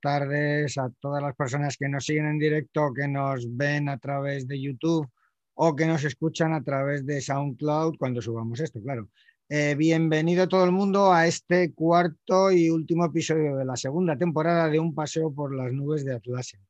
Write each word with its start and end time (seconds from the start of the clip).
tardes 0.00 0.78
a 0.78 0.90
todas 1.00 1.22
las 1.22 1.34
personas 1.34 1.76
que 1.76 1.88
nos 1.88 2.04
siguen 2.04 2.26
en 2.26 2.38
directo, 2.38 2.92
que 2.94 3.08
nos 3.08 3.46
ven 3.56 3.88
a 3.88 3.98
través 3.98 4.46
de 4.46 4.60
YouTube 4.60 5.08
o 5.54 5.74
que 5.74 5.86
nos 5.86 6.04
escuchan 6.04 6.52
a 6.52 6.62
través 6.62 7.06
de 7.06 7.20
SoundCloud 7.20 7.96
cuando 7.98 8.20
subamos 8.20 8.60
esto, 8.60 8.80
claro. 8.82 9.08
Eh, 9.48 9.76
bienvenido 9.76 10.48
todo 10.48 10.64
el 10.64 10.72
mundo 10.72 11.12
a 11.12 11.26
este 11.26 11.72
cuarto 11.72 12.50
y 12.50 12.68
último 12.68 13.04
episodio 13.04 13.56
de 13.56 13.64
la 13.64 13.76
segunda 13.76 14.18
temporada 14.18 14.68
de 14.68 14.80
Un 14.80 14.92
paseo 14.92 15.32
por 15.32 15.54
las 15.54 15.72
nubes 15.72 16.04
de 16.04 16.14
Atlassian, 16.14 16.62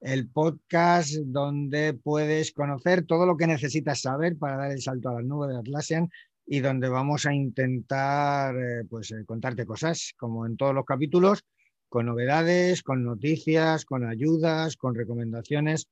el 0.00 0.28
podcast 0.28 1.14
donde 1.26 1.94
puedes 1.94 2.52
conocer 2.52 3.06
todo 3.06 3.26
lo 3.26 3.36
que 3.36 3.46
necesitas 3.46 4.00
saber 4.00 4.36
para 4.36 4.56
dar 4.56 4.72
el 4.72 4.82
salto 4.82 5.10
a 5.10 5.14
las 5.14 5.24
nubes 5.24 5.50
de 5.50 5.58
Atlassian 5.58 6.10
y 6.46 6.60
donde 6.60 6.88
vamos 6.88 7.26
a 7.26 7.32
intentar 7.32 8.56
eh, 8.56 8.84
pues, 8.90 9.12
eh, 9.12 9.24
contarte 9.24 9.64
cosas, 9.64 10.12
como 10.16 10.46
en 10.46 10.56
todos 10.56 10.74
los 10.74 10.84
capítulos, 10.84 11.44
con 11.88 12.06
novedades, 12.06 12.82
con 12.82 13.04
noticias, 13.04 13.84
con 13.84 14.04
ayudas, 14.04 14.76
con 14.76 14.94
recomendaciones 14.94 15.88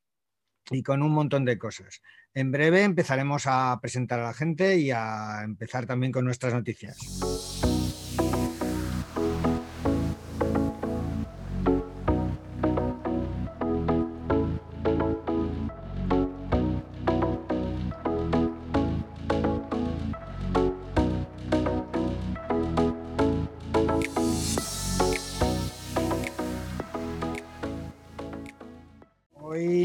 y 0.71 0.83
con 0.83 1.03
un 1.03 1.13
montón 1.13 1.45
de 1.45 1.59
cosas. 1.59 2.01
En 2.33 2.51
breve 2.51 2.83
empezaremos 2.83 3.45
a 3.47 3.79
presentar 3.81 4.21
a 4.21 4.25
la 4.25 4.35
gente 4.35 4.79
y 4.79 4.91
a 4.91 5.43
empezar 5.45 5.87
también 5.87 6.13
con 6.13 6.25
nuestras 6.25 6.55
noticias. 6.55 7.54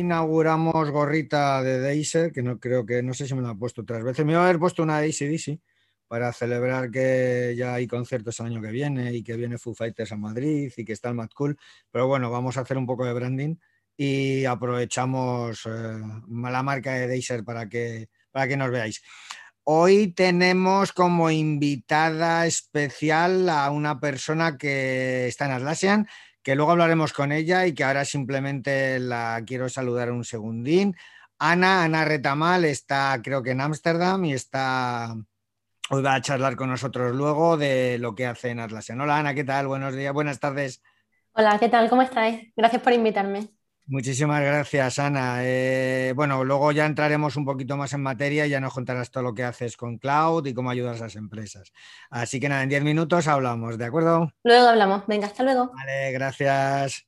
Inauguramos 0.10 0.90
gorrita 0.90 1.62
de 1.62 1.80
Daisy, 1.80 2.32
que 2.34 2.42
no 2.42 2.60
creo 2.60 2.84
que, 2.84 3.04
no 3.04 3.14
sé 3.14 3.28
si 3.28 3.36
me 3.36 3.44
la 3.44 3.52
ha 3.52 3.56
puesto 3.56 3.84
otras 3.84 4.04
veces. 4.04 4.26
Me 4.26 4.32
iba 4.32 4.42
a 4.42 4.46
haber 4.46 4.58
puesto 4.58 4.82
una 4.82 4.96
Daisy 4.98 5.28
DC 5.28 5.60
para 6.08 6.34
celebrar 6.34 6.90
que 6.90 7.54
ya 7.56 7.76
hay 7.76 7.86
conciertos 7.86 8.40
el 8.40 8.48
año 8.48 8.60
que 8.60 8.72
viene 8.72 9.14
y 9.14 9.22
que 9.22 9.38
viene 9.38 9.60
Foo 9.60 9.76
Fighters 9.76 10.12
a 10.12 10.18
Madrid 10.18 10.74
y 10.76 10.84
que 10.84 10.94
está 10.94 11.10
el 11.10 11.16
Mad 11.16 11.30
Cool. 11.36 11.60
Pero 11.92 12.08
bueno, 12.08 12.32
vamos 12.32 12.58
a 12.58 12.62
hacer 12.62 12.76
un 12.76 12.88
poco 12.88 13.06
de 13.06 13.14
branding 13.14 13.56
y 13.96 14.46
aprovechamos 14.46 15.68
eh, 15.68 16.02
la 16.28 16.64
marca 16.64 16.96
de 16.96 17.08
Daisy 17.08 17.44
para 17.44 17.70
que, 17.70 18.10
para 18.32 18.48
que 18.48 18.58
nos 18.58 18.72
veáis. 18.72 19.04
Hoy 19.64 20.08
tenemos 20.14 20.92
como 20.92 21.30
invitada 21.30 22.48
especial 22.48 23.48
a 23.48 23.70
una 23.70 24.00
persona 24.00 24.58
que 24.58 25.28
está 25.28 25.46
en 25.46 25.52
Atlassian, 25.52 26.08
que 26.50 26.56
luego 26.56 26.72
hablaremos 26.72 27.14
con 27.14 27.32
ella 27.32 27.68
y 27.68 27.76
que 27.76 27.84
ahora 27.84 28.04
simplemente 28.04 28.98
la 29.00 29.44
quiero 29.46 29.70
saludar 29.70 30.12
un 30.12 30.24
segundín. 30.24 30.96
Ana, 31.38 31.84
Ana 31.84 32.06
Retamal 32.06 32.66
está 32.66 33.20
creo 33.24 33.44
que 33.44 33.52
en 33.52 33.62
Ámsterdam 33.62 34.26
y 34.26 34.34
está 34.34 35.14
hoy 35.92 36.02
va 36.02 36.16
a 36.16 36.22
charlar 36.22 36.56
con 36.56 36.70
nosotros 36.70 37.16
luego 37.16 37.56
de 37.56 38.00
lo 38.00 38.16
que 38.16 38.26
hace 38.26 38.50
en 38.50 38.62
Atlassian. 38.62 39.00
Hola 39.00 39.20
Ana, 39.20 39.36
¿qué 39.36 39.44
tal? 39.44 39.68
Buenos 39.68 39.94
días, 39.94 40.12
buenas 40.12 40.40
tardes. 40.40 40.82
Hola, 41.34 41.60
¿qué 41.60 41.70
tal? 41.70 41.88
¿Cómo 41.88 42.02
estáis? 42.02 42.52
Gracias 42.56 42.82
por 42.82 42.94
invitarme. 42.94 43.50
Muchísimas 43.90 44.42
gracias, 44.42 45.00
Ana. 45.00 45.40
Eh, 45.42 46.14
bueno, 46.16 46.44
luego 46.44 46.72
ya 46.72 46.86
entraremos 46.86 47.36
un 47.36 47.44
poquito 47.44 47.76
más 47.76 47.92
en 47.94 48.04
materia 48.04 48.46
y 48.46 48.52
ya 48.52 48.60
nos 48.60 48.72
contarás 48.72 49.10
todo 49.10 49.24
lo 49.24 49.34
que 49.34 49.44
haces 49.44 49.78
con 49.78 49.98
Cloud 49.98 50.46
y 50.46 50.54
cómo 50.54 50.70
ayudas 50.70 51.02
a 51.02 51.06
las 51.06 51.16
empresas. 51.16 51.74
Así 52.12 52.40
que 52.40 52.50
nada, 52.50 52.62
en 52.62 52.70
10 52.70 52.84
minutos 52.84 53.28
hablamos, 53.28 53.80
¿de 53.80 53.86
acuerdo? 53.86 54.32
Luego 54.44 54.68
hablamos. 54.68 55.08
Venga, 55.08 55.26
hasta 55.26 55.42
luego. 55.42 55.72
Vale, 55.74 56.12
gracias. 56.12 57.08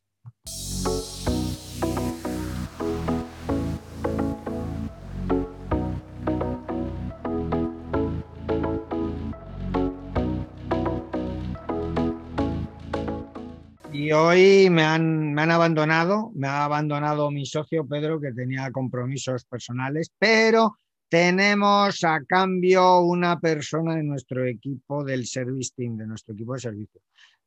Y 14.01 14.11
hoy 14.13 14.67
me 14.71 14.81
han, 14.81 15.31
me 15.31 15.43
han 15.43 15.51
abandonado, 15.51 16.31
me 16.33 16.47
ha 16.47 16.65
abandonado 16.65 17.29
mi 17.29 17.45
socio 17.45 17.85
Pedro, 17.85 18.19
que 18.19 18.31
tenía 18.31 18.71
compromisos 18.71 19.45
personales, 19.45 20.11
pero 20.17 20.75
tenemos 21.07 22.03
a 22.03 22.19
cambio 22.25 23.01
una 23.01 23.39
persona 23.39 23.95
de 23.95 24.01
nuestro 24.01 24.43
equipo 24.43 25.03
del 25.03 25.27
service 25.27 25.73
team, 25.75 25.97
de 25.97 26.07
nuestro 26.07 26.33
equipo 26.33 26.55
de 26.55 26.61
servicio. 26.61 26.99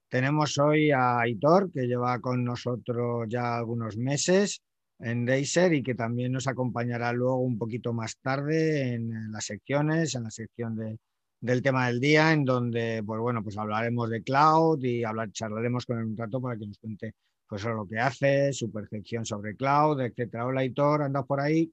Tenemos 0.08 0.56
hoy 0.58 0.92
a 0.92 1.18
Aitor, 1.22 1.72
que 1.72 1.88
lleva 1.88 2.20
con 2.20 2.44
nosotros 2.44 3.26
ya 3.28 3.56
algunos 3.56 3.96
meses 3.96 4.62
en 5.00 5.24
Deiser 5.24 5.74
y 5.74 5.82
que 5.82 5.96
también 5.96 6.30
nos 6.30 6.46
acompañará 6.46 7.12
luego 7.12 7.38
un 7.38 7.58
poquito 7.58 7.92
más 7.92 8.16
tarde 8.22 8.94
en 8.94 9.32
las 9.32 9.46
secciones, 9.46 10.14
en 10.14 10.22
la 10.22 10.30
sección 10.30 10.76
de, 10.76 11.00
del 11.44 11.60
tema 11.60 11.88
del 11.88 12.00
día, 12.00 12.32
en 12.32 12.42
donde, 12.42 13.02
pues 13.04 13.20
bueno, 13.20 13.42
pues 13.42 13.58
hablaremos 13.58 14.08
de 14.08 14.22
cloud 14.22 14.82
y 14.82 15.04
hablar, 15.04 15.30
charlaremos 15.30 15.84
con 15.84 15.98
él 15.98 16.04
un 16.06 16.16
rato 16.16 16.40
para 16.40 16.56
que 16.56 16.66
nos 16.66 16.78
cuente 16.78 17.14
pues 17.46 17.62
lo 17.64 17.86
que 17.86 17.98
hace, 17.98 18.50
su 18.54 18.72
percepción 18.72 19.26
sobre 19.26 19.54
cloud, 19.54 20.00
etcétera. 20.00 20.46
Hola, 20.46 20.64
Hitor, 20.64 21.02
¿andas 21.02 21.26
por 21.26 21.40
ahí? 21.42 21.70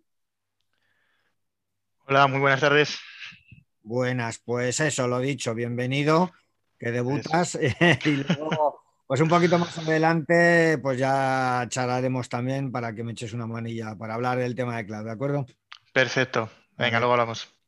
Hola, 2.05 2.27
muy 2.27 2.41
buenas 2.41 2.59
tardes. 2.59 2.99
Buenas, 3.81 4.39
pues 4.43 4.81
eso, 4.81 5.07
lo 5.07 5.19
dicho, 5.19 5.55
bienvenido, 5.55 6.33
que 6.77 6.91
debutas 6.91 7.55
y 8.05 8.09
luego, 8.11 8.81
pues 9.07 9.21
un 9.21 9.29
poquito 9.29 9.57
más 9.57 9.77
adelante, 9.77 10.79
pues 10.79 10.99
ya 10.99 11.65
charlaremos 11.69 12.27
también 12.27 12.73
para 12.73 12.93
que 12.93 13.05
me 13.05 13.13
eches 13.13 13.31
una 13.31 13.47
manilla 13.47 13.95
para 13.95 14.15
hablar 14.15 14.37
del 14.37 14.53
tema 14.53 14.75
de 14.75 14.85
cloud, 14.85 15.05
¿de 15.05 15.11
acuerdo? 15.11 15.45
Perfecto, 15.93 16.49
venga, 16.77 16.99
luego 16.99 17.13
hablamos. 17.13 17.60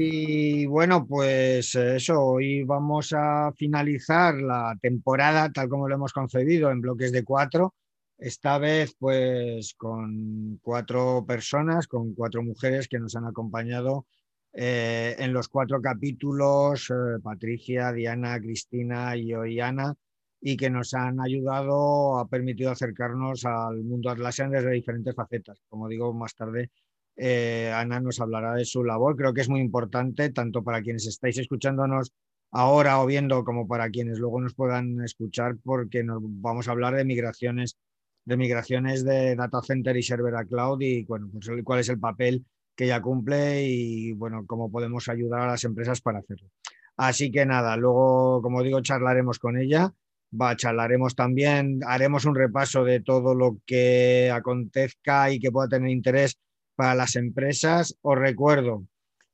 Y 0.00 0.66
bueno, 0.66 1.06
pues 1.06 1.74
eso, 1.74 2.22
hoy 2.22 2.62
vamos 2.62 3.12
a 3.12 3.50
finalizar 3.56 4.34
la 4.36 4.76
temporada 4.80 5.50
tal 5.50 5.68
como 5.68 5.88
lo 5.88 5.96
hemos 5.96 6.12
concebido 6.12 6.70
en 6.70 6.80
bloques 6.80 7.10
de 7.10 7.24
cuatro. 7.24 7.74
Esta 8.16 8.58
vez 8.58 8.94
pues 8.98 9.74
con 9.76 10.58
cuatro 10.62 11.24
personas, 11.26 11.88
con 11.88 12.14
cuatro 12.14 12.44
mujeres 12.44 12.86
que 12.86 13.00
nos 13.00 13.16
han 13.16 13.26
acompañado 13.26 14.06
eh, 14.52 15.16
en 15.18 15.32
los 15.32 15.48
cuatro 15.48 15.80
capítulos, 15.80 16.90
eh, 16.90 17.20
Patricia, 17.22 17.92
Diana, 17.92 18.40
Cristina 18.40 19.16
y 19.16 19.34
hoy 19.34 19.60
Ana, 19.60 19.94
y 20.40 20.56
que 20.56 20.70
nos 20.70 20.94
han 20.94 21.20
ayudado, 21.20 22.18
ha 22.18 22.28
permitido 22.28 22.70
acercarnos 22.70 23.44
al 23.44 23.82
mundo 23.84 24.10
Atlassian 24.10 24.50
desde 24.50 24.70
diferentes 24.70 25.14
facetas. 25.14 25.60
Como 25.68 25.88
digo, 25.88 26.12
más 26.14 26.34
tarde 26.34 26.70
eh, 27.16 27.72
Ana 27.74 28.00
nos 28.00 28.20
hablará 28.20 28.54
de 28.54 28.64
su 28.64 28.84
labor. 28.84 29.16
Creo 29.16 29.34
que 29.34 29.40
es 29.40 29.48
muy 29.48 29.60
importante, 29.60 30.30
tanto 30.30 30.62
para 30.62 30.82
quienes 30.82 31.06
estáis 31.06 31.38
escuchándonos 31.38 32.12
ahora 32.52 33.00
o 33.02 33.06
viendo, 33.06 33.44
como 33.44 33.66
para 33.68 33.90
quienes 33.90 34.18
luego 34.18 34.40
nos 34.40 34.54
puedan 34.54 35.02
escuchar, 35.04 35.56
porque 35.64 36.04
nos 36.04 36.20
vamos 36.22 36.68
a 36.68 36.72
hablar 36.72 36.94
de 36.94 37.04
migraciones, 37.04 37.76
de 38.24 38.36
migraciones 38.36 39.04
de 39.04 39.36
data 39.36 39.60
center 39.62 39.96
y 39.96 40.02
server 40.02 40.36
a 40.36 40.44
cloud 40.44 40.80
y 40.80 41.04
bueno, 41.04 41.28
pues 41.32 41.48
cuál 41.64 41.80
es 41.80 41.88
el 41.88 41.98
papel 41.98 42.44
que 42.78 42.84
ella 42.84 43.02
cumple 43.02 43.64
y 43.66 44.12
bueno, 44.12 44.46
cómo 44.46 44.70
podemos 44.70 45.08
ayudar 45.08 45.40
a 45.40 45.46
las 45.48 45.64
empresas 45.64 46.00
para 46.00 46.20
hacerlo. 46.20 46.48
Así 46.96 47.32
que 47.32 47.44
nada, 47.44 47.76
luego, 47.76 48.40
como 48.40 48.62
digo, 48.62 48.80
charlaremos 48.80 49.40
con 49.40 49.58
ella. 49.58 49.92
Va, 50.40 50.56
charlaremos 50.56 51.16
también, 51.16 51.80
haremos 51.84 52.24
un 52.24 52.36
repaso 52.36 52.84
de 52.84 53.00
todo 53.00 53.34
lo 53.34 53.58
que 53.66 54.30
acontezca 54.32 55.32
y 55.32 55.40
que 55.40 55.50
pueda 55.50 55.66
tener 55.66 55.90
interés 55.90 56.38
para 56.76 56.94
las 56.94 57.16
empresas. 57.16 57.98
Os 58.00 58.16
recuerdo, 58.16 58.86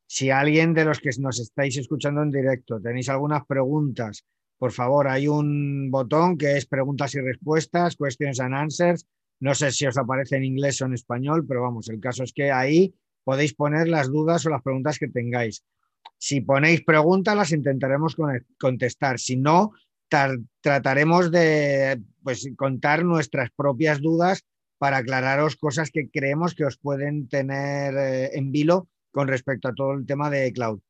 si 0.06 0.30
alguien 0.30 0.72
de 0.72 0.86
los 0.86 0.98
que 0.98 1.10
nos 1.18 1.38
estáis 1.38 1.76
escuchando 1.76 2.22
en 2.22 2.30
directo 2.30 2.80
tenéis 2.80 3.10
algunas 3.10 3.44
preguntas, 3.44 4.24
por 4.56 4.72
favor, 4.72 5.06
hay 5.06 5.28
un 5.28 5.90
botón 5.90 6.38
que 6.38 6.56
es 6.56 6.64
preguntas 6.64 7.14
y 7.14 7.20
respuestas, 7.20 7.96
questions 7.96 8.40
and 8.40 8.54
answers. 8.54 9.04
No 9.40 9.54
sé 9.54 9.70
si 9.70 9.84
os 9.86 9.98
aparece 9.98 10.36
en 10.36 10.44
inglés 10.44 10.80
o 10.80 10.86
en 10.86 10.94
español, 10.94 11.44
pero 11.46 11.60
vamos, 11.60 11.90
el 11.90 12.00
caso 12.00 12.22
es 12.22 12.32
que 12.32 12.50
ahí 12.50 12.94
podéis 13.24 13.54
poner 13.54 13.88
las 13.88 14.08
dudas 14.08 14.44
o 14.46 14.50
las 14.50 14.62
preguntas 14.62 14.98
que 14.98 15.08
tengáis. 15.08 15.64
Si 16.18 16.40
ponéis 16.40 16.82
preguntas, 16.84 17.36
las 17.36 17.52
intentaremos 17.52 18.16
contestar. 18.58 19.18
Si 19.18 19.36
no, 19.36 19.72
trataremos 20.60 21.30
de 21.30 22.00
pues, 22.22 22.48
contar 22.56 23.04
nuestras 23.04 23.50
propias 23.50 24.00
dudas 24.00 24.44
para 24.78 24.98
aclararos 24.98 25.56
cosas 25.56 25.90
que 25.90 26.08
creemos 26.10 26.54
que 26.54 26.64
os 26.64 26.76
pueden 26.76 27.28
tener 27.28 27.94
eh, 27.96 28.30
en 28.34 28.52
vilo 28.52 28.88
con 29.10 29.28
respecto 29.28 29.68
a 29.68 29.74
todo 29.74 29.92
el 29.92 30.06
tema 30.06 30.30
de 30.30 30.52
cloud. 30.52 30.80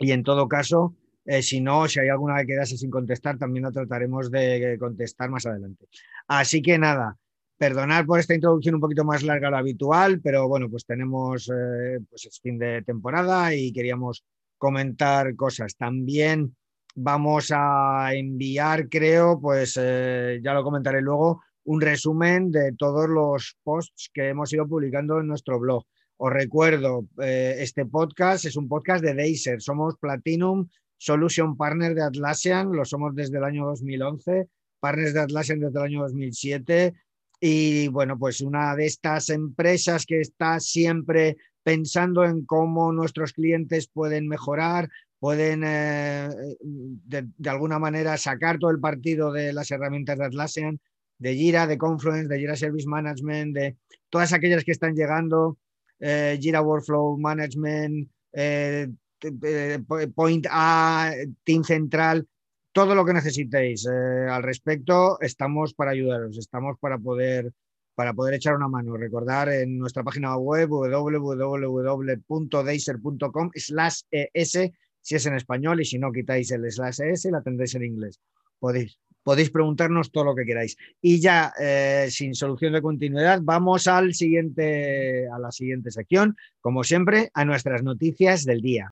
Y 0.00 0.12
en 0.12 0.22
todo 0.22 0.48
caso, 0.48 0.94
Eh, 1.30 1.42
si 1.42 1.60
no, 1.60 1.86
si 1.88 2.00
hay 2.00 2.08
alguna 2.08 2.40
que 2.40 2.46
quedase 2.46 2.78
sin 2.78 2.90
contestar, 2.90 3.36
también 3.36 3.64
la 3.64 3.70
trataremos 3.70 4.30
de 4.30 4.78
contestar 4.80 5.28
más 5.28 5.44
adelante. 5.44 5.84
Así 6.26 6.62
que 6.62 6.78
nada, 6.78 7.18
perdonar 7.58 8.06
por 8.06 8.20
esta 8.20 8.34
introducción 8.34 8.76
un 8.76 8.80
poquito 8.80 9.04
más 9.04 9.22
larga 9.24 9.48
de 9.48 9.50
lo 9.50 9.56
habitual, 9.58 10.20
pero 10.22 10.48
bueno, 10.48 10.70
pues 10.70 10.86
tenemos 10.86 11.50
eh, 11.50 11.98
pues 12.08 12.24
es 12.26 12.40
fin 12.40 12.58
de 12.58 12.82
temporada 12.82 13.54
y 13.54 13.72
queríamos 13.72 14.24
comentar 14.56 15.34
cosas. 15.34 15.76
También 15.76 16.56
vamos 16.94 17.52
a 17.52 18.14
enviar, 18.14 18.88
creo, 18.88 19.40
pues 19.40 19.78
eh, 19.80 20.40
ya 20.42 20.54
lo 20.54 20.62
comentaré 20.62 21.02
luego, 21.02 21.42
un 21.64 21.80
resumen 21.80 22.50
de 22.52 22.72
todos 22.78 23.08
los 23.08 23.56
posts 23.64 24.08
que 24.14 24.28
hemos 24.28 24.52
ido 24.52 24.66
publicando 24.66 25.18
en 25.20 25.26
nuestro 25.26 25.58
blog. 25.58 25.84
Os 26.16 26.32
recuerdo, 26.32 27.06
este 27.18 27.86
podcast 27.86 28.44
es 28.44 28.56
un 28.56 28.68
podcast 28.68 29.04
de 29.04 29.14
Deiser, 29.14 29.60
somos 29.60 29.96
Platinum 30.00 30.66
Solution 30.96 31.56
Partner 31.56 31.94
de 31.94 32.02
Atlassian, 32.02 32.72
lo 32.72 32.84
somos 32.84 33.14
desde 33.14 33.38
el 33.38 33.44
año 33.44 33.66
2011, 33.66 34.48
partners 34.80 35.14
de 35.14 35.20
Atlassian 35.20 35.60
desde 35.60 35.78
el 35.78 35.84
año 35.84 36.02
2007 36.02 36.94
y 37.40 37.88
bueno, 37.88 38.18
pues 38.18 38.40
una 38.40 38.74
de 38.74 38.86
estas 38.86 39.30
empresas 39.30 40.06
que 40.06 40.20
está 40.20 40.58
siempre 40.60 41.36
pensando 41.62 42.24
en 42.24 42.44
cómo 42.44 42.92
nuestros 42.92 43.32
clientes 43.32 43.88
pueden 43.88 44.26
mejorar, 44.26 44.88
pueden 45.20 45.62
eh, 45.64 46.28
de, 46.60 47.50
alguna 47.50 47.78
manera 47.78 48.16
sacar 48.16 48.58
todo 48.58 48.70
el 48.70 48.80
partido 48.80 49.32
de 49.32 49.52
las 49.52 49.70
herramientas 49.70 50.18
de 50.18 50.24
Atlassian, 50.24 50.80
de 51.18 51.34
Jira, 51.34 51.66
de 51.66 51.78
Confluence, 51.78 52.28
de 52.28 52.38
Jira 52.38 52.56
Service 52.56 52.88
Management, 52.88 53.54
de 53.54 53.76
todas 54.08 54.32
aquellas 54.32 54.64
que 54.64 54.72
están 54.72 54.94
llegando, 54.94 55.58
eh, 56.00 56.38
Jira 56.40 56.62
Workflow 56.62 57.18
Management, 57.18 58.08
eh, 58.32 58.88
eh, 59.20 59.78
Point 60.14 60.46
A, 60.50 61.12
Team 61.44 61.64
Central, 61.64 62.26
todo 62.72 62.94
lo 62.94 63.04
que 63.04 63.12
necesitéis 63.12 63.86
eh, 63.86 64.26
al 64.30 64.42
respecto, 64.42 65.20
estamos 65.20 65.74
para 65.74 65.90
ayudaros, 65.92 66.38
estamos 66.38 66.78
para 66.78 66.98
poder, 66.98 67.52
para 67.94 68.14
poder 68.14 68.34
echar 68.34 68.54
una 68.54 68.68
mano. 68.68 68.96
Recordar 68.96 69.48
en 69.50 69.78
nuestra 69.78 70.04
página 70.04 70.36
web 70.36 70.68
www.deiser.com 70.68 73.50
slash 73.54 74.00
es 74.10 74.58
si 75.00 75.14
es 75.14 75.26
en 75.26 75.34
español 75.34 75.80
y 75.80 75.84
si 75.84 75.98
no 75.98 76.10
quitáis 76.12 76.50
el 76.50 76.70
slash 76.70 77.00
es 77.00 77.24
la 77.26 77.42
tendréis 77.42 77.74
en 77.74 77.84
inglés. 77.84 78.20
Podéis 78.58 78.98
podéis 79.28 79.50
preguntarnos 79.50 80.10
todo 80.10 80.24
lo 80.24 80.34
que 80.34 80.46
queráis. 80.46 80.78
Y 81.02 81.20
ya, 81.20 81.52
eh, 81.60 82.06
sin 82.10 82.34
solución 82.34 82.72
de 82.72 82.80
continuidad, 82.80 83.40
vamos 83.42 83.86
al 83.86 84.14
siguiente, 84.14 85.28
a 85.28 85.38
la 85.38 85.52
siguiente 85.52 85.90
sección, 85.90 86.34
como 86.62 86.82
siempre, 86.82 87.30
a 87.34 87.44
nuestras 87.44 87.82
noticias 87.82 88.46
del 88.46 88.62
día. 88.62 88.90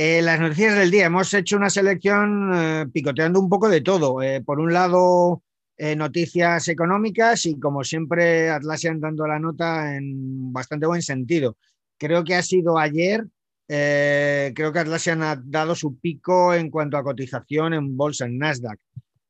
Eh, 0.00 0.22
las 0.22 0.38
noticias 0.38 0.76
del 0.76 0.92
día. 0.92 1.06
Hemos 1.06 1.34
hecho 1.34 1.56
una 1.56 1.70
selección 1.70 2.52
eh, 2.54 2.86
picoteando 2.92 3.40
un 3.40 3.48
poco 3.48 3.68
de 3.68 3.80
todo. 3.80 4.18
por 4.46 4.60
un 4.60 4.72
lado, 4.72 5.42
eh, 5.76 5.96
noticias 5.96 6.68
económicas 6.68 7.46
y 7.46 7.58
como 7.58 7.82
siempre 7.82 8.48
Atlassian 8.48 9.00
dando 9.00 9.26
la 9.26 9.40
nota 9.40 9.96
en 9.96 10.52
bastante 10.52 10.86
buen 10.86 11.02
sentido. 11.02 11.56
Creo 11.98 12.22
que 12.22 12.36
ha 12.36 12.42
sido 12.42 12.78
ayer, 12.78 13.26
eh, 13.66 14.52
creo 14.54 14.72
que 14.72 14.78
Atlassian 14.78 15.20
ha 15.24 15.34
dado 15.44 15.74
su 15.74 15.98
pico 15.98 16.54
en 16.54 16.70
cuanto 16.70 16.96
a 16.96 17.02
cotización 17.02 17.74
en 17.74 17.96
bolsa, 17.96 18.26
en 18.26 18.38
Nasdaq. 18.38 18.78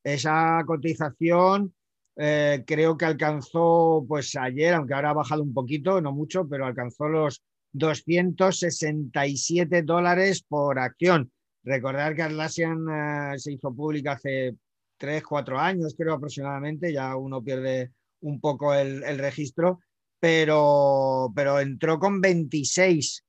Esa 0.04 0.62
cotización 0.66 1.74
eh, 2.16 2.62
creo 2.66 2.98
que 2.98 3.06
alcanzó 3.06 4.04
pues 4.06 4.36
ayer, 4.36 4.74
aunque 4.74 4.92
ahora 4.92 5.10
ha 5.10 5.14
bajado 5.14 5.42
un 5.42 5.54
poquito, 5.54 5.98
no 6.02 6.12
mucho, 6.12 6.46
pero 6.46 6.66
alcanzó 6.66 7.08
los 7.08 7.42
267 7.72 9.82
dólares 9.82 10.42
por 10.42 10.78
acción. 10.78 11.32
Recordar 11.62 12.14
que 12.14 12.22
Atlassian 12.22 12.86
se 13.36 13.52
hizo 13.52 13.74
pública 13.74 14.12
hace 14.12 14.54
tres, 14.98 15.22
cuatro 15.22 15.58
años, 15.58 15.94
creo 15.96 16.14
aproximadamente, 16.14 16.92
ya 16.92 17.16
uno 17.16 17.42
pierde 17.42 17.92
un 18.20 18.40
poco 18.40 18.74
el, 18.74 19.18
registro, 19.18 19.80
pero, 20.20 21.32
pero 21.34 21.60
entró 21.60 21.98
con 21.98 22.20
26 22.20 23.24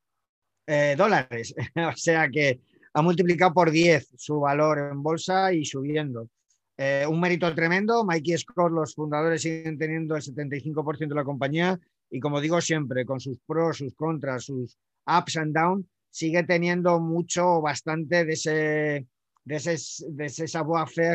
eh, 0.68 0.96
dólares, 0.98 1.54
o 1.76 1.96
sea 1.96 2.28
que 2.30 2.60
ha 2.94 3.02
multiplicado 3.02 3.54
por 3.54 3.72
10 3.72 4.16
su 4.18 4.40
valor 4.40 4.90
en 4.92 5.04
bolsa 5.04 5.54
y 5.54 5.64
subiendo. 5.64 6.28
Eh, 6.76 7.06
un 7.08 7.20
mérito 7.20 7.54
tremendo, 7.54 8.04
Mikey 8.04 8.38
Scott, 8.38 8.72
los 8.72 8.96
fundadores 8.96 9.42
siguen 9.42 9.78
teniendo 9.78 10.16
el 10.16 10.24
75% 10.24 11.10
de 11.10 11.16
la 11.16 11.24
compañía 11.24 11.80
y 12.10 12.20
como 12.20 12.42
digo 12.42 12.62
siempre, 12.62 13.06
con 13.06 13.20
sus 13.20 13.40
pros, 13.46 13.78
sus 13.78 13.94
contras, 13.96 14.46
sus 14.46 14.78
ups 15.06 15.38
and 15.38 15.54
downs, 15.54 15.86
sigue 16.10 16.44
teniendo 16.44 17.00
mucho, 17.00 17.62
bastante 17.62 18.26
de 18.26 18.34
ese 18.34 19.08
de 19.50 19.56
ese, 19.56 20.06
de 20.10 20.26
ese 20.26 20.46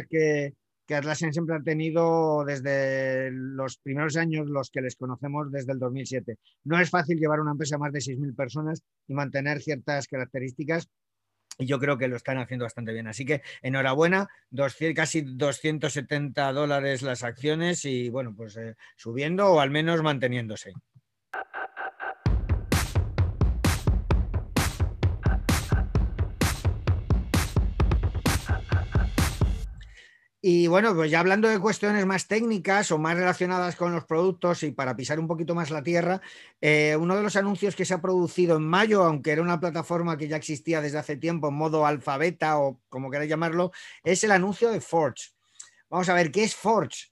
que, 0.09 0.55
que 0.87 0.95
Atlassian 0.95 1.33
siempre 1.33 1.57
ha 1.57 1.63
tenido 1.63 2.45
desde 2.45 3.31
los 3.31 3.79
primeros 3.79 4.17
años, 4.17 4.49
los 4.49 4.71
que 4.71 4.81
les 4.81 4.97
conocemos 4.97 5.51
desde 5.53 5.73
el 5.73 5.79
2007. 5.79 6.37
No 6.65 6.81
es 6.81 6.91
fácil 6.91 7.19
llevar 7.19 7.41
una 7.41 7.53
empresa 7.53 7.77
a 7.77 7.79
más 7.79 7.93
de 7.93 8.01
6.000 8.01 8.35
personas 8.35 8.83
y 9.07 9.15
mantener 9.15 9.63
ciertas 9.63 10.09
características. 10.09 10.89
Y 11.59 11.67
yo 11.67 11.79
creo 11.79 11.99
que 11.99 12.09
lo 12.09 12.17
están 12.17 12.39
haciendo 12.39 12.65
bastante 12.65 12.93
bien. 12.93 13.07
Así 13.07 13.25
que 13.25 13.43
enhorabuena, 13.63 14.29
casi 14.95 15.23
270 15.23 16.53
dólares 16.53 17.03
las 17.03 17.23
acciones 17.23 17.85
y 17.85 18.09
bueno, 18.09 18.35
pues 18.37 18.57
eh, 18.57 18.75
subiendo 18.97 19.49
o 19.53 19.61
al 19.61 19.71
menos 19.71 20.03
manteniéndose. 20.03 20.73
Y 30.47 30.67
bueno, 30.67 30.95
pues 30.95 31.11
ya 31.11 31.21
hablando 31.21 31.49
de 31.49 31.59
cuestiones 31.59 32.05
más 32.05 32.29
técnicas 32.29 32.91
o 32.91 32.99
más 32.99 33.17
relacionadas 33.17 33.77
con 33.77 33.95
los 33.95 34.05
productos 34.05 34.63
y 34.63 34.73
para 34.73 34.95
pisar 34.95 35.19
un 35.19 35.27
poquito 35.27 35.55
más 35.55 35.71
la 35.71 35.83
tierra, 35.83 36.21
eh, 36.61 36.99
uno 37.01 37.17
de 37.17 37.23
los 37.23 37.37
anuncios 37.37 37.75
que 37.75 37.87
se 37.87 37.95
ha 37.95 38.03
producido 38.03 38.59
en 38.59 38.69
mayo, 38.69 39.05
aunque 39.05 39.31
era 39.31 39.41
una 39.41 39.59
plataforma 39.59 40.19
que 40.19 40.29
ya 40.29 40.37
existía 40.37 40.83
desde 40.83 40.99
hace 40.99 41.17
tiempo 41.17 41.49
en 41.49 41.55
modo 41.55 41.87
alfabeta 41.87 42.59
o 42.59 42.79
como 42.91 43.11
queráis 43.11 43.31
llamarlo, 43.31 43.73
es 44.03 44.23
el 44.23 44.33
anuncio 44.33 44.69
de 44.69 44.83
Forge. 44.83 45.31
Vamos 45.89 46.11
a 46.11 46.15
ver, 46.15 46.31
¿qué 46.31 46.45
es 46.45 46.55
Forge? 46.55 47.07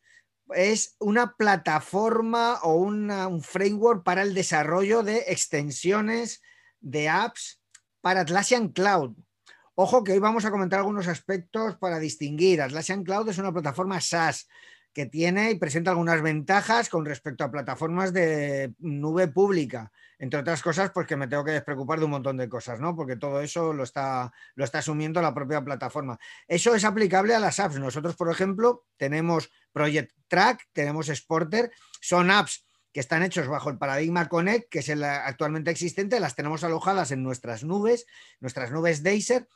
Es 0.55 0.97
una 0.99 1.35
plataforma 1.35 2.61
o 2.63 2.75
un 2.75 3.41
framework 3.43 4.05
para 4.05 4.21
el 4.21 4.35
desarrollo 4.35 5.03
de 5.03 5.25
extensiones 5.29 6.43
de 6.81 7.09
apps 7.09 7.63
para 8.03 8.21
Atlassian 8.21 8.69
Cloud. 8.69 9.15
Ojo 9.75 10.05
que 10.05 10.13
hoy 10.13 10.19
vamos 10.19 10.45
a 10.45 10.51
comentar 10.51 10.81
algunos 10.81 11.09
aspectos 11.09 11.77
para 11.77 11.99
distinguir. 11.99 12.61
Atlassian 12.61 13.05
Cloud 13.05 13.31
es 13.31 13.39
una 13.39 13.53
plataforma 13.53 14.03
SaaS 14.03 14.47
que 14.93 15.07
tiene 15.07 15.51
y 15.51 15.59
presenta 15.59 15.93
algunas 15.93 16.21
ventajas 16.21 16.91
con 16.91 17.07
respecto 17.07 17.43
a 17.43 17.51
plataformas 17.51 18.13
de 18.13 18.75
nube 18.81 19.29
pública. 19.29 19.91
Entre 20.19 20.39
otras 20.39 20.61
cosas, 20.61 20.91
pues 20.93 21.07
que 21.07 21.17
me 21.17 21.27
tengo 21.27 21.43
que 21.43 21.53
despreocupar 21.53 21.99
de 21.99 22.05
un 22.05 22.11
montón 22.11 22.37
de 22.37 22.51
cosas, 22.51 22.81
¿no? 22.81 22.95
Porque 22.95 23.17
todo 23.17 23.41
eso 23.41 23.73
lo 23.73 23.85
está, 23.85 24.31
lo 24.57 24.65
está 24.65 24.81
asumiendo 24.81 25.23
la 25.23 25.33
propia 25.33 25.65
plataforma. 25.65 26.19
Eso 26.47 26.75
es 26.75 26.85
aplicable 26.85 27.35
a 27.35 27.41
las 27.41 27.59
apps. 27.59 27.79
Nosotros, 27.79 28.15
por 28.15 28.31
ejemplo, 28.31 28.85
tenemos 28.99 29.51
Project 29.73 30.13
Track, 30.29 30.69
tenemos 30.75 31.07
Sporter, 31.07 31.73
son 31.99 32.31
apps 32.31 32.67
que 32.93 33.01
están 33.01 33.23
hechos 33.23 33.49
bajo 33.49 33.71
el 33.71 33.79
paradigma 33.79 34.29
Connect, 34.29 34.69
que 34.69 34.81
es 34.81 34.91
el 34.91 35.03
actualmente 35.03 35.71
existente, 35.71 36.21
las 36.21 36.35
tenemos 36.35 36.63
alojadas 36.63 37.11
en 37.11 37.23
nuestras 37.23 37.65
nubes, 37.65 38.05
nuestras 38.39 38.71
nubes 38.71 39.03
Deiser, 39.03 39.49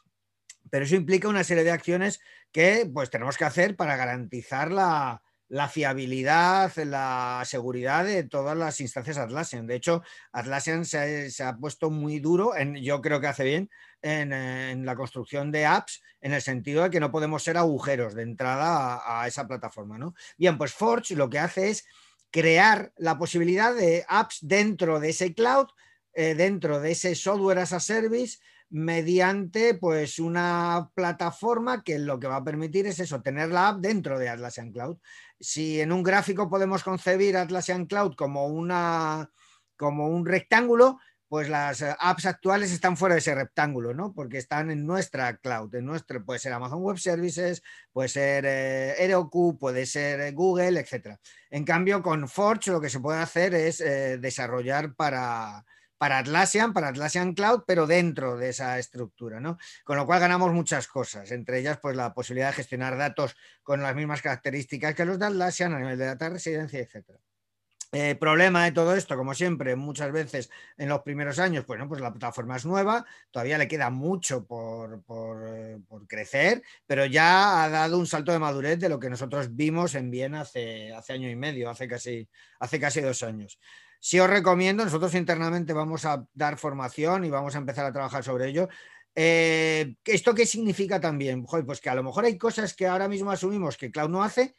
pero 0.71 0.85
eso 0.85 0.97
implica 0.97 1.29
una 1.29 1.45
serie 1.45 1.65
de 1.65 1.71
acciones 1.71 2.21
que 2.53 2.89
pues, 2.93 3.11
tenemos 3.11 3.37
que 3.37 3.45
hacer 3.45 3.77
para 3.77 3.97
garantizar 3.97 4.71
la, 4.71 5.23
fiabilidad, 5.71 6.75
la 6.77 7.43
seguridad 7.45 8.05
de 8.05 8.25
todas 8.25 8.57
las 8.57 8.81
instancias 8.81 9.19
Atlassian. 9.19 9.67
De 9.67 9.77
hecho, 9.77 10.03
Atlassian 10.33 10.85
se, 10.85 11.31
ha 11.43 11.57
puesto 11.57 11.91
muy 11.91 12.19
duro, 12.19 12.57
en, 12.57 12.77
yo 12.77 13.01
creo 13.01 13.21
que 13.21 13.27
hace 13.27 13.45
bien, 13.45 13.71
en, 14.03 14.85
la 14.85 14.97
construcción 14.97 15.51
de 15.53 15.67
apps, 15.67 16.03
en 16.21 16.33
el 16.33 16.43
sentido 16.43 16.83
de 16.83 16.91
que 16.91 17.01
no 17.01 17.11
podemos 17.11 17.43
ser 17.43 17.57
agujeros 17.57 18.15
de 18.15 18.23
entrada 18.23 19.03
a, 19.05 19.27
esa 19.27 19.47
plataforma. 19.47 19.99
¿no? 19.99 20.15
Bien, 20.39 20.59
pues 20.59 20.73
Forge 20.73 21.15
lo 21.15 21.31
que 21.31 21.39
hace 21.39 21.71
es 21.71 21.87
crear 22.31 22.93
la 22.97 23.19
posibilidad 23.19 23.75
de 23.75 24.05
apps 24.09 24.39
dentro 24.43 25.01
de 25.01 25.11
ese 25.11 25.35
cloud, 25.35 25.69
eh, 26.13 26.35
dentro 26.35 26.81
de 26.81 26.93
ese 26.93 27.15
software 27.15 27.59
as 27.59 27.73
a 27.73 27.81
service, 27.81 28.39
mediante 28.71 29.75
pues 29.75 30.19
una 30.19 30.91
plataforma 30.95 31.83
que 31.83 31.99
lo 31.99 32.19
que 32.19 32.27
va 32.27 32.37
a 32.37 32.45
permitir 32.45 32.87
es 32.87 32.99
eso, 33.01 33.23
tener 33.23 33.51
la 33.51 33.69
app 33.69 33.81
dentro 33.81 34.19
de 34.19 34.29
Atlassian 34.29 34.73
Cloud. 34.73 34.99
Si 35.39 35.81
en 35.81 35.93
un 35.93 36.03
gráfico 36.03 36.49
podemos 36.49 36.83
concebir 36.83 37.37
Atlassian 37.37 37.87
Cloud 37.87 38.15
como, 38.17 38.47
una, 38.47 39.31
como 39.77 40.09
un 40.09 40.27
rectángulo, 40.27 40.99
pues 41.29 41.49
las 41.49 41.83
eh, 41.83 41.95
apps 41.99 42.27
actuales 42.27 42.73
están 42.73 42.97
fuera 42.97 43.15
de 43.15 43.19
ese 43.19 43.35
rectángulo, 43.35 43.95
¿no? 43.95 44.13
Porque 44.13 44.39
están 44.39 44.71
en 44.71 44.87
nuestra 44.87 45.37
cloud, 45.39 45.75
en 45.75 45.85
nuestro, 45.85 46.25
puede 46.25 46.39
ser 46.39 46.53
Amazon 46.53 46.83
Web 46.83 46.99
Services, 46.99 47.63
puede 47.93 48.09
ser 48.09 48.45
eh, 48.47 48.95
Heroku, 48.99 49.59
puede 49.59 49.87
ser 49.87 50.21
eh, 50.21 50.33
Google, 50.33 50.79
etc. 50.79 51.19
En 51.51 51.65
cambio, 51.65 52.01
con 52.01 52.29
Forge 52.29 52.71
lo 52.71 52.81
que 52.81 52.91
se 52.91 53.01
puede 53.01 53.21
hacer 53.21 53.55
es 53.55 53.79
desarrollar 53.79 54.95
para, 54.95 55.65
para 55.99 56.19
Atlassian, 56.19 56.73
para 56.73 56.89
Atlassian 56.89 57.35
Cloud, 57.35 57.65
pero 57.67 57.87
dentro 57.87 58.37
de 58.37 58.51
esa 58.51 58.79
estructura, 58.79 59.41
¿no? 59.41 59.59
Con 59.85 59.97
lo 59.97 60.07
cual 60.07 60.21
ganamos 60.21 60.53
muchas 60.53 60.89
cosas, 60.89 61.31
entre 61.31 61.61
ellas 61.61 61.79
pues 61.81 61.97
la 61.97 62.15
posibilidad 62.15 62.49
de 62.49 62.55
gestionar 62.55 62.97
datos 62.97 63.37
con 63.63 63.83
las 63.83 63.95
mismas 63.95 64.23
características 64.23 64.95
que 64.95 65.05
los 65.05 65.19
de 65.19 65.27
Atlassian 65.27 65.75
a 65.75 65.79
nivel 65.79 65.99
de 65.99 66.07
data 66.07 66.29
residencia, 66.29 66.81
etcétera. 66.81 67.19
Eh, 67.93 68.17
problema 68.17 68.65
de 68.65 68.73
todo 68.73 68.95
esto, 68.97 69.17
como 69.17 69.33
siempre, 69.33 69.77
muchas 69.77 70.11
veces 70.13 70.51
en 70.77 70.89
los 70.89 71.03
primeros 71.03 71.39
años, 71.39 71.65
bueno, 71.67 71.89
pues 71.89 72.01
la 72.01 72.13
plataforma 72.13 72.57
es 72.57 72.67
nueva, 72.67 73.07
todavía 73.31 73.59
le 73.59 73.69
queda 73.69 73.91
mucho 73.91 74.45
por, 74.45 75.03
eh, 75.49 75.79
crecer, 76.09 76.63
pero 76.87 77.07
ya 77.07 77.63
ha 77.65 77.69
dado 77.71 77.99
un 77.99 78.07
salto 78.07 78.33
de 78.33 78.39
madurez 78.41 78.79
de 78.81 78.89
lo 78.89 78.99
que 78.99 79.09
nosotros 79.09 79.55
vimos 79.55 79.95
en 79.95 80.11
Viena 80.11 80.43
hace, 80.43 80.93
hace 80.93 81.13
año 81.13 81.31
y 81.31 81.37
medio, 81.37 81.71
hace 81.71 81.87
casi, 81.89 82.29
hace 82.59 82.81
casi 82.81 83.01
dos 83.01 83.23
años. 83.23 83.59
Si 84.01 84.21
os 84.21 84.29
recomiendo, 84.29 84.85
nosotros 84.85 85.15
internamente 85.15 85.73
vamos 85.73 86.05
a 86.05 86.27
dar 86.33 86.59
formación 86.59 87.25
y 87.25 87.31
vamos 87.31 87.55
a 87.55 87.59
empezar 87.59 87.87
a 87.87 87.93
trabajar 87.93 88.23
sobre 88.23 88.49
ello. 88.49 88.69
Eh, 89.15 89.97
¿Esto 90.05 90.35
qué 90.35 90.47
significa 90.47 91.01
también? 91.01 91.45
pues 91.45 91.81
que 91.81 91.91
a 91.91 91.95
lo 91.95 92.03
mejor 92.03 92.25
hay 92.25 92.37
cosas 92.37 92.75
que 92.75 92.87
ahora 92.87 93.09
mismo 93.09 93.31
asumimos 93.31 93.77
que 93.77 93.91
Cloud 93.91 94.11
no 94.11 94.23
hace, 94.23 94.55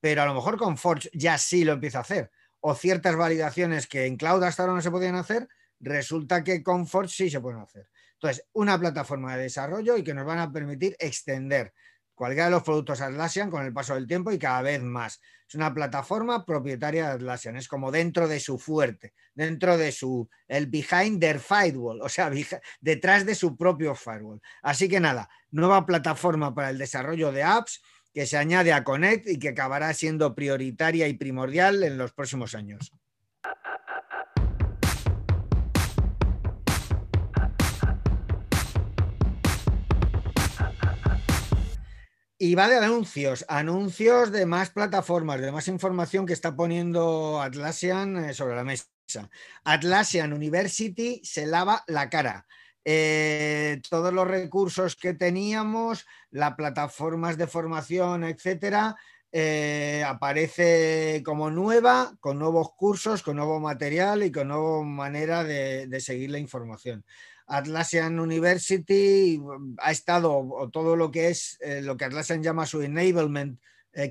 pero 0.00 0.22
a 0.22 0.26
lo 0.26 0.34
mejor 0.34 0.56
con 0.56 0.76
Forge 0.76 1.10
ya 1.12 1.38
sí 1.38 1.64
lo 1.64 1.72
empieza 1.72 1.98
a 1.98 2.02
hacer 2.02 2.30
o 2.64 2.74
ciertas 2.74 3.16
validaciones 3.16 3.88
que 3.88 4.06
en 4.06 4.16
cloud 4.16 4.42
hasta 4.44 4.62
ahora 4.62 4.74
no 4.74 4.80
se 4.80 4.90
podían 4.90 5.16
hacer, 5.16 5.48
resulta 5.80 6.44
que 6.44 6.62
con 6.62 6.86
Forge 6.86 7.12
sí 7.12 7.30
se 7.30 7.40
pueden 7.40 7.60
hacer. 7.60 7.88
Entonces, 8.14 8.46
una 8.52 8.78
plataforma 8.78 9.36
de 9.36 9.42
desarrollo 9.42 9.96
y 9.96 10.04
que 10.04 10.14
nos 10.14 10.24
van 10.24 10.38
a 10.38 10.52
permitir 10.52 10.94
extender 11.00 11.74
cualquiera 12.14 12.44
de 12.44 12.52
los 12.52 12.62
productos 12.62 13.00
Atlassian 13.00 13.50
con 13.50 13.66
el 13.66 13.72
paso 13.72 13.94
del 13.94 14.06
tiempo 14.06 14.30
y 14.30 14.38
cada 14.38 14.62
vez 14.62 14.80
más. 14.80 15.20
Es 15.52 15.56
una 15.56 15.74
plataforma 15.74 16.46
propietaria 16.46 17.08
de 17.08 17.12
Atlassian, 17.12 17.56
es 17.56 17.68
como 17.68 17.90
dentro 17.90 18.26
de 18.26 18.40
su 18.40 18.58
fuerte, 18.58 19.12
dentro 19.34 19.76
de 19.76 19.92
su, 19.92 20.30
el 20.48 20.66
behind 20.66 21.20
their 21.20 21.40
firewall, 21.40 22.00
o 22.00 22.08
sea, 22.08 22.30
detrás 22.80 23.26
de 23.26 23.34
su 23.34 23.54
propio 23.54 23.94
firewall. 23.94 24.40
Así 24.62 24.88
que 24.88 24.98
nada, 24.98 25.28
nueva 25.50 25.84
plataforma 25.84 26.54
para 26.54 26.70
el 26.70 26.78
desarrollo 26.78 27.32
de 27.32 27.42
apps 27.42 27.82
que 28.14 28.24
se 28.24 28.38
añade 28.38 28.72
a 28.72 28.82
Connect 28.82 29.28
y 29.28 29.38
que 29.38 29.50
acabará 29.50 29.92
siendo 29.92 30.34
prioritaria 30.34 31.06
y 31.06 31.18
primordial 31.18 31.82
en 31.82 31.98
los 31.98 32.14
próximos 32.14 32.54
años. 32.54 32.90
Y 42.44 42.56
va 42.56 42.68
de 42.68 42.76
anuncios, 42.76 43.44
anuncios 43.46 44.32
de 44.32 44.46
más 44.46 44.70
plataformas, 44.70 45.40
de 45.40 45.52
más 45.52 45.68
información 45.68 46.26
que 46.26 46.32
está 46.32 46.56
poniendo 46.56 47.40
Atlassian 47.40 48.16
eh, 48.16 48.34
sobre 48.34 48.56
la 48.56 48.64
mesa. 48.64 48.88
Atlassian 49.62 50.32
University 50.32 51.20
se 51.22 51.46
lava 51.46 51.84
la 51.86 52.10
cara. 52.10 52.44
Eh, 52.84 53.80
todos 53.88 54.12
los 54.12 54.26
recursos 54.26 54.96
que 54.96 55.14
teníamos, 55.14 56.04
las 56.32 56.56
plataformas 56.56 57.38
de 57.38 57.46
formación, 57.46 58.24
etcétera, 58.24 58.96
eh, 59.30 60.02
aparece 60.04 61.22
como 61.24 61.48
nueva, 61.48 62.12
con 62.18 62.40
nuevos 62.40 62.72
cursos, 62.74 63.22
con 63.22 63.36
nuevo 63.36 63.60
material 63.60 64.24
y 64.24 64.32
con 64.32 64.48
nueva 64.48 64.82
manera 64.82 65.44
de, 65.44 66.00
seguir 66.00 66.32
la 66.32 66.40
información. 66.40 67.04
Atlassian 67.56 68.18
University 68.18 69.40
ha 69.78 69.90
estado, 69.90 70.36
o 70.36 70.70
todo 70.70 70.96
lo 70.96 71.10
que 71.10 71.28
es 71.28 71.58
eh, 71.60 71.82
lo 71.82 71.96
que 71.96 72.04
Atlassian 72.04 72.42
llama 72.42 72.66
su 72.66 72.82
enablement 72.82 73.60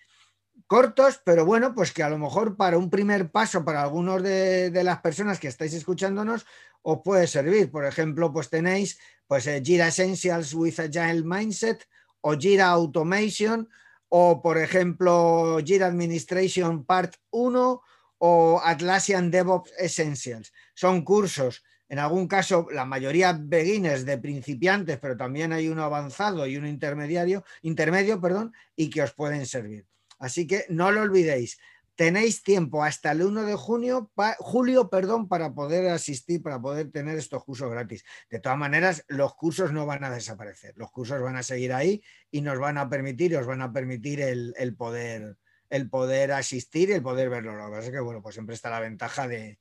cortos, 0.68 1.22
pero 1.24 1.46
bueno, 1.46 1.74
pues 1.74 1.92
que 1.92 2.04
a 2.04 2.10
lo 2.10 2.18
mejor 2.18 2.58
para 2.58 2.78
un 2.78 2.90
primer 2.90 3.32
paso 3.32 3.64
para 3.64 3.82
algunos 3.82 4.22
de, 4.22 4.72
las 4.84 5.02
personas 5.02 5.40
que 5.40 5.48
estáis 5.48 5.74
escuchándonos 5.74 6.46
os 6.82 7.00
puede 7.04 7.28
servir. 7.28 7.72
Por 7.72 7.86
ejemplo, 7.86 8.32
pues 8.32 8.50
tenéis 8.50 9.00
pues 9.28 9.48
eh, 9.48 9.62
Jira 9.64 9.88
Essentials 9.88 10.54
with 10.54 10.80
Agile 10.80 11.24
Mindset 11.24 11.88
o 12.22 12.38
Jira 12.38 12.68
Automation 12.68 13.70
o 14.10 14.42
por 14.42 14.58
ejemplo 14.58 15.60
Jira 15.66 15.88
Administration 15.88 16.86
Part 16.86 17.16
1 17.32 17.82
o 18.20 18.62
Atlassian 18.64 19.32
DevOps 19.32 19.72
Essentials. 19.78 20.54
Son 20.74 21.04
cursos 21.04 21.64
en 21.90 22.00
algún 22.00 22.28
caso, 22.28 22.68
la 22.72 22.86
mayoría 22.86 23.38
beginners 23.40 24.06
de 24.06 24.18
principiantes, 24.18 25.00
pero 25.00 25.16
también 25.16 25.54
hay 25.54 25.70
uno 25.70 25.84
avanzado 25.84 26.46
y 26.46 26.58
uno 26.58 26.68
intermediario, 26.68 27.44
intermedio, 27.62 28.20
perdón, 28.20 28.54
y 28.76 28.90
que 28.90 29.04
os 29.04 29.14
pueden 29.14 29.46
servir. 29.46 29.86
Así 30.20 30.48
que 30.48 30.66
no 30.70 30.92
lo 30.92 31.02
olvidéis. 31.02 31.58
Tenéis 31.96 32.44
tiempo 32.44 32.84
hasta 32.84 33.12
el 33.12 33.24
1 33.24 33.46
de 33.46 33.56
junio, 33.56 34.12
julio 34.38 34.90
perdón, 34.90 35.28
para 35.28 35.54
poder 35.56 35.88
asistir, 35.90 36.44
para 36.44 36.62
poder 36.62 36.92
tener 36.92 37.18
estos 37.18 37.44
cursos 37.44 37.72
gratis. 37.72 38.04
De 38.30 38.40
todas 38.40 38.58
maneras, 38.58 39.04
los 39.08 39.34
cursos 39.34 39.72
no 39.72 39.88
van 39.88 40.04
a 40.04 40.12
desaparecer. 40.12 40.76
Los 40.78 40.92
cursos 40.92 41.20
van 41.22 41.38
a 41.38 41.44
seguir 41.44 41.74
ahí 41.74 42.04
y 42.30 42.42
nos 42.42 42.60
van 42.60 42.78
a 42.78 42.88
permitir, 42.88 43.36
os 43.36 43.48
van 43.48 43.62
a 43.62 43.74
permitir 43.74 44.22
el, 44.22 44.54
poder, 44.78 45.38
el 45.72 45.90
poder 45.90 46.34
asistir 46.34 46.90
y 46.90 46.94
el 46.94 47.02
poder 47.02 47.30
verlo. 47.30 47.56
Lo 47.56 47.66
que 47.66 47.72
pasa 47.72 47.88
es 47.88 47.94
que, 47.94 48.00
bueno, 48.00 48.22
pues 48.22 48.36
siempre 48.36 48.54
está 48.54 48.70
la 48.70 48.80
ventaja 48.80 49.28
de 49.28 49.58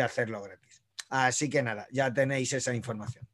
hacerlo 0.00 0.42
gratis. 0.42 0.79
Así 1.10 1.50
que 1.50 1.62
nada, 1.62 1.86
ya 1.90 2.12
tenéis 2.12 2.52
esa 2.52 2.72
información. 2.74 3.29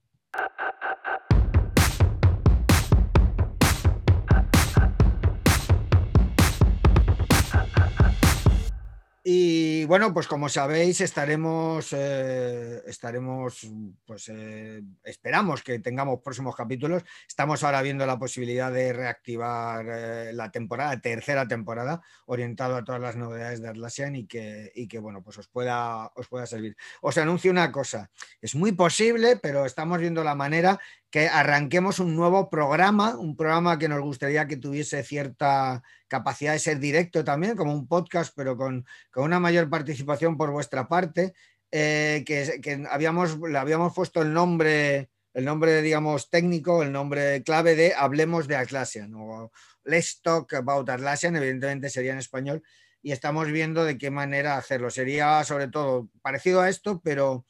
Y 9.28 9.84
bueno, 9.86 10.14
pues 10.14 10.28
como 10.28 10.48
sabéis, 10.48 11.00
estaremos, 11.00 11.92
eh, 11.92 12.80
estaremos, 12.86 13.66
pues 14.04 14.28
eh, 14.28 14.80
esperamos 15.02 15.64
que 15.64 15.80
tengamos 15.80 16.20
próximos 16.22 16.54
capítulos. 16.54 17.02
Estamos 17.26 17.64
ahora 17.64 17.82
viendo 17.82 18.06
la 18.06 18.20
posibilidad 18.20 18.70
de 18.70 18.92
reactivar 18.92 19.84
eh, 19.88 20.32
la 20.32 20.52
temporada, 20.52 21.00
tercera 21.00 21.48
temporada, 21.48 22.02
orientado 22.26 22.76
a 22.76 22.84
todas 22.84 23.00
las 23.00 23.16
novedades 23.16 23.60
de 23.60 23.68
Atlassian 23.68 24.14
y 24.14 24.28
que, 24.28 24.70
y 24.76 24.86
que 24.86 25.00
bueno, 25.00 25.24
pues 25.24 25.38
os 25.38 25.48
pueda, 25.48 26.06
os 26.14 26.28
pueda 26.28 26.46
servir. 26.46 26.76
Os 27.00 27.18
anuncio 27.18 27.50
una 27.50 27.72
cosa, 27.72 28.08
es 28.40 28.54
muy 28.54 28.70
posible, 28.70 29.40
pero 29.42 29.66
estamos 29.66 29.98
viendo 29.98 30.22
la 30.22 30.36
manera 30.36 30.78
que 31.10 31.28
arranquemos 31.28 31.98
un 31.98 32.16
nuevo 32.16 32.50
programa, 32.50 33.16
un 33.16 33.36
programa 33.36 33.78
que 33.78 33.88
nos 33.88 34.00
gustaría 34.00 34.46
que 34.46 34.56
tuviese 34.56 35.02
cierta 35.02 35.82
capacidad 36.08 36.52
de 36.52 36.58
ser 36.58 36.78
directo 36.78 37.24
también, 37.24 37.56
como 37.56 37.72
un 37.72 37.86
podcast, 37.86 38.32
pero 38.36 38.56
con, 38.56 38.84
una 39.14 39.40
mayor 39.40 39.70
participación 39.70 40.36
por 40.36 40.50
vuestra 40.50 40.88
parte, 40.88 41.34
eh, 41.70 42.24
que, 42.26 42.86
habíamos, 42.90 43.38
le 43.38 43.58
habíamos 43.58 43.94
puesto 43.94 44.22
el 44.22 44.32
nombre, 44.32 45.10
el 45.32 45.44
nombre, 45.44 45.80
digamos, 45.82 46.28
técnico, 46.30 46.82
el 46.82 46.92
nombre 46.92 47.42
clave 47.42 47.76
de 47.76 47.94
Hablemos 47.94 48.48
de 48.48 48.56
Atlassian, 48.56 49.14
o 49.14 49.52
Let's 49.84 50.20
Talk 50.22 50.52
About 50.54 50.90
Atlassian, 50.90 51.36
evidentemente 51.36 51.88
sería 51.88 52.12
en 52.12 52.18
español, 52.18 52.62
y 53.02 53.12
estamos 53.12 53.46
viendo 53.52 53.84
de 53.84 53.98
qué 53.98 54.10
manera 54.10 54.56
hacerlo. 54.56 54.90
Sería 54.90 55.44
sobre 55.44 55.68
todo 55.68 56.08
parecido 56.22 56.60
a 56.60 56.68
esto, 56.68 57.00
pero 57.04 57.44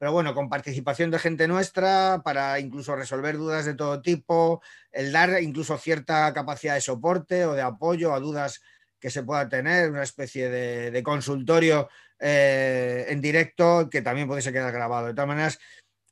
pero 0.00 0.12
bueno, 0.12 0.34
con 0.34 0.48
participación 0.48 1.10
de 1.10 1.18
gente 1.18 1.46
nuestra 1.46 2.22
para 2.24 2.58
incluso 2.58 2.96
resolver 2.96 3.36
dudas 3.36 3.66
de 3.66 3.74
todo 3.74 4.00
tipo, 4.00 4.62
el 4.92 5.12
dar 5.12 5.42
incluso 5.42 5.76
cierta 5.76 6.32
capacidad 6.32 6.74
de 6.74 6.80
soporte 6.80 7.44
o 7.44 7.52
de 7.52 7.60
apoyo 7.60 8.14
a 8.14 8.18
dudas 8.18 8.62
que 8.98 9.10
se 9.10 9.22
pueda 9.22 9.46
tener, 9.50 9.90
una 9.90 10.02
especie 10.02 10.48
de, 10.48 11.02
consultorio 11.02 11.90
eh, 12.18 13.04
en 13.10 13.20
directo 13.20 13.90
que 13.90 14.00
también 14.00 14.26
pudiese 14.26 14.54
quedar 14.54 14.72
grabado. 14.72 15.08
De 15.08 15.12
todas 15.12 15.28
maneras, 15.28 15.58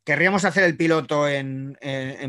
querríamos 0.05 0.45
hacer 0.45 0.65
el 0.65 0.77
piloto 0.77 1.27
en, 1.27 1.79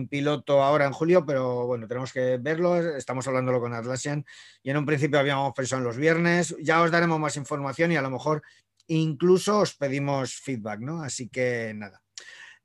piloto 0.09 0.63
ahora 0.63 0.85
en 0.85 0.93
julio, 0.93 1.25
pero 1.25 1.67
bueno, 1.67 1.89
tenemos 1.89 2.13
que 2.13 2.37
verlo. 2.37 2.77
Estamos 2.95 3.27
hablándolo 3.27 3.59
con 3.59 3.73
Atlassian 3.73 4.25
y 4.63 4.69
en 4.69 4.77
un 4.77 4.85
principio 4.85 5.19
habíamos 5.19 5.53
pensado 5.53 5.81
en 5.81 5.87
los 5.87 5.97
viernes. 5.97 6.55
Ya 6.61 6.81
os 6.81 6.89
daremos 6.89 7.19
más 7.19 7.35
información 7.35 7.91
y 7.91 7.97
a 7.97 8.01
lo 8.01 8.11
mejor 8.11 8.43
incluso 8.89 9.59
os 9.59 9.73
pedimos 9.73 10.33
feedback, 10.35 10.79
¿no? 10.81 11.01
Así 11.01 11.29
que 11.29 11.73
nada. 11.75 12.01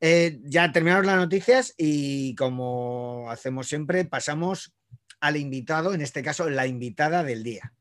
Eh, 0.01 0.41
ya 0.45 0.73
terminamos 0.73 1.07
las 1.07 1.17
noticias 1.17 1.75
y 1.79 2.35
como 2.35 3.31
hacemos 3.31 3.69
siempre, 3.69 4.05
pasamos 4.05 4.75
al 5.21 5.37
invitado, 5.37 5.95
en 5.95 6.01
este 6.01 6.23
caso 6.23 6.51
la 6.51 6.67
invitada 6.67 7.23
del 7.23 7.43
día. 7.43 7.73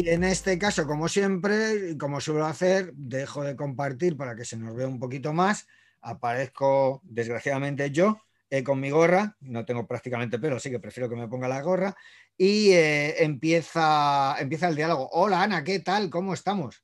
En 0.00 0.24
este 0.24 0.58
caso, 0.58 0.86
como 0.86 1.08
siempre, 1.08 1.90
y 1.90 1.98
como 1.98 2.20
suelo 2.20 2.46
hacer, 2.46 2.92
dejo 2.94 3.42
de 3.42 3.56
compartir 3.56 4.16
para 4.16 4.34
que 4.34 4.44
se 4.44 4.56
nos 4.56 4.74
vea 4.74 4.88
un 4.88 4.98
poquito 4.98 5.32
más. 5.32 5.66
Aparezco, 6.00 7.00
desgraciadamente, 7.04 7.90
yo 7.90 8.18
eh, 8.48 8.62
con 8.62 8.80
mi 8.80 8.90
gorra. 8.90 9.36
No 9.40 9.64
tengo 9.64 9.86
prácticamente 9.86 10.38
pelo, 10.38 10.56
así 10.56 10.70
que 10.70 10.78
prefiero 10.78 11.08
que 11.08 11.16
me 11.16 11.28
ponga 11.28 11.48
la 11.48 11.62
gorra. 11.62 11.94
Y 12.36 12.72
eh, 12.72 13.22
empieza, 13.22 14.36
empieza 14.38 14.68
el 14.68 14.76
diálogo. 14.76 15.08
Hola, 15.12 15.42
Ana, 15.42 15.64
¿qué 15.64 15.80
tal? 15.80 16.10
¿Cómo 16.10 16.34
estamos? 16.34 16.82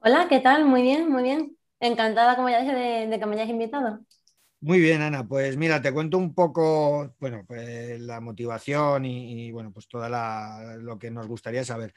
Hola, 0.00 0.26
¿qué 0.28 0.40
tal? 0.40 0.64
Muy 0.64 0.82
bien, 0.82 1.10
muy 1.10 1.22
bien. 1.22 1.56
Encantada, 1.80 2.36
como 2.36 2.48
ya 2.48 2.60
dije, 2.60 2.74
de, 2.74 3.18
que 3.18 3.26
me 3.26 3.34
hayas 3.34 3.48
invitado. 3.48 4.00
Muy 4.60 4.80
bien, 4.80 5.02
Ana. 5.02 5.26
Pues 5.26 5.56
mira, 5.56 5.82
te 5.82 5.92
cuento 5.92 6.16
un 6.16 6.34
poco, 6.34 7.14
bueno, 7.20 7.44
pues 7.46 8.00
la 8.00 8.20
motivación 8.20 9.04
y, 9.04 9.50
bueno, 9.52 9.72
pues 9.72 9.88
todo 9.88 10.08
lo 10.08 10.98
que 10.98 11.10
nos 11.10 11.26
gustaría 11.26 11.64
saber. 11.64 11.92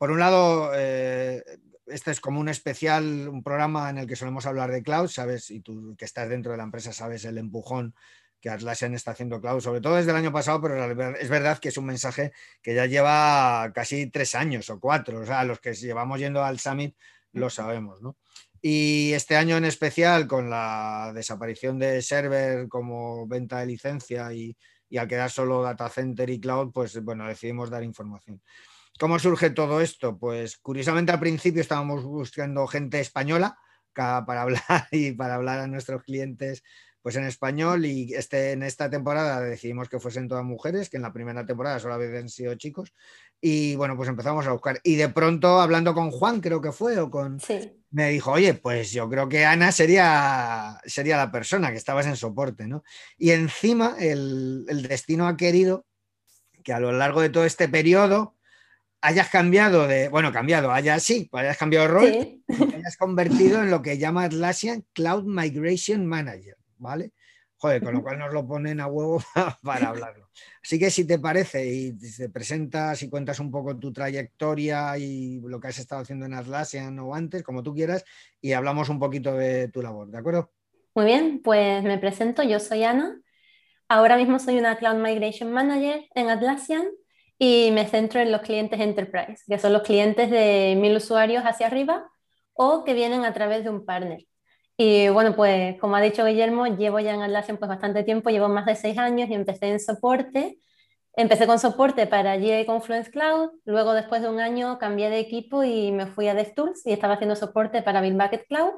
Por 0.00 0.12
un 0.12 0.18
lado, 0.18 0.72
eh, 0.74 1.44
este 1.86 2.10
es 2.10 2.22
como 2.22 2.40
un 2.40 2.48
especial, 2.48 3.28
un 3.28 3.42
programa 3.42 3.90
en 3.90 3.98
el 3.98 4.06
que 4.06 4.16
solemos 4.16 4.46
hablar 4.46 4.70
de 4.70 4.82
cloud, 4.82 5.08
sabes, 5.08 5.50
y 5.50 5.60
tú 5.60 5.94
que 5.98 6.06
estás 6.06 6.30
dentro 6.30 6.52
de 6.52 6.56
la 6.56 6.64
empresa 6.64 6.90
sabes 6.94 7.26
el 7.26 7.36
empujón 7.36 7.94
que 8.40 8.48
Atlassian 8.48 8.94
está 8.94 9.10
haciendo 9.10 9.42
cloud, 9.42 9.60
sobre 9.60 9.82
todo 9.82 9.96
desde 9.96 10.12
el 10.12 10.16
año 10.16 10.32
pasado, 10.32 10.62
pero 10.62 11.12
es 11.16 11.28
verdad 11.28 11.58
que 11.58 11.68
es 11.68 11.76
un 11.76 11.84
mensaje 11.84 12.32
que 12.62 12.74
ya 12.74 12.86
lleva 12.86 13.70
casi 13.74 14.06
tres 14.06 14.34
años 14.34 14.70
o 14.70 14.80
cuatro, 14.80 15.20
o 15.20 15.26
sea, 15.26 15.44
los 15.44 15.60
que 15.60 15.74
llevamos 15.74 16.18
yendo 16.18 16.42
al 16.42 16.58
Summit 16.58 16.96
lo 17.32 17.50
sabemos, 17.50 18.00
¿no? 18.00 18.16
Y 18.62 19.12
este 19.12 19.36
año 19.36 19.58
en 19.58 19.66
especial, 19.66 20.26
con 20.26 20.48
la 20.48 21.12
desaparición 21.14 21.78
de 21.78 22.00
server 22.00 22.68
como 22.68 23.26
venta 23.26 23.58
de 23.58 23.66
licencia 23.66 24.32
y, 24.32 24.56
y 24.88 24.96
al 24.96 25.08
quedar 25.08 25.30
solo 25.30 25.62
data 25.62 25.90
center 25.90 26.30
y 26.30 26.40
cloud, 26.40 26.72
pues 26.72 27.04
bueno, 27.04 27.26
decidimos 27.26 27.68
dar 27.68 27.84
información. 27.84 28.40
¿Cómo 28.98 29.18
surge 29.18 29.50
todo 29.50 29.80
esto? 29.80 30.18
Pues 30.18 30.58
curiosamente 30.58 31.12
al 31.12 31.20
principio 31.20 31.62
estábamos 31.62 32.04
buscando 32.04 32.66
gente 32.66 33.00
española 33.00 33.58
para 33.94 34.24
hablar 34.42 34.88
y 34.90 35.12
para 35.12 35.34
hablar 35.34 35.60
a 35.60 35.66
nuestros 35.66 36.02
clientes 36.02 36.62
pues 37.02 37.16
en 37.16 37.24
español 37.24 37.86
y 37.86 38.12
este, 38.14 38.52
en 38.52 38.62
esta 38.62 38.90
temporada 38.90 39.40
decidimos 39.40 39.88
que 39.88 39.98
fuesen 39.98 40.28
todas 40.28 40.44
mujeres, 40.44 40.90
que 40.90 40.98
en 40.98 41.02
la 41.02 41.12
primera 41.12 41.46
temporada 41.46 41.78
solo 41.78 41.94
habían 41.94 42.28
sido 42.28 42.54
chicos 42.56 42.92
y 43.40 43.74
bueno, 43.76 43.96
pues 43.96 44.08
empezamos 44.10 44.46
a 44.46 44.52
buscar 44.52 44.80
y 44.84 44.96
de 44.96 45.08
pronto 45.08 45.60
hablando 45.60 45.94
con 45.94 46.10
Juan 46.10 46.40
creo 46.40 46.60
que 46.60 46.72
fue 46.72 46.98
o 46.98 47.10
con... 47.10 47.40
Me 47.90 48.10
dijo, 48.10 48.32
oye, 48.32 48.54
pues 48.54 48.92
yo 48.92 49.08
creo 49.08 49.28
que 49.28 49.46
Ana 49.46 49.72
sería, 49.72 50.78
sería 50.84 51.16
la 51.16 51.32
persona 51.32 51.70
que 51.70 51.78
estabas 51.78 52.06
en 52.06 52.16
soporte, 52.16 52.68
¿no? 52.68 52.84
Y 53.16 53.30
encima 53.30 53.96
el, 53.98 54.64
el 54.68 54.82
destino 54.82 55.26
ha 55.26 55.36
querido 55.36 55.86
que 56.62 56.72
a 56.72 56.80
lo 56.80 56.92
largo 56.92 57.20
de 57.22 57.30
todo 57.30 57.44
este 57.46 57.66
periodo 57.66 58.36
hayas 59.00 59.28
cambiado 59.28 59.86
de, 59.86 60.08
bueno, 60.08 60.32
cambiado, 60.32 60.70
hayas 60.70 61.02
sí, 61.02 61.28
hayas 61.32 61.56
cambiado 61.56 61.86
de 61.86 61.92
rol, 61.92 62.08
y 62.48 62.74
hayas 62.74 62.96
convertido 62.96 63.62
en 63.62 63.70
lo 63.70 63.82
que 63.82 63.98
llama 63.98 64.24
Atlassian 64.24 64.84
Cloud 64.92 65.24
Migration 65.24 66.06
Manager, 66.06 66.56
¿vale? 66.78 67.12
Joder, 67.56 67.82
con 67.82 67.92
lo 67.92 68.02
cual 68.02 68.18
nos 68.18 68.32
lo 68.32 68.46
ponen 68.46 68.80
a 68.80 68.86
huevo 68.86 69.22
para 69.62 69.88
hablarlo. 69.88 70.30
Así 70.62 70.78
que 70.78 70.90
si 70.90 71.06
te 71.06 71.18
parece 71.18 71.66
y 71.66 71.92
te 71.92 72.30
presentas 72.30 73.02
y 73.02 73.10
cuentas 73.10 73.38
un 73.38 73.50
poco 73.50 73.76
tu 73.78 73.92
trayectoria 73.92 74.96
y 74.96 75.40
lo 75.40 75.60
que 75.60 75.68
has 75.68 75.78
estado 75.78 76.00
haciendo 76.00 76.24
en 76.24 76.32
Atlassian 76.32 76.98
o 77.00 77.14
antes, 77.14 77.42
como 77.42 77.62
tú 77.62 77.74
quieras, 77.74 78.04
y 78.40 78.52
hablamos 78.52 78.88
un 78.88 78.98
poquito 78.98 79.34
de 79.34 79.68
tu 79.68 79.82
labor, 79.82 80.08
¿de 80.10 80.18
acuerdo? 80.18 80.52
Muy 80.94 81.04
bien, 81.04 81.42
pues 81.42 81.82
me 81.84 81.98
presento, 81.98 82.42
yo 82.42 82.58
soy 82.60 82.84
Ana. 82.84 83.20
Ahora 83.88 84.16
mismo 84.16 84.38
soy 84.38 84.58
una 84.58 84.78
Cloud 84.78 84.96
Migration 84.96 85.52
Manager 85.52 86.06
en 86.14 86.30
Atlassian 86.30 86.84
y 87.42 87.70
me 87.72 87.86
centro 87.88 88.20
en 88.20 88.30
los 88.30 88.42
clientes 88.42 88.78
enterprise, 88.78 89.42
que 89.48 89.58
son 89.58 89.72
los 89.72 89.80
clientes 89.82 90.30
de 90.30 90.76
mil 90.78 90.94
usuarios 90.94 91.42
hacia 91.44 91.68
arriba 91.68 92.06
o 92.52 92.84
que 92.84 92.92
vienen 92.92 93.24
a 93.24 93.32
través 93.32 93.64
de 93.64 93.70
un 93.70 93.86
partner. 93.86 94.26
Y 94.76 95.08
bueno, 95.08 95.34
pues 95.34 95.80
como 95.80 95.96
ha 95.96 96.02
dicho 96.02 96.26
Guillermo, 96.26 96.66
llevo 96.66 97.00
ya 97.00 97.14
en 97.14 97.22
Atlassian 97.22 97.56
pues 97.56 97.70
bastante 97.70 98.04
tiempo, 98.04 98.28
llevo 98.28 98.50
más 98.50 98.66
de 98.66 98.76
seis 98.76 98.98
años 98.98 99.30
y 99.30 99.34
empecé 99.34 99.68
en 99.70 99.80
soporte. 99.80 100.58
Empecé 101.14 101.46
con 101.46 101.58
soporte 101.58 102.06
para 102.06 102.36
GA 102.36 102.66
Confluence 102.66 103.10
Cloud, 103.10 103.50
luego 103.64 103.94
después 103.94 104.20
de 104.20 104.28
un 104.28 104.38
año 104.40 104.78
cambié 104.78 105.08
de 105.08 105.18
equipo 105.20 105.64
y 105.64 105.92
me 105.92 106.06
fui 106.06 106.28
a 106.28 106.34
DevTools 106.34 106.86
y 106.86 106.92
estaba 106.92 107.14
haciendo 107.14 107.36
soporte 107.36 107.80
para 107.82 108.02
Bitbucket 108.02 108.46
Cloud. 108.48 108.74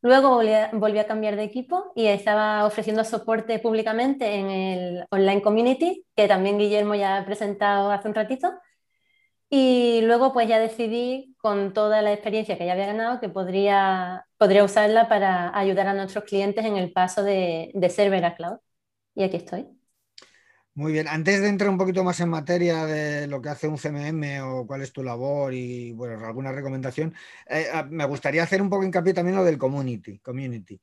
Luego 0.00 0.30
volví 0.72 0.98
a, 0.98 1.06
cambiar 1.06 1.36
de 1.36 1.42
equipo 1.44 1.92
y 1.96 2.06
estaba 2.06 2.64
ofreciendo 2.66 3.04
soporte 3.04 3.58
públicamente 3.58 4.36
en 4.36 4.50
el 4.50 5.06
Online 5.10 5.42
Community, 5.42 6.06
que 6.14 6.28
también 6.28 6.58
Guillermo 6.58 6.94
ya 6.94 7.18
ha 7.18 7.24
presentado 7.24 7.90
hace 7.90 8.08
un 8.08 8.14
ratito. 8.14 8.52
Y 9.50 10.02
luego 10.02 10.32
pues 10.32 10.48
ya 10.48 10.58
decidí, 10.58 11.34
con 11.38 11.72
toda 11.72 12.02
la 12.02 12.12
experiencia 12.12 12.58
que 12.58 12.66
ya 12.66 12.72
había 12.74 12.86
ganado, 12.86 13.20
que 13.20 13.28
podría, 13.30 14.26
podría 14.36 14.64
usarla 14.64 15.08
para 15.08 15.56
ayudar 15.58 15.86
a 15.88 15.94
nuestros 15.94 16.24
clientes 16.24 16.64
en 16.64 16.76
el 16.76 16.92
paso 16.92 17.22
de, 17.24 17.70
de 17.74 17.90
server 17.90 18.24
a 18.24 18.36
cloud. 18.36 18.58
Y 19.14 19.24
aquí 19.24 19.36
estoy. 19.38 19.77
Muy 20.78 20.92
bien, 20.92 21.08
antes 21.08 21.40
de 21.40 21.48
entrar 21.48 21.70
un 21.70 21.76
poquito 21.76 22.04
más 22.04 22.20
en 22.20 22.28
materia 22.28 22.86
de 22.86 23.26
lo 23.26 23.42
que 23.42 23.48
hace 23.48 23.66
un 23.66 23.78
CMM 23.78 24.42
o 24.42 24.64
cuál 24.64 24.82
es 24.82 24.92
tu 24.92 25.02
labor 25.02 25.52
y 25.52 25.90
bueno, 25.90 26.24
alguna 26.24 26.52
recomendación, 26.52 27.12
eh, 27.50 27.66
ah, 27.72 27.82
me 27.90 28.04
gustaría 28.04 28.44
hacer 28.44 28.62
un 28.62 28.70
poco 28.70 28.84
hincapié 28.84 29.12
también 29.12 29.34
lo 29.34 29.42
del 29.42 29.58
community. 29.58 30.20
community. 30.20 30.80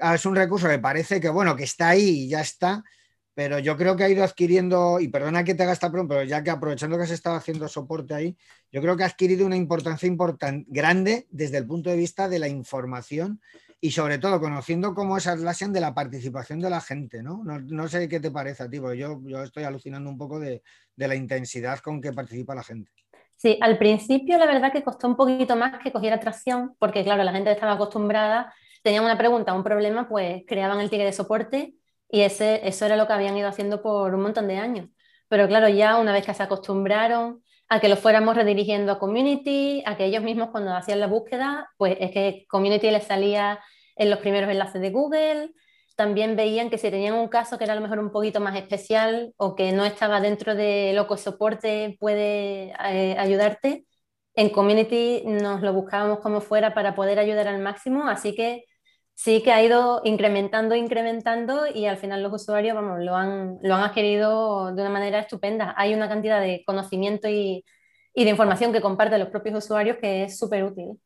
Ah, 0.00 0.16
es 0.16 0.26
un 0.26 0.36
recurso 0.36 0.68
que 0.68 0.78
parece 0.78 1.18
que 1.18 1.30
bueno, 1.30 1.56
que 1.56 1.64
está 1.64 1.88
ahí 1.88 2.24
y 2.24 2.28
ya 2.28 2.42
está, 2.42 2.84
pero 3.32 3.58
yo 3.58 3.74
creo 3.78 3.96
que 3.96 4.04
ha 4.04 4.10
ido 4.10 4.22
adquiriendo, 4.22 5.00
y 5.00 5.08
perdona 5.08 5.44
que 5.44 5.54
te 5.54 5.62
haga 5.62 5.72
esta 5.72 5.90
pregunta, 5.90 6.16
pero 6.16 6.28
ya 6.28 6.42
que 6.42 6.50
aprovechando 6.50 6.98
que 6.98 7.04
has 7.04 7.10
estado 7.10 7.36
haciendo 7.36 7.68
soporte 7.68 8.12
ahí, 8.12 8.36
yo 8.70 8.82
creo 8.82 8.98
que 8.98 9.04
ha 9.04 9.06
adquirido 9.06 9.46
una 9.46 9.56
importancia 9.56 10.06
importante, 10.06 10.66
grande 10.68 11.26
desde 11.30 11.56
el 11.56 11.66
punto 11.66 11.88
de 11.88 11.96
vista 11.96 12.28
de 12.28 12.38
la 12.38 12.48
información 12.48 13.40
y 13.80 13.90
sobre 13.92 14.18
todo 14.18 14.40
conociendo 14.40 14.94
cómo 14.94 15.16
es 15.16 15.26
Atlassian 15.26 15.72
de 15.72 15.80
la 15.80 15.94
participación 15.94 16.58
de 16.58 16.70
la 16.70 16.80
gente, 16.80 17.22
¿no? 17.22 17.42
No, 17.44 17.88
sé 17.88 18.08
qué 18.08 18.18
te 18.18 18.30
parece 18.30 18.64
a 18.64 18.68
yo, 18.70 19.20
yo 19.24 19.42
estoy 19.42 19.64
alucinando 19.64 20.10
un 20.10 20.18
poco 20.18 20.40
de, 20.40 20.62
de 20.96 21.08
la 21.08 21.14
intensidad 21.14 21.78
con 21.78 22.00
que 22.00 22.12
participa 22.12 22.54
la 22.54 22.64
gente. 22.64 22.90
Sí, 23.36 23.56
al 23.60 23.78
principio 23.78 24.36
la 24.36 24.46
verdad 24.46 24.72
que 24.72 24.82
costó 24.82 25.06
un 25.06 25.16
poquito 25.16 25.54
más 25.54 25.78
que 25.80 25.92
cogiera 25.92 26.18
tracción, 26.18 26.74
porque 26.80 27.04
claro, 27.04 27.22
la 27.22 27.32
gente 27.32 27.52
estaba 27.52 27.72
acostumbrada, 27.72 28.52
tenían 28.82 29.04
una 29.04 29.16
pregunta, 29.16 29.54
un 29.54 29.62
problema, 29.62 30.08
pues 30.08 30.42
creaban 30.46 30.80
el 30.80 30.90
ticket 30.90 31.06
de 31.06 31.12
soporte 31.12 31.74
y 32.10 32.22
ese, 32.22 32.66
eso 32.66 32.84
era 32.84 32.96
lo 32.96 33.06
que 33.06 33.12
habían 33.12 33.36
ido 33.36 33.48
haciendo 33.48 33.80
por 33.80 34.12
un 34.12 34.22
montón 34.22 34.48
de 34.48 34.56
años. 34.56 34.88
Pero 35.28 35.46
claro, 35.46 35.68
ya 35.68 35.98
una 35.98 36.12
vez 36.12 36.26
que 36.26 36.34
se 36.34 36.42
acostumbraron 36.42 37.42
a 37.68 37.80
que 37.80 37.88
lo 37.88 37.96
fuéramos 37.96 38.36
redirigiendo 38.36 38.92
a 38.92 38.98
community, 38.98 39.82
a 39.86 39.96
que 39.96 40.06
ellos 40.06 40.22
mismos 40.22 40.50
cuando 40.50 40.74
hacían 40.74 41.00
la 41.00 41.06
búsqueda, 41.06 41.70
pues 41.76 41.96
es 42.00 42.10
que 42.10 42.46
community 42.48 42.90
les 42.90 43.04
salía 43.04 43.60
en 43.96 44.10
los 44.10 44.20
primeros 44.20 44.50
enlaces 44.50 44.80
de 44.80 44.90
Google, 44.90 45.50
también 45.96 46.36
veían 46.36 46.70
que 46.70 46.78
si 46.78 46.90
tenían 46.90 47.14
un 47.14 47.28
caso 47.28 47.58
que 47.58 47.64
era 47.64 47.72
a 47.72 47.76
lo 47.76 47.82
mejor 47.82 47.98
un 47.98 48.12
poquito 48.12 48.40
más 48.40 48.56
especial 48.56 49.34
o 49.36 49.56
que 49.56 49.72
no 49.72 49.84
estaba 49.84 50.20
dentro 50.20 50.54
de 50.54 50.92
lo 50.94 51.08
que 51.08 51.16
soporte 51.16 51.96
puede 51.98 52.72
eh, 52.90 53.16
ayudarte, 53.18 53.84
en 54.34 54.50
community 54.50 55.24
nos 55.26 55.60
lo 55.60 55.72
buscábamos 55.72 56.20
como 56.20 56.40
fuera 56.40 56.72
para 56.72 56.94
poder 56.94 57.18
ayudar 57.18 57.48
al 57.48 57.60
máximo, 57.60 58.08
así 58.08 58.36
que 58.36 58.64
sí 59.18 59.42
que 59.42 59.50
ha 59.50 59.64
ido 59.64 60.00
incrementando, 60.04 60.76
incrementando 60.76 61.66
y 61.66 61.86
al 61.86 61.96
final 61.96 62.22
los 62.22 62.32
usuarios, 62.32 62.76
vamos, 62.76 63.00
lo 63.00 63.16
han, 63.16 63.58
lo 63.62 63.74
han 63.74 63.82
adquirido 63.82 64.72
de 64.72 64.80
una 64.80 64.90
manera 64.90 65.18
estupenda. 65.18 65.74
Hay 65.76 65.92
una 65.92 66.08
cantidad 66.08 66.40
de 66.40 66.62
conocimiento 66.64 67.28
y, 67.28 67.64
y 68.14 68.24
de 68.24 68.30
información 68.30 68.72
que 68.72 68.80
comparten 68.80 69.18
los 69.18 69.30
propios 69.30 69.64
usuarios 69.64 69.96
que 70.00 70.22
es 70.22 70.38
súper 70.38 70.62
útil. 70.62 71.00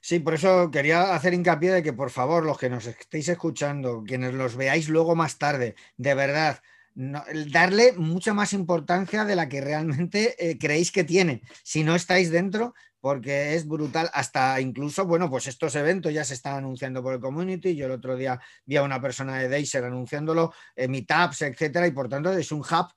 Sí, 0.00 0.20
por 0.20 0.32
eso 0.32 0.70
quería 0.70 1.14
hacer 1.14 1.34
hincapié 1.34 1.70
de 1.70 1.82
que, 1.82 1.92
por 1.92 2.08
favor, 2.08 2.46
los 2.46 2.56
que 2.56 2.70
nos 2.70 2.86
estéis 2.86 3.28
escuchando, 3.28 4.04
quienes 4.06 4.32
los 4.32 4.56
veáis 4.56 4.88
luego 4.88 5.14
más 5.14 5.36
tarde, 5.36 5.74
de 5.98 6.14
verdad, 6.14 6.60
darle 6.94 7.92
mucha 7.92 8.32
más 8.32 8.54
importancia 8.54 9.26
de 9.26 9.36
la 9.36 9.50
que 9.50 9.60
realmente 9.60 10.34
eh, 10.38 10.56
creéis 10.56 10.90
que 10.92 11.04
tiene. 11.04 11.42
Si 11.62 11.84
no 11.84 11.94
estáis 11.94 12.30
dentro, 12.30 12.74
porque 13.00 13.54
es 13.54 13.66
brutal, 13.66 14.10
hasta 14.12 14.60
incluso, 14.60 15.06
bueno, 15.06 15.30
pues 15.30 15.46
estos 15.46 15.74
eventos 15.76 16.12
ya 16.12 16.24
se 16.24 16.34
están 16.34 16.56
anunciando 16.56 17.02
por 17.02 17.14
el 17.14 17.20
community. 17.20 17.76
Yo 17.76 17.86
el 17.86 17.92
otro 17.92 18.16
día 18.16 18.40
vi 18.64 18.76
a 18.76 18.82
una 18.82 19.00
persona 19.00 19.38
de 19.38 19.48
Deiser 19.48 19.84
anunciándolo, 19.84 20.52
eh, 20.74 20.88
meetups, 20.88 21.42
etcétera, 21.42 21.86
y 21.86 21.92
por 21.92 22.08
tanto 22.08 22.32
es 22.32 22.50
un 22.52 22.60
hub 22.60 22.88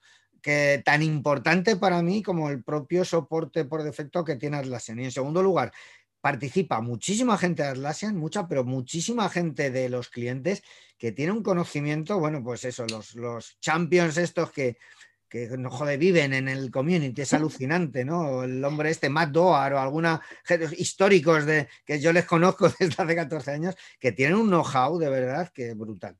que 0.41 0.81
tan 0.83 1.03
importante 1.03 1.75
para 1.75 2.01
mí 2.01 2.23
como 2.23 2.49
el 2.49 2.63
propio 2.63 3.05
soporte 3.05 3.65
por 3.65 3.83
defecto 3.83 4.25
que 4.25 4.37
tiene 4.37 4.57
Atlassian. 4.57 4.99
Y 4.99 5.05
en 5.05 5.11
segundo 5.11 5.43
lugar, 5.43 5.71
participa 6.19 6.81
muchísima 6.81 7.37
gente 7.37 7.63
de 7.63 7.69
Atlassian, 7.69 8.15
mucha, 8.17 8.47
pero 8.47 8.63
muchísima 8.63 9.29
gente 9.29 9.69
de 9.69 9.89
los 9.89 10.09
clientes 10.09 10.63
que 10.97 11.11
tiene 11.11 11.31
un 11.31 11.43
conocimiento, 11.43 12.19
bueno, 12.19 12.43
pues 12.43 12.63
eso, 12.65 12.85
los, 12.87 13.15
los 13.15 13.59
champions 13.59 14.17
estos 14.17 14.51
que, 14.51 14.77
que 15.31 15.47
no 15.57 15.71
jode, 15.71 15.95
viven 15.95 16.33
en 16.33 16.49
el 16.49 16.69
community, 16.69 17.21
es 17.21 17.33
alucinante, 17.33 18.03
¿no? 18.03 18.43
El 18.43 18.61
hombre 18.65 18.89
este, 18.89 19.09
Matt 19.09 19.29
Doar 19.29 19.73
o 19.73 19.79
alguna 19.79 20.21
históricos 20.77 21.45
de, 21.45 21.69
que 21.85 22.01
yo 22.01 22.11
les 22.11 22.25
conozco 22.25 22.67
desde 22.79 23.01
hace 23.01 23.15
14 23.15 23.51
años, 23.51 23.75
que 23.97 24.11
tienen 24.11 24.35
un 24.35 24.49
know-how 24.49 24.99
de 24.99 25.09
verdad 25.09 25.49
que 25.53 25.69
es 25.69 25.77
brutal. 25.77 26.17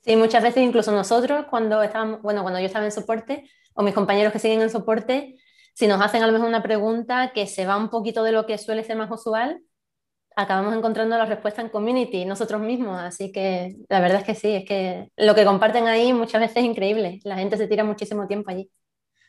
Sí, 0.00 0.16
muchas 0.16 0.42
veces 0.42 0.62
incluso 0.62 0.90
nosotros 0.90 1.44
cuando 1.50 1.82
estábamos, 1.82 2.22
bueno, 2.22 2.40
cuando 2.40 2.58
yo 2.60 2.66
estaba 2.66 2.86
en 2.86 2.92
soporte, 2.92 3.50
o 3.74 3.82
mis 3.82 3.92
compañeros 3.92 4.32
que 4.32 4.38
siguen 4.38 4.62
en 4.62 4.70
soporte, 4.70 5.36
si 5.74 5.86
nos 5.86 6.00
hacen 6.00 6.22
a 6.22 6.26
lo 6.26 6.32
mejor 6.32 6.48
una 6.48 6.62
pregunta 6.62 7.32
que 7.34 7.46
se 7.46 7.66
va 7.66 7.76
un 7.76 7.90
poquito 7.90 8.24
de 8.24 8.32
lo 8.32 8.46
que 8.46 8.56
suele 8.56 8.84
ser 8.84 8.96
más 8.96 9.10
usual, 9.10 9.60
acabamos 10.38 10.72
encontrando 10.76 11.18
la 11.18 11.26
respuesta 11.26 11.60
en 11.60 11.68
community, 11.68 12.24
nosotros 12.24 12.60
mismos. 12.60 13.00
Así 13.00 13.32
que 13.32 13.76
la 13.88 14.00
verdad 14.00 14.20
es 14.20 14.24
que 14.24 14.34
sí, 14.36 14.54
es 14.54 14.64
que 14.64 15.10
lo 15.16 15.34
que 15.34 15.44
comparten 15.44 15.88
ahí 15.88 16.12
muchas 16.12 16.40
veces 16.40 16.58
es 16.58 16.64
increíble. 16.64 17.18
La 17.24 17.36
gente 17.36 17.56
se 17.56 17.66
tira 17.66 17.82
muchísimo 17.82 18.28
tiempo 18.28 18.50
allí. 18.50 18.70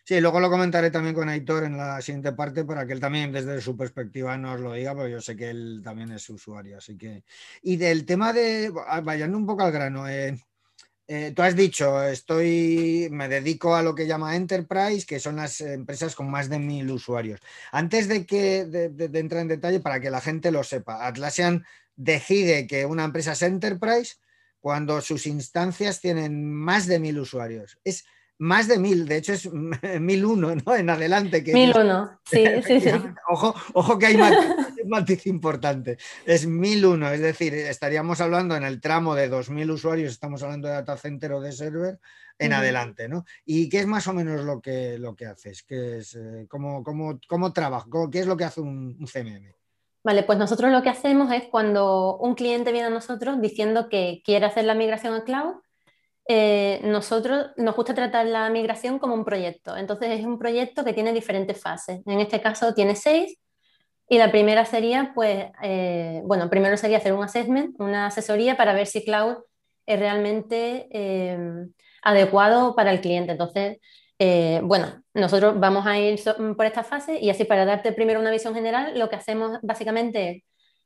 Sí, 0.06 0.22
luego 0.22 0.39
lo 0.39 0.50
comentaré 0.52 0.91
también 0.91 1.15
con 1.15 1.28
Aitor 1.28 1.63
en 1.63 1.78
la 1.78 2.00
siguiente 2.02 2.34
parte 2.34 2.63
para 2.63 2.86
que 2.86 2.93
él 2.93 3.00
también 3.00 3.32
desde 3.32 3.60
su 3.60 3.76
perspectiva 3.76 4.38
nos 4.38 4.60
lo 4.60 4.74
diga, 4.74 4.93
porque 4.95 5.12
yo 5.12 5.22
sé 5.22 5.36
que 5.36 5.50
él 5.50 5.82
también 5.84 6.12
es 6.12 6.30
usuario. 6.30 6.78
Así 6.78 6.95
que. 6.95 7.24
Y 7.63 7.78
del 7.78 8.06
tema 8.06 8.32
de. 8.32 8.72
Vayando 9.04 9.38
un 9.38 9.48
poco 9.48 9.63
al 9.63 9.72
grano, 9.72 10.08
eh, 10.08 10.38
eh, 11.12 11.34
tú 11.36 11.41
has 11.41 11.56
dicho, 11.56 12.04
estoy, 12.04 13.08
me 13.10 13.28
dedico 13.28 13.76
a 13.76 13.82
lo 13.82 13.95
que 13.95 14.06
llama 14.06 14.36
Enterprise, 14.36 15.08
que 15.08 15.19
son 15.19 15.38
las 15.38 15.60
empresas 15.60 16.13
con 16.13 16.30
más 16.30 16.50
de 16.50 16.60
mil 16.60 16.91
usuarios. 16.91 17.39
Antes 17.72 18.08
de 18.08 18.28
que 18.28 18.65
de, 18.65 19.19
entrar 19.19 19.41
en 19.41 19.48
detalle, 19.48 19.80
para 19.80 20.00
que 20.00 20.12
la 20.12 20.22
gente 20.22 20.52
lo 20.52 20.63
sepa, 20.63 21.08
Atlassian 21.08 21.65
decide 21.95 22.67
que 22.67 22.86
una 22.86 23.06
empresa 23.06 23.32
es 23.32 23.41
Enterprise 23.41 24.17
cuando 24.60 25.02
sus 25.02 25.26
instancias 25.26 26.00
tienen 26.00 26.54
más 26.54 26.86
de 26.86 27.00
mil 27.00 27.17
usuarios. 27.17 27.80
Es 27.84 28.06
más 28.39 28.69
de 28.69 28.80
mil, 28.80 29.06
de 29.06 29.17
hecho 29.17 29.34
es 29.34 29.49
mil 30.02 30.25
uno, 30.25 30.56
¿no? 30.56 30.75
En 30.75 30.89
adelante. 30.89 31.43
Que 31.43 31.54
mil 31.54 31.73
uno, 31.78 32.19
sí, 32.23 32.43
sí, 32.65 32.82
sí. 32.82 32.89
Ojo, 33.30 33.54
ojo 33.73 33.99
que 33.99 34.08
hay 34.08 34.17
matiz 34.88 35.28
importante. 35.28 35.97
Es 36.25 36.47
mil 36.47 36.86
uno, 36.86 37.10
es 37.12 37.19
decir, 37.19 37.54
estaríamos 37.54 38.21
hablando 38.21 38.56
en 38.56 38.63
el 38.63 38.82
tramo 38.82 39.13
de 39.13 39.28
dos 39.28 39.49
mil 39.49 39.69
usuarios, 39.69 40.12
estamos 40.12 40.41
hablando 40.41 40.67
de 40.67 40.75
data 40.75 40.97
center 40.97 41.34
o 41.34 41.41
de 41.41 41.52
server, 41.52 41.99
en 42.39 42.54
adelante, 42.54 43.10
¿no? 43.10 43.25
¿Y 43.45 43.67
qué 43.67 43.80
es 43.80 43.88
más 43.88 44.08
o 44.08 44.13
menos 44.13 44.45
lo 44.45 44.62
que, 44.62 44.97
lo 44.97 45.13
que 45.13 45.25
haces? 45.25 45.63
¿Qué 45.63 45.97
es, 45.97 46.15
eh, 46.15 46.45
cómo, 46.47 46.84
cómo, 46.84 47.19
cómo 47.28 47.52
trabajo? 47.52 48.10
¿Qué 48.10 48.19
es 48.19 48.28
lo 48.28 48.38
que 48.38 48.45
hace 48.45 48.62
un, 48.62 48.95
un 48.97 49.06
CMM? 49.06 49.54
Vale, 50.02 50.23
pues 50.23 50.39
nosotros 50.39 50.71
lo 50.71 50.82
que 50.82 50.89
hacemos 50.89 51.30
es 51.34 51.43
cuando 51.52 52.17
un 52.17 52.36
cliente 52.36 52.71
viene 52.71 52.88
a 52.88 52.91
nosotros 52.91 53.41
diciendo 53.41 53.89
que 53.89 54.21
quiere 54.23 54.45
hacer 54.45 54.63
la 54.63 54.73
migración 54.73 55.13
a 55.13 55.25
cloud, 55.25 55.56
eh, 56.32 56.80
nosotros 56.84 57.48
nos 57.58 57.76
gusta 57.76 57.96
tratar 57.96 58.28
la 58.28 58.48
migración 58.52 59.00
como 59.00 59.15
un 59.15 59.26
proyecto. 59.26 59.76
Entonces 59.76 60.20
es 60.20 60.24
un 60.24 60.38
proyecto 60.38 60.86
que 60.86 60.94
tiene 60.94 61.12
diferentes 61.12 61.60
fases. 61.60 62.02
En 62.06 62.20
este 62.20 62.39
caso 62.39 62.76
tiene 62.76 62.96
seis 62.96 63.39
y 64.08 64.20
la 64.20 64.30
primera 64.30 64.63
sería, 64.63 65.12
pues, 65.15 65.48
eh, 65.63 66.22
bueno, 66.26 66.48
primero 66.48 66.78
sería 66.78 66.98
hacer 66.98 67.13
un 67.13 67.24
assessment, 67.24 67.76
una 67.80 68.06
asesoría 68.06 68.56
para 68.56 68.74
ver 68.74 68.86
si 68.86 69.04
cloud 69.04 69.38
es 69.88 70.00
realmente 70.00 70.88
eh, 70.92 71.65
adecuado 72.04 72.76
para 72.76 72.92
el 72.92 73.02
cliente. 73.02 73.32
Entonces, 73.32 73.80
bueno, 74.62 75.02
nosotros 75.15 75.60
vamos 75.60 75.88
a 75.88 75.98
ir 75.98 76.20
por 76.56 76.65
esta 76.65 76.84
fase 76.84 77.18
y 77.20 77.32
así 77.32 77.46
para 77.46 77.65
darte 77.65 77.92
primero 77.92 78.20
una 78.20 78.32
visión 78.32 78.54
general, 78.54 79.00
lo 79.00 79.10
que 79.10 79.15
hacemos 79.15 79.58
básicamente 79.63 80.30
es 80.30 80.44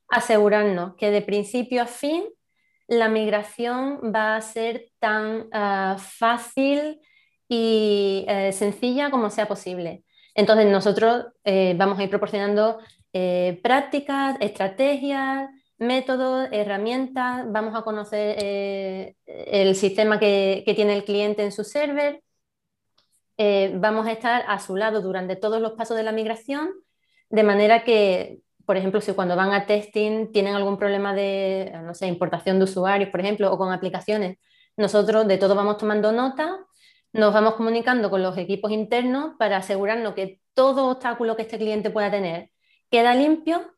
asegurarnos 0.08 0.94
que 0.96 1.10
de 1.10 1.20
principio 1.20 1.82
a 1.82 1.86
fin 1.86 2.24
la 2.86 3.08
migración 3.08 4.12
va 4.14 4.36
a 4.36 4.40
ser 4.40 4.90
tan 4.98 5.48
ah, 5.52 5.96
fácil 5.98 7.00
y 7.48 8.24
eh, 8.28 8.52
sencilla 8.52 9.10
como 9.10 9.30
sea 9.30 9.46
posible. 9.46 10.04
Entonces 10.34 10.66
nosotros 10.66 11.26
eh, 11.44 11.74
vamos 11.76 11.98
a 11.98 12.04
ir 12.04 12.10
proporcionando 12.10 12.78
eh, 13.12 13.60
prácticas, 13.62 14.36
estrategias, 14.40 15.48
métodos, 15.78 16.48
herramientas, 16.52 17.44
vamos 17.48 17.74
a 17.76 17.82
conocer 17.82 18.36
el 19.26 19.74
sistema 19.76 20.18
que, 20.18 20.62
que, 20.64 20.74
tiene 20.74 20.94
el 20.94 21.04
cliente 21.04 21.42
en 21.44 21.52
su 21.52 21.64
server, 21.64 22.22
vamos 23.74 24.06
a 24.06 24.12
estar 24.12 24.44
a 24.46 24.60
su 24.60 24.76
lado 24.76 25.02
durante 25.02 25.36
todos 25.36 25.60
los 25.60 25.72
pasos 25.72 25.96
de 25.96 26.04
la 26.04 26.12
migración, 26.12 26.70
de 27.28 27.42
manera 27.42 27.82
que 27.84 28.38
por 28.66 28.76
ejemplo, 28.76 29.00
si 29.00 29.12
cuando 29.12 29.36
van 29.36 29.52
a 29.52 29.66
testing 29.66 30.32
tienen 30.32 30.54
algún 30.54 30.76
problema 30.76 31.14
de, 31.14 31.72
no 31.82 31.94
sé, 31.94 32.06
importación 32.06 32.58
de 32.58 32.64
usuarios, 32.64 33.10
por 33.10 33.20
ejemplo, 33.20 33.52
o 33.52 33.58
con 33.58 33.72
aplicaciones, 33.72 34.38
nosotros 34.76 35.26
de 35.26 35.38
todo 35.38 35.54
vamos 35.54 35.78
tomando 35.78 36.12
nota, 36.12 36.58
nos 37.12 37.32
vamos 37.32 37.54
comunicando 37.54 38.10
con 38.10 38.22
los 38.22 38.36
equipos 38.36 38.72
internos 38.72 39.34
para 39.38 39.58
asegurarnos 39.58 40.14
que 40.14 40.40
todo 40.52 40.90
obstáculo 40.90 41.36
que 41.36 41.42
este 41.42 41.58
cliente 41.58 41.90
pueda 41.90 42.10
tener 42.10 42.50
queda 42.90 43.14
limpio 43.14 43.74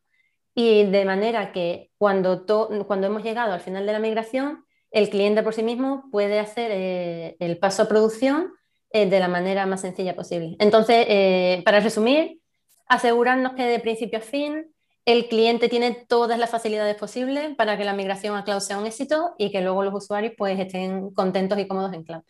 y 0.53 0.85
de 0.85 1.05
manera 1.05 1.51
que 1.51 1.91
cuando, 1.97 2.45
cuando 2.87 3.07
hemos 3.07 3.23
llegado 3.23 3.53
al 3.53 3.61
final 3.61 3.85
de 3.85 3.93
la 3.93 3.99
migración, 3.99 4.65
el 4.91 5.09
cliente 5.09 5.43
por 5.43 5.53
sí 5.53 5.63
mismo 5.63 6.05
puede 6.11 6.39
hacer 6.39 6.71
eh, 6.71 7.35
el 7.39 7.57
paso 7.57 7.83
a 7.83 7.87
producción 7.87 8.53
eh, 8.89 9.07
de 9.07 9.19
la 9.19 9.27
manera 9.27 9.65
más 9.65 9.81
sencilla 9.81 10.15
posible. 10.15 10.55
Entonces, 10.59 11.05
eh, 11.09 11.61
para 11.65 11.79
resumir, 11.79 12.41
asegurarnos 12.87 13.53
que 13.53 13.63
de 13.63 13.79
principio 13.79 14.19
a 14.19 14.21
fin 14.21 14.73
el 15.07 15.29
cliente 15.29 15.69
tiene 15.69 16.05
todas 16.05 16.37
las 16.37 16.49
facilidades 16.49 16.97
posibles 16.97 17.55
para 17.55 17.77
que 17.77 17.85
la 17.85 17.93
migración 17.93 18.35
a 18.35 18.43
cloud 18.43 18.59
sea 18.59 18.77
un 18.77 18.85
éxito 18.85 19.35
y 19.37 19.53
que 19.53 19.61
luego 19.61 19.81
los 19.81 19.93
usuarios 19.93 20.33
pues 20.37 20.59
estén 20.59 21.11
contentos 21.11 21.57
y 21.57 21.65
cómodos 21.65 21.93
en 21.93 22.03
cloud. 22.03 22.23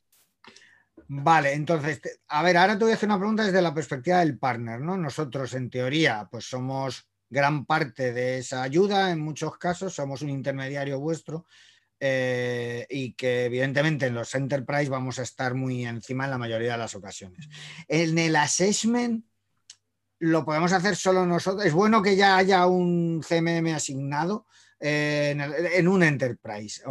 Vale, 1.07 1.53
entonces, 1.53 1.99
a 2.27 2.43
ver, 2.43 2.55
ahora 2.55 2.77
te 2.77 2.83
voy 2.83 2.91
a 2.91 2.95
hacer 2.95 3.09
una 3.09 3.17
pregunta 3.17 3.43
desde 3.43 3.63
la 3.63 3.73
perspectiva 3.73 4.19
del 4.19 4.37
partner, 4.37 4.79
¿no? 4.79 4.95
Nosotros, 4.95 5.55
en 5.55 5.71
teoría, 5.71 6.27
pues 6.29 6.45
somos 6.45 7.07
gran 7.27 7.65
parte 7.65 8.13
de 8.13 8.37
esa 8.37 8.61
ayuda, 8.61 9.11
en 9.11 9.21
muchos 9.21 9.57
casos 9.57 9.95
somos 9.95 10.21
un 10.21 10.29
intermediario 10.29 10.99
vuestro 10.99 11.47
eh, 11.99 12.85
y 12.91 13.13
que 13.13 13.45
evidentemente 13.45 14.05
en 14.05 14.13
los 14.13 14.35
enterprise 14.35 14.91
vamos 14.91 15.17
a 15.17 15.23
estar 15.23 15.55
muy 15.55 15.83
encima 15.83 16.25
en 16.25 16.31
la 16.31 16.37
mayoría 16.37 16.73
de 16.73 16.77
las 16.77 16.93
ocasiones. 16.93 17.49
En 17.87 18.19
el 18.19 18.35
assessment, 18.35 19.25
lo 20.19 20.45
podemos 20.45 20.71
hacer 20.73 20.95
solo 20.95 21.25
nosotros. 21.25 21.65
Es 21.65 21.73
bueno 21.73 22.01
que 22.01 22.15
ya 22.15 22.37
haya 22.37 22.65
un 22.67 23.21
CMM 23.21 23.75
asignado 23.75 24.45
eh, 24.79 25.35
en, 25.75 25.87
un 25.87 26.03
enterprise? 26.03 26.83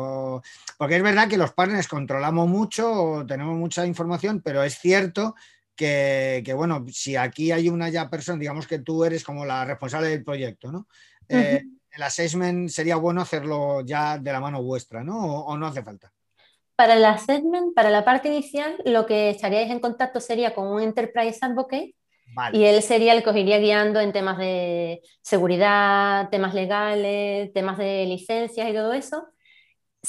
porque 0.77 0.97
es 0.97 1.03
verdad 1.03 1.29
que 1.29 1.37
los 1.37 1.53
partners 1.53 1.89
controlamos 1.89 2.49
mucho, 2.49 3.25
tenemos 3.27 3.57
mucha 3.57 3.87
información, 3.87 4.41
pero 4.43 4.63
es 4.63 4.79
cierto 4.79 5.35
que, 5.75 6.43
bueno, 6.57 6.87
si 6.91 7.17
aquí 7.17 7.53
hay 7.53 7.69
una 7.69 7.89
ya 7.89 8.09
persona, 8.09 8.39
digamos 8.39 8.67
que 8.67 8.79
tú 8.79 9.05
eres 9.05 9.23
como 9.23 9.45
la 9.45 9.65
responsable 9.65 10.09
del 10.09 10.25
proyecto, 10.25 10.73
¿no? 10.73 10.87
Eh, 11.29 11.63
el 11.91 12.03
assessment 12.03 12.69
sería 12.71 12.97
bueno 12.97 13.23
hacerlo 13.23 13.81
ya 13.83 14.19
de 14.19 14.33
la 14.33 14.41
mano 14.41 14.63
vuestra, 14.63 15.03
¿no? 15.03 15.17
o 15.17 15.57
no 15.57 15.67
hace 15.67 15.83
falta? 15.83 16.13
Para 16.77 16.95
el 16.95 17.05
assessment, 17.05 17.75
para 17.75 17.89
la 17.89 18.05
parte 18.05 18.29
inicial, 18.29 18.77
lo 18.85 19.07
que 19.07 19.31
estaríais 19.31 19.71
en 19.71 19.81
contacto 19.81 20.21
sería 20.21 20.55
con 20.55 20.67
un 20.67 20.83
Enterprise 20.83 21.39
Advocate 21.41 21.95
y 22.53 22.65
él 22.65 22.83
sería 22.83 23.15
el 23.15 23.23
que 23.23 23.31
os 23.31 23.37
iría 23.37 23.59
guiando 23.59 24.01
en 24.01 24.13
temas 24.13 24.39
de 24.39 25.01
seguridad, 25.23 26.29
temas 26.31 26.55
legales, 26.55 27.53
temas 27.53 27.79
de 27.79 28.07
licencias 28.07 28.69
y 28.69 28.75
todo 28.75 28.93
eso. 28.93 29.29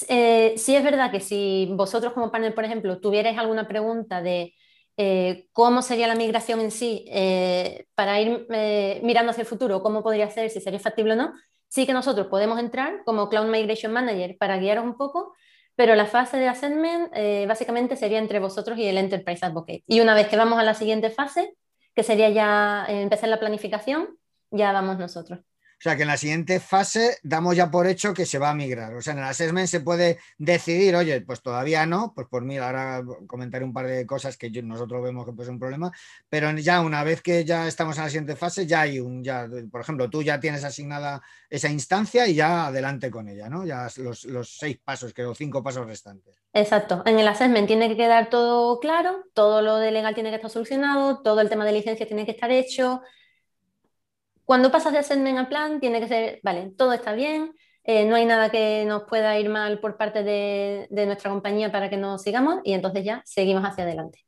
Eh, 0.10 0.54
sí 0.58 0.76
es 0.76 0.84
verdad 0.84 1.12
que 1.12 1.20
si 1.20 1.70
vosotros 1.72 2.14
como 2.14 2.32
partner, 2.32 2.54
por 2.54 2.66
ejemplo, 2.66 3.00
tuvierais 3.00 3.38
alguna 3.38 3.68
pregunta 3.68 4.22
de 4.22 4.54
eh, 4.98 5.48
cómo 5.54 5.82
sería 5.82 6.08
la 6.08 6.16
migración 6.16 6.60
en 6.60 6.72
sí, 6.72 7.06
eh, 7.10 7.86
para 7.96 8.20
ir 8.20 8.48
mirando 9.04 9.32
hacia 9.32 9.42
el 9.42 9.48
futuro, 9.48 9.82
cómo 9.82 10.04
podría 10.04 10.30
ser, 10.30 10.50
si 10.50 10.60
sería 10.60 10.80
factible 10.80 11.14
o 11.14 11.16
no, 11.16 11.34
sí 11.68 11.86
que 11.86 11.94
nosotros 11.94 12.28
podemos 12.28 12.60
entrar 12.60 13.04
como 13.06 13.30
Cloud 13.30 13.48
Migration 13.48 13.92
Manager 13.92 14.38
para 14.38 14.58
guiaros 14.58 14.86
un 14.86 14.98
poco 14.98 15.34
pero 15.78 15.94
la 15.94 16.08
fase 16.08 16.38
de 16.38 16.48
assessment 16.48 17.12
eh, 17.14 17.46
básicamente 17.48 17.96
sería 17.96 18.18
entre 18.18 18.40
vosotros 18.40 18.80
y 18.80 18.86
el 18.86 18.98
Enterprise 18.98 19.46
Advocate. 19.46 19.84
Y 19.86 20.00
una 20.02 20.16
vez 20.16 20.28
que 20.28 20.36
vamos 20.36 20.58
a 20.58 20.64
la 20.64 20.74
siguiente 20.74 21.12
fase, 21.12 21.56
que 21.98 22.04
sería 22.04 22.30
ya 22.30 22.86
eh, 22.90 23.02
empezar 23.02 23.28
la 23.28 23.40
planificación, 23.40 24.20
ya 24.52 24.72
vamos 24.72 25.00
nosotros. 25.00 25.40
O 25.80 25.82
sea 25.82 25.96
que 25.96 26.02
en 26.02 26.08
la 26.08 26.18
siguiente 26.18 26.60
fase 26.60 27.18
damos 27.22 27.56
ya 27.56 27.70
por 27.70 27.86
hecho 27.86 28.12
que 28.12 28.26
se 28.26 28.40
va 28.40 28.50
a 28.50 28.56
migrar. 28.56 28.96
O 28.96 29.02
sea, 29.02 29.14
en 29.14 29.20
el 29.20 29.26
assessment 29.26 29.68
se 29.68 29.82
puede 29.82 30.18
decidir, 30.40 30.96
oye, 30.96 31.22
pues 31.22 31.44
todavía 31.44 31.86
no, 31.86 32.14
pues 32.16 32.28
por 32.28 32.44
mí 32.44 32.58
ahora 32.58 33.04
comentaré 33.28 33.64
un 33.64 33.74
par 33.74 33.86
de 33.86 34.08
cosas 34.08 34.38
que 34.38 34.50
nosotros 34.64 35.04
vemos 35.04 35.24
que 35.26 35.40
es 35.40 35.48
un 35.48 35.60
problema, 35.60 35.92
pero 36.30 36.52
ya 36.58 36.82
una 36.82 37.04
vez 37.04 37.22
que 37.22 37.46
ya 37.46 37.68
estamos 37.68 37.96
en 37.98 38.04
la 38.06 38.10
siguiente 38.10 38.36
fase, 38.36 38.66
ya 38.66 38.82
hay 38.82 39.00
un, 39.00 39.24
ya, 39.24 39.48
por 39.72 39.82
ejemplo, 39.82 40.10
tú 40.10 40.24
ya 40.24 40.40
tienes 40.40 40.64
asignada 40.64 41.22
esa 41.48 41.70
instancia 41.70 42.28
y 42.28 42.34
ya 42.34 42.68
adelante 42.68 43.12
con 43.12 43.30
ella, 43.30 43.48
¿no? 43.48 43.64
Ya 43.64 43.88
los, 43.98 44.58
seis 44.58 44.80
pasos, 44.84 45.14
creo, 45.14 45.36
cinco 45.36 45.62
pasos 45.62 45.86
restantes. 45.86 46.36
Exacto. 46.54 47.04
En 47.06 47.20
el 47.20 47.28
assessment 47.28 47.68
tiene 47.68 47.88
que 47.88 47.98
quedar 47.98 48.30
todo 48.30 48.80
claro, 48.80 49.26
todo 49.34 49.62
lo 49.62 49.78
de 49.78 49.92
legal 49.92 50.16
tiene 50.16 50.30
que 50.30 50.38
estar 50.38 50.50
solucionado, 50.50 51.22
todo 51.22 51.42
el 51.42 51.50
tema 51.50 51.66
de 51.66 51.74
licencia 51.74 52.08
tiene 52.08 52.26
que 52.26 52.32
estar 52.32 52.50
hecho, 52.50 53.02
cuando 54.48 54.72
pasas 54.72 54.94
de 54.94 55.00
assessment 55.00 55.38
a 55.38 55.50
plan, 55.50 55.82
tiene 55.82 56.00
que 56.00 56.08
ser, 56.08 56.40
vale, 56.42 56.72
todo 56.78 56.94
está 56.94 57.12
bien, 57.12 57.54
eh, 57.84 58.06
no 58.06 58.16
hay 58.16 58.26
nada 58.26 58.50
que 58.50 58.86
nos 58.88 59.04
pueda 59.04 59.38
ir 59.38 59.50
mal 59.50 59.82
por 59.82 59.98
parte 59.98 60.24
de, 60.24 60.88
nuestra 60.90 61.30
compañía 61.30 61.70
para 61.70 61.90
que 61.90 61.98
nos 61.98 62.22
sigamos 62.22 62.62
y 62.64 62.72
entonces 62.72 63.04
ya 63.04 63.22
seguimos 63.26 63.66
hacia 63.66 63.84
adelante. 63.84 64.24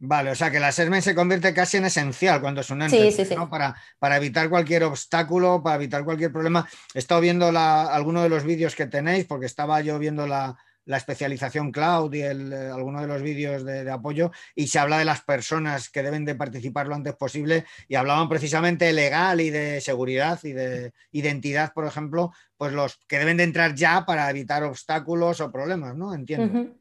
Vale, 0.00 0.32
o 0.32 0.34
sea 0.34 0.50
que 0.50 0.56
el 0.56 0.64
assessment 0.64 1.04
se 1.04 1.14
convierte 1.14 1.54
casi 1.54 1.76
en 1.76 1.84
esencial 1.84 2.40
cuando 2.40 2.60
es 2.60 2.70
un 2.70 2.82
ente, 2.82 3.36
para, 3.48 3.76
para, 4.00 4.16
evitar 4.16 4.50
cualquier 4.50 4.82
obstáculo, 4.82 5.62
para 5.62 5.76
evitar 5.76 6.04
cualquier 6.04 6.32
problema. 6.32 6.68
He 6.92 6.98
estado 6.98 7.20
viendo 7.20 7.46
algunos 7.56 8.24
de 8.24 8.30
los 8.30 8.42
vídeos 8.42 8.74
que 8.74 8.88
tenéis, 8.88 9.26
porque 9.26 9.46
estaba 9.46 9.80
yo 9.80 9.96
viendo 10.00 10.26
la, 10.26 10.56
la 10.84 10.96
especialización 10.96 11.70
cloud 11.70 12.12
y 12.14 12.22
el, 12.22 12.52
eh, 12.52 12.70
algunos 12.70 13.02
de 13.02 13.06
los 13.06 13.22
vídeos 13.22 13.64
de, 13.64 13.90
apoyo 13.90 14.30
y 14.54 14.66
se 14.66 14.78
habla 14.78 14.98
de 14.98 15.04
las 15.04 15.22
personas 15.22 15.90
que 15.90 16.02
deben 16.02 16.24
de 16.24 16.34
participar 16.34 16.86
lo 16.86 16.94
antes 16.94 17.14
posible 17.14 17.64
y 17.88 17.94
hablaban 17.94 18.28
precisamente 18.28 18.92
legal 18.92 19.40
y 19.40 19.50
de 19.50 19.80
seguridad 19.80 20.38
y 20.42 20.52
de 20.52 20.92
identidad, 21.12 21.72
por 21.72 21.86
ejemplo, 21.86 22.32
pues 22.56 22.72
los 22.72 22.98
que 23.06 23.18
deben 23.18 23.36
de 23.36 23.44
entrar 23.44 23.74
ya 23.74 24.04
para 24.04 24.28
evitar 24.30 24.64
obstáculos 24.64 25.40
o 25.40 25.52
problemas, 25.52 25.96
¿no? 25.96 26.14
Entiendo. 26.14 26.74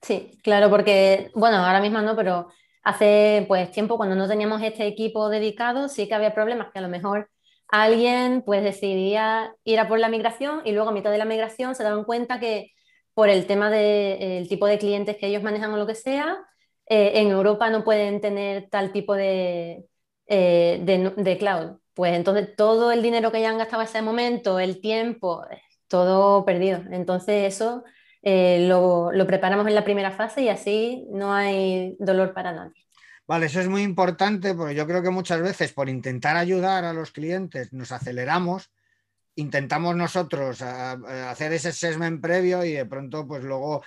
Sí, 0.00 0.38
claro, 0.42 0.68
porque, 0.68 1.30
bueno, 1.34 1.58
ahora 1.58 1.80
mismo 1.80 2.00
no, 2.00 2.16
pero 2.16 2.48
hace 2.82 3.44
pues 3.46 3.70
tiempo 3.70 3.96
cuando 3.96 4.16
no 4.16 4.28
teníamos 4.28 4.62
este 4.62 4.86
equipo 4.86 5.28
dedicado 5.28 5.88
sí 5.88 6.08
que 6.08 6.14
había 6.14 6.34
problemas 6.34 6.72
que 6.72 6.80
a 6.80 6.82
lo 6.82 6.88
mejor 6.88 7.30
alguien 7.68 8.42
pues 8.44 8.62
decidía 8.62 9.54
ir 9.64 9.78
a 9.78 9.88
por 9.88 10.00
la 10.00 10.08
migración 10.08 10.62
y 10.64 10.72
luego 10.72 10.90
a 10.90 10.92
mitad 10.92 11.10
de 11.10 11.18
la 11.18 11.24
migración 11.24 11.74
se 11.74 11.84
daban 11.84 12.04
cuenta 12.04 12.40
que 12.40 12.72
por 13.14 13.28
el 13.28 13.46
tema 13.46 13.70
del 13.70 14.48
tipo 14.48 14.66
de 14.66 14.78
clientes 14.78 15.16
que 15.16 15.26
ellos 15.26 15.42
manejan 15.42 15.72
o 15.72 15.76
lo 15.76 15.86
que 15.86 15.94
sea, 15.94 16.38
eh, 16.86 17.20
en 17.20 17.28
Europa 17.28 17.70
no 17.70 17.84
pueden 17.84 18.20
tener 18.20 18.68
tal 18.70 18.92
tipo 18.92 19.14
de, 19.14 19.86
eh, 20.26 20.80
de, 21.16 21.38
cloud. 21.38 21.78
Pues 21.94 22.14
entonces 22.14 22.56
todo 22.56 22.92
el 22.92 23.02
dinero 23.02 23.32
que 23.32 23.40
ya 23.40 23.50
han 23.50 23.58
gastado 23.58 23.82
en 23.82 23.88
ese 23.88 24.02
momento, 24.02 24.58
el 24.58 24.80
tiempo, 24.80 25.44
todo 25.88 26.44
perdido. 26.44 26.82
Entonces 26.90 27.54
eso 27.54 27.84
eh, 28.22 28.66
lo, 28.68 29.12
lo, 29.12 29.26
preparamos 29.26 29.66
en 29.66 29.74
la 29.74 29.84
primera 29.84 30.10
fase 30.10 30.42
y 30.42 30.48
así 30.48 31.06
no 31.10 31.32
hay 31.32 31.96
dolor 31.98 32.32
para 32.34 32.52
nadie. 32.52 32.86
Vale, 33.26 33.46
eso 33.46 33.60
es 33.60 33.68
muy 33.68 33.82
importante 33.82 34.54
porque 34.54 34.74
yo 34.74 34.86
creo 34.86 35.02
que 35.02 35.10
muchas 35.10 35.40
veces 35.40 35.72
por 35.72 35.88
intentar 35.88 36.36
ayudar 36.36 36.84
a 36.84 36.92
los 36.92 37.12
clientes 37.12 37.72
nos 37.72 37.92
aceleramos 37.92 38.70
intentamos 39.36 39.96
nosotros 39.96 40.62
hacer 40.62 41.52
ese 41.52 41.68
assessment 41.68 42.20
previo 42.20 42.64
y 42.64 42.72
de 42.72 42.86
pronto, 42.86 43.26
pues 43.26 43.44
luego 43.44 43.82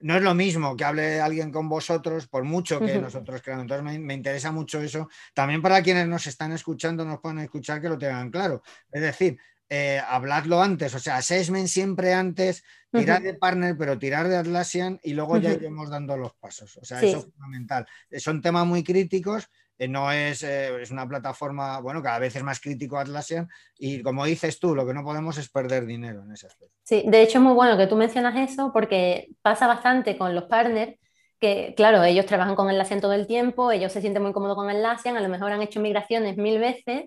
no 0.00 0.16
es 0.16 0.22
lo 0.22 0.34
mismo 0.34 0.76
que 0.76 0.84
hable 0.84 1.20
alguien 1.20 1.52
con 1.52 1.68
vosotros, 1.68 2.26
por 2.26 2.44
mucho 2.44 2.80
que 2.80 2.98
nosotros 2.98 3.42
creamos. 3.42 3.64
Entonces 3.64 4.00
me, 4.00 4.14
interesa 4.14 4.50
mucho 4.50 4.80
eso. 4.80 5.08
También 5.34 5.60
para 5.60 5.82
quienes 5.82 6.08
nos 6.08 6.26
están 6.26 6.52
escuchando, 6.52 7.04
nos 7.04 7.20
pueden 7.20 7.40
escuchar 7.40 7.80
que 7.80 7.88
lo 7.88 7.98
tengan 7.98 8.30
claro. 8.30 8.62
Es 8.90 9.02
decir, 9.02 9.38
eh, 9.68 10.00
habladlo 10.04 10.62
antes, 10.62 10.94
o 10.94 10.98
sea, 10.98 11.18
assessment 11.18 11.68
siempre 11.68 12.14
antes, 12.14 12.64
tirar 12.90 13.22
de 13.22 13.34
partner, 13.34 13.76
pero 13.76 13.98
tirar 13.98 14.26
de 14.28 14.36
Atlassian 14.36 14.98
y 15.02 15.12
luego 15.12 15.36
ya 15.36 15.52
iremos 15.52 15.90
dando 15.90 16.16
los 16.16 16.34
pasos. 16.34 16.76
O 16.78 16.84
sea, 16.84 17.00
eso 17.00 17.18
es 17.18 17.24
fundamental. 17.24 17.86
Son 18.18 18.40
temas 18.40 18.66
muy 18.66 18.82
críticos 18.82 19.48
no 19.88 20.12
es, 20.12 20.42
eh, 20.42 20.80
es, 20.80 20.90
una 20.90 21.08
plataforma, 21.08 21.80
bueno, 21.80 22.02
cada 22.02 22.18
vez 22.18 22.36
es 22.36 22.42
más 22.42 22.60
crítico 22.60 22.98
Atlassian 22.98 23.48
y 23.78 24.02
como 24.02 24.24
dices 24.24 24.58
tú, 24.58 24.74
lo 24.74 24.86
que 24.86 24.92
no 24.92 25.02
podemos 25.02 25.38
es 25.38 25.48
perder 25.48 25.86
dinero 25.86 26.22
en 26.22 26.32
ese 26.32 26.46
aspecto. 26.46 26.74
Sí, 26.82 27.04
de 27.06 27.22
hecho 27.22 27.38
es 27.38 27.44
muy 27.44 27.54
bueno 27.54 27.78
que 27.78 27.86
tú 27.86 27.96
mencionas 27.96 28.50
eso 28.50 28.72
porque 28.72 29.30
pasa 29.42 29.66
bastante 29.66 30.18
con 30.18 30.34
los 30.34 30.44
partners 30.44 30.98
que, 31.40 31.72
claro, 31.76 32.04
ellos 32.04 32.26
trabajan 32.26 32.54
con 32.54 32.68
Atlassian 32.68 33.00
todo 33.00 33.14
el 33.14 33.26
tiempo, 33.26 33.72
ellos 33.72 33.92
se 33.92 34.02
sienten 34.02 34.22
muy 34.22 34.32
cómodos 34.32 34.56
con 34.56 34.68
Atlassian, 34.68 35.16
a 35.16 35.20
lo 35.20 35.28
mejor 35.28 35.52
han 35.52 35.62
hecho 35.62 35.80
migraciones 35.80 36.36
mil 36.36 36.58
veces 36.58 37.06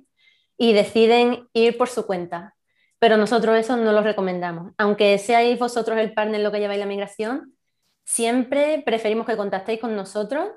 y 0.58 0.74
deciden 0.74 1.48
ir 1.54 1.78
por 1.78 1.90
su 1.90 2.06
cuenta. 2.06 2.56
Pero 2.98 3.18
nosotros 3.18 3.58
eso 3.58 3.78
no 3.78 3.92
lo 3.92 4.02
recomendamos. 4.02 4.74
Aunque 4.78 5.18
seáis 5.20 5.60
vosotros 5.60 5.98
el 6.00 6.14
partner 6.14 6.42
lo 6.42 6.52
que 6.52 6.60
lleváis 6.60 6.80
la 6.80 6.86
migración, 6.86 7.54
siempre 8.06 8.82
preferimos 8.86 9.28
que 9.28 9.38
contactéis 9.38 9.80
con 9.80 9.96
nosotros 9.96 10.50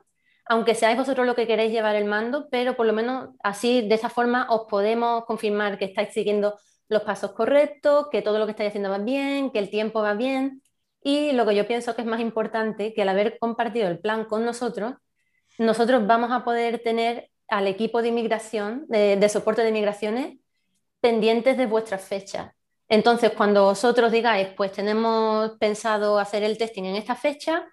aunque 0.48 0.74
seáis 0.74 0.96
vosotros 0.96 1.26
lo 1.26 1.35
que 1.35 1.46
queréis 1.46 1.72
llevar 1.72 1.96
el 1.96 2.04
mando, 2.04 2.48
pero 2.50 2.76
por 2.76 2.87
lo 2.87 2.92
menos 2.92 3.30
así, 3.42 3.87
de 3.87 3.94
esa 3.94 4.09
forma, 4.09 4.46
os 4.50 4.66
podemos 4.68 5.24
confirmar 5.24 5.78
que 5.78 5.87
estáis 5.87 6.12
siguiendo 6.12 6.59
los 6.88 7.02
pasos 7.02 7.32
correctos, 7.32 8.09
que 8.11 8.22
todo 8.22 8.38
lo 8.38 8.46
que 8.46 8.52
estáis 8.52 8.68
haciendo 8.68 8.90
va 8.90 8.98
bien, 8.98 9.50
que 9.50 9.59
el 9.59 9.70
tiempo 9.70 10.02
va 10.02 10.14
bien. 10.14 10.62
Y 11.02 11.32
lo 11.32 11.46
que 11.46 11.54
yo 11.54 11.66
pienso 11.66 11.94
que 11.94 12.02
es 12.02 12.06
más 12.06 12.20
importante, 12.20 12.94
que 12.94 13.02
al 13.02 13.09
haber 13.09 13.38
compartido 13.38 13.88
el 13.88 13.98
plan 13.98 14.24
con 14.24 14.44
nosotros, 14.44 14.94
nosotros 15.59 16.06
vamos 16.06 16.30
a 16.32 16.44
poder 16.44 16.80
tener 16.82 17.30
al 17.48 17.66
equipo 17.66 18.02
de 18.02 18.09
inmigración, 18.09 18.87
de, 18.88 19.28
soporte 19.28 19.62
de 19.62 19.72
migraciones, 19.72 20.38
pendientes 21.00 21.56
de 21.56 21.66
vuestras 21.66 22.04
fechas. 22.04 22.52
Entonces, 22.88 23.32
cuando 23.32 23.64
vosotros 23.64 24.12
digáis, 24.12 24.48
pues 24.56 24.72
tenemos 24.72 25.52
pensado 25.59 26.18
hacer 26.18 26.42
el 26.44 26.59
testing 26.59 26.85
en 26.85 26.96
esta 26.96 27.16
fecha, 27.16 27.66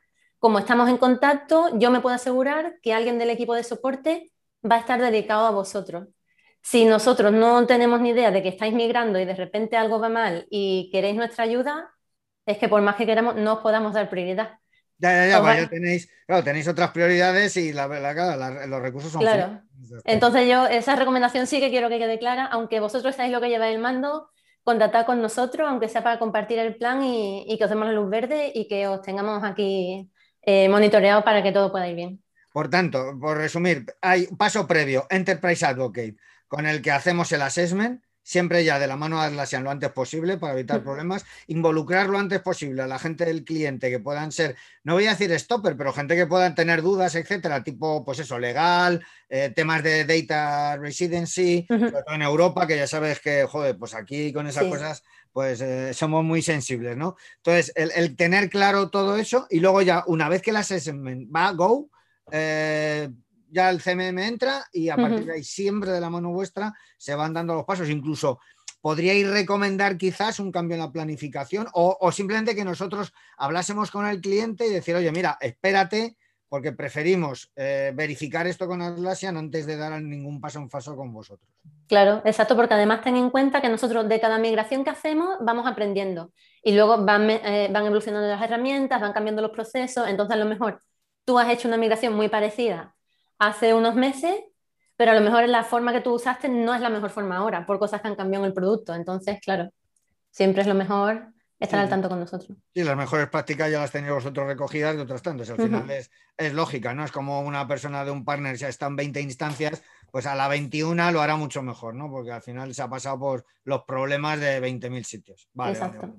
como 0.44 0.60
estamos 0.60 0.90
en 0.90 0.98
contacto, 0.98 1.70
yo 1.80 1.90
me 1.90 2.02
puedo 2.02 2.18
asegurar 2.18 2.78
que 2.82 2.94
alguien 2.94 3.18
del 3.18 3.30
equipo 3.30 3.56
de 3.56 3.64
soporte 3.64 4.34
va 4.70 4.76
a 4.76 4.80
estar 4.80 5.00
dedicado 5.00 5.46
a 5.46 5.52
vosotros. 5.52 6.10
Si 6.62 6.84
nosotros 6.84 7.32
no 7.32 7.66
tenemos 7.66 8.02
ni 8.02 8.10
idea 8.10 8.30
de 8.30 8.44
que 8.44 8.50
estáis 8.50 8.74
migrando 8.74 9.18
y 9.18 9.24
de 9.24 9.36
repente 9.36 9.78
algo 9.78 10.02
va 10.02 10.10
mal 10.10 10.46
y 10.50 10.90
queréis 10.92 11.16
nuestra 11.16 11.46
ayuda, 11.46 11.94
es 12.46 12.58
que 12.58 12.68
por 12.68 12.82
más 12.82 12.98
que 12.98 13.06
queramos 13.06 13.38
no 13.38 13.54
os 13.54 13.60
podamos 13.60 13.94
dar 13.94 14.10
prioridad. 14.10 14.60
Ya, 14.98 15.14
ya, 15.14 15.28
ya, 15.28 15.42
pues 15.42 15.62
ya 15.62 15.70
tenéis, 15.70 16.10
claro, 16.28 16.44
tenéis 16.44 16.68
otras 16.68 16.92
prioridades 16.92 17.56
y 17.56 17.72
la, 17.72 17.88
los 18.68 18.82
recursos 18.82 19.14
son 19.14 19.22
Claro. 19.22 19.62
Entonces 20.04 20.46
yo 20.50 20.68
esa 20.68 20.98
recomendación 20.98 21.48
sí 21.48 21.62
que 21.62 21.70
quiero 21.70 21.88
que 21.88 22.00
quede 22.00 22.20
clara, 22.20 22.48
aunque 22.48 22.82
vosotros 22.82 23.16
seáis 23.16 23.32
lo 23.32 23.40
que 23.40 23.48
lleváis 23.48 23.76
el 23.76 23.82
mando, 23.82 24.30
contactad 24.64 25.06
con 25.06 25.22
nosotros, 25.22 25.70
aunque 25.70 25.88
sea 25.88 26.04
para 26.04 26.20
compartir 26.20 26.60
el 26.60 26.76
plan 26.76 27.02
y, 27.02 27.46
y 27.48 27.58
que 27.58 27.64
os 27.64 27.70
demos 27.70 27.88
la 27.88 27.94
luz 27.94 28.10
verde 28.10 28.52
y 28.54 28.68
que 28.68 28.90
os 28.90 29.02
tengamos 29.02 29.42
aquí 29.46 30.12
eh, 30.46 30.70
monitoreado 30.70 31.24
para 31.24 31.42
que 31.42 31.52
todo 31.52 31.72
pueda 31.72 31.88
ir 31.88 31.96
bien. 31.96 32.24
Por 32.52 32.70
tanto, 32.70 33.18
por 33.20 33.38
resumir, 33.38 33.86
hay 34.02 34.28
paso 34.28 34.68
previo, 34.68 35.08
Enterprise 35.10 35.66
Advocate, 35.66 36.16
con 36.48 36.68
el 36.68 36.82
que 36.82 36.92
hacemos 36.92 37.32
el 37.32 37.42
assessment 37.42 38.04
siempre 38.24 38.64
ya 38.64 38.80
de 38.80 38.88
la 38.88 38.96
mano 38.96 39.20
de 39.20 39.28
Atlassian 39.28 39.64
lo 39.64 39.70
antes 39.70 39.92
posible 39.92 40.38
para 40.38 40.54
evitar 40.54 40.82
problemas, 40.82 41.26
involucrar 41.48 42.08
lo 42.08 42.18
antes 42.18 42.42
posible 42.42 42.82
a 42.82 42.88
la 42.88 42.98
gente 42.98 43.26
del 43.26 43.44
cliente 43.44 43.90
que 43.90 44.00
puedan 44.00 44.32
ser, 44.32 44.56
no 44.84 44.94
voy 44.94 45.06
a 45.06 45.12
decir 45.12 45.38
stopper, 45.38 45.76
pero 45.78 45.94
gente 45.94 46.16
que 46.16 46.26
puedan 46.26 46.56
tener 46.56 46.82
dudas, 46.82 47.16
etcétera, 47.16 47.64
tipo, 47.64 48.04
pues 48.06 48.20
eso, 48.20 48.40
legal, 48.40 49.06
eh, 49.30 49.52
temas 49.54 49.84
de 49.84 50.06
data 50.06 50.78
residency, 50.78 51.66
sobre 51.68 51.92
todo 51.92 52.16
en 52.16 52.22
Europa, 52.22 52.66
que 52.66 52.78
ya 52.78 52.88
sabes 52.88 53.20
que, 53.20 53.46
joder, 53.46 53.78
pues 53.78 53.94
aquí 53.94 54.32
con 54.32 54.48
esas 54.48 54.66
cosas, 54.66 55.04
pues 55.34 55.60
eh, 55.62 55.94
somos 55.94 56.24
muy 56.24 56.42
sensibles, 56.42 56.96
¿no? 56.96 57.18
Entonces, 57.38 57.74
el, 57.76 58.16
tener 58.16 58.50
claro 58.50 58.90
todo 58.90 59.18
eso 59.18 59.48
y 59.50 59.60
luego 59.60 59.82
ya, 59.82 60.04
una 60.08 60.30
vez 60.30 60.42
que 60.42 60.52
el 60.52 60.58
assessment 60.58 61.30
va, 61.36 61.52
go, 61.52 61.90
eh, 62.32 63.10
ya 63.54 63.70
el 63.70 63.82
CMM 63.82 64.18
entra 64.20 64.66
y 64.74 64.90
a 64.90 64.98
partir 64.98 65.26
de 65.26 65.34
ahí 65.34 65.44
siempre 65.44 65.92
de 65.92 66.02
la 66.02 66.10
mano 66.10 66.32
vuestra 66.32 66.74
se 66.98 67.16
van 67.16 67.34
dando 67.34 67.54
los 67.54 67.66
pasos. 67.66 67.90
Incluso 67.90 68.40
podríais 68.82 69.30
recomendar 69.30 69.98
quizás 69.98 70.40
un 70.40 70.52
cambio 70.52 70.76
en 70.76 70.82
la 70.82 70.92
planificación 70.92 71.68
o, 71.74 72.12
simplemente 72.12 72.54
que 72.54 72.66
nosotros 72.66 73.14
hablásemos 73.38 73.90
con 73.92 74.06
el 74.06 74.20
cliente 74.20 74.68
y 74.68 74.72
decir, 74.72 74.96
oye, 74.96 75.12
mira, 75.12 75.38
espérate 75.40 76.18
porque 76.50 76.74
preferimos 76.74 77.52
eh, 77.56 77.94
verificar 77.96 78.46
esto 78.46 78.68
con 78.68 78.82
Atlassian 78.82 79.38
antes 79.38 79.66
de 79.66 79.78
dar 79.78 80.00
ningún 80.02 80.40
paso 80.40 80.60
en 80.60 80.70
paso 80.70 80.96
con 80.96 81.12
vosotros. 81.12 81.50
Claro, 81.88 82.22
exacto, 82.26 82.56
porque 82.56 82.74
además 82.74 83.02
ten 83.02 83.16
en 83.16 83.30
cuenta 83.30 83.62
que 83.62 83.70
nosotros 83.70 84.08
de 84.08 84.20
cada 84.20 84.38
migración 84.38 84.84
que 84.84 84.90
hacemos 84.90 85.38
vamos 85.40 85.66
aprendiendo 85.66 86.32
y 86.62 86.76
luego 86.76 87.04
van, 87.04 87.30
eh, 87.30 87.70
van 87.72 87.86
evolucionando 87.86 88.28
las 88.28 88.42
herramientas, 88.42 89.02
van 89.02 89.14
cambiando 89.14 89.42
los 89.42 89.52
procesos, 89.52 90.08
entonces 90.08 90.36
a 90.36 90.40
lo 90.40 90.46
mejor 90.46 90.82
tú 91.26 91.40
has 91.40 91.50
hecho 91.50 91.68
una 91.68 91.78
migración 91.78 92.14
muy 92.14 92.28
parecida 92.28 92.93
hace 93.40 93.74
unos 93.74 93.96
meses, 93.96 94.36
pero 94.96 95.12
a 95.12 95.14
lo 95.16 95.22
mejor 95.22 95.48
la 95.48 95.64
forma 95.64 95.92
que 95.92 96.02
tú 96.02 96.14
usaste 96.14 96.50
no 96.50 96.74
es 96.74 96.82
la 96.82 96.90
mejor 96.90 97.10
forma 97.10 97.38
ahora, 97.38 97.66
por 97.66 97.80
cosas 97.80 98.02
que 98.02 98.08
han 98.08 98.16
cambiado 98.16 98.46
en 98.46 98.50
el 98.50 98.54
producto. 98.54 98.94
Entonces, 98.94 99.40
claro, 99.42 99.70
siempre 100.32 100.62
es 100.62 100.68
lo 100.68 100.76
mejor 100.76 101.34
estar 101.60 101.80
al 101.80 101.90
tanto 101.90 102.10
con 102.10 102.20
nosotros. 102.20 102.58
Sí, 102.74 102.84
las 102.84 102.98
mejores 102.98 103.30
prácticas 103.30 103.72
ya 103.72 103.80
las 103.80 103.92
tenéis 103.92 104.14
vosotros 104.14 104.48
recogidas 104.48 104.96
de 104.96 105.02
otras 105.02 105.22
tantas. 105.22 105.50
Al 105.50 105.58
final 105.58 105.90
es, 105.90 106.12
es, 106.38 106.54
lógica, 106.54 106.94
¿no? 106.94 107.06
Es 107.06 107.12
como 107.12 107.42
una 107.42 107.68
persona 107.68 108.04
de 108.04 108.12
un 108.12 108.26
partner, 108.26 108.56
ya 108.58 108.68
están 108.68 108.96
20 108.96 109.22
instancias, 109.22 109.82
pues 110.12 110.26
a 110.26 110.36
la 110.36 110.48
21 110.48 111.12
lo 111.12 111.22
hará 111.22 111.36
mucho 111.36 111.64
mejor, 111.64 111.96
¿no? 111.96 112.10
Porque 112.10 112.32
al 112.32 112.42
final 112.42 112.74
se 112.74 112.82
ha 112.82 112.90
pasado 112.90 113.20
por 113.20 113.46
los 113.64 113.84
problemas 113.84 114.40
de 114.40 114.62
20.000 114.62 115.04
sitios. 115.04 115.48
Vale, 115.54 115.74
Exacto. 115.74 116.14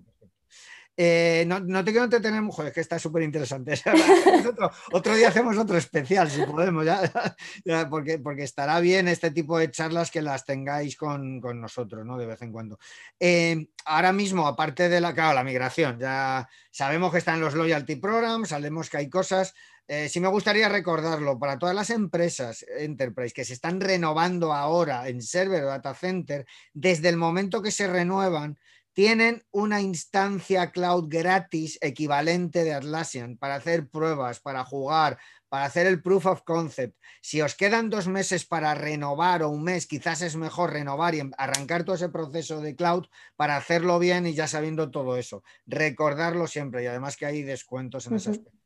Eh, 0.96 1.44
no, 1.48 1.84
te 1.84 1.90
quiero 1.90 2.04
entretener, 2.04 2.40
mujer, 2.40 2.68
es 2.68 2.72
que 2.72 2.80
está 2.80 2.98
súper 2.98 3.22
interesante. 3.22 3.74
otro, 4.92 5.14
día 5.14 5.28
hacemos 5.28 5.58
otro 5.58 5.76
especial, 5.76 6.30
si 6.30 6.42
podemos, 6.42 6.84
ya, 7.64 7.88
porque, 7.90 8.18
porque, 8.18 8.44
estará 8.44 8.78
bien 8.78 9.08
este 9.08 9.32
tipo 9.32 9.58
de 9.58 9.70
charlas 9.70 10.10
que 10.10 10.22
las 10.22 10.44
tengáis 10.44 10.96
con, 10.96 11.40
nosotros, 11.40 12.06
¿no? 12.06 12.16
De 12.16 12.26
vez 12.26 12.40
en 12.42 12.52
cuando. 12.52 12.78
Eh, 13.18 13.68
ahora 13.86 14.12
mismo, 14.12 14.46
aparte 14.46 14.88
de 14.88 15.00
la, 15.00 15.14
claro, 15.14 15.34
la 15.34 15.44
migración, 15.44 15.98
ya 15.98 16.48
sabemos 16.70 17.10
que 17.10 17.18
están 17.18 17.40
los 17.40 17.54
loyalty 17.54 17.96
programs, 17.96 18.50
sabemos 18.50 18.88
que 18.88 18.98
hay 18.98 19.08
cosas. 19.08 19.54
Eh, 19.86 20.08
sí 20.08 20.20
me 20.20 20.28
gustaría 20.28 20.68
recordarlo 20.68 21.38
para 21.38 21.58
todas 21.58 21.74
las 21.74 21.90
empresas 21.90 22.64
enterprise 22.78 23.34
que 23.34 23.44
se 23.44 23.52
están 23.52 23.80
renovando 23.80 24.54
ahora 24.54 25.08
en 25.08 25.20
server 25.20 25.64
o 25.64 25.66
data 25.66 25.92
center, 25.92 26.46
desde 26.72 27.10
el 27.10 27.18
momento 27.18 27.60
que 27.60 27.70
se 27.70 27.86
renuevan, 27.86 28.58
tienen 28.94 29.44
una 29.50 29.80
instancia 29.80 30.70
cloud 30.70 31.06
gratis 31.08 31.78
equivalente 31.82 32.64
de 32.64 32.74
Atlassian 32.74 33.36
para 33.36 33.56
hacer 33.56 33.88
pruebas, 33.88 34.40
para 34.40 34.64
jugar, 34.64 35.18
para 35.48 35.66
hacer 35.66 35.86
el 35.86 36.00
proof 36.00 36.26
of 36.26 36.42
concept. 36.42 36.96
Si 37.20 37.42
os 37.42 37.56
quedan 37.56 37.90
dos 37.90 38.06
meses 38.06 38.46
para 38.46 38.74
renovar 38.74 39.42
o 39.42 39.50
un 39.50 39.64
mes, 39.64 39.86
quizás 39.86 40.22
es 40.22 40.36
mejor 40.36 40.72
renovar 40.72 41.14
y 41.14 41.20
em, 41.20 41.32
arrancar 41.36 41.84
todo 41.84 41.96
ese 41.96 42.08
proceso 42.08 42.60
de 42.60 42.76
cloud 42.76 43.06
para 43.36 43.56
hacerlo 43.56 43.98
bien 43.98 44.26
y 44.26 44.34
ya 44.34 44.46
sabiendo 44.46 44.90
todo 44.90 45.16
eso. 45.16 45.42
Recordarlo 45.66 46.46
siempre 46.46 46.84
y 46.84 46.86
además 46.86 47.16
que 47.16 47.26
hay 47.26 47.42
descuentos 47.42 48.06
en 48.06 48.14
ese 48.14 48.30
aspecto. 48.30 48.58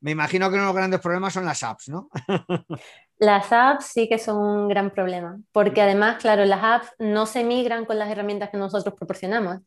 Me 0.00 0.10
imagino 0.10 0.48
que 0.48 0.54
uno 0.56 0.64
de 0.64 0.68
los 0.68 0.76
grandes 0.76 1.00
problemas 1.00 1.32
son 1.32 1.46
las 1.46 1.62
apps, 1.62 1.88
¿no? 1.88 2.10
Las 3.18 3.50
apps 3.50 3.86
sí 3.86 4.10
que 4.10 4.18
son 4.18 4.36
un 4.36 4.68
gran 4.68 4.90
problema, 4.90 5.40
porque 5.50 5.80
además, 5.80 6.18
claro, 6.20 6.44
las 6.44 6.62
apps 6.62 6.88
no 6.98 7.24
se 7.24 7.44
migran 7.44 7.86
con 7.86 7.98
las 7.98 8.10
herramientas 8.10 8.50
que 8.50 8.58
nosotros 8.58 8.94
proporcionamos. 8.94 9.60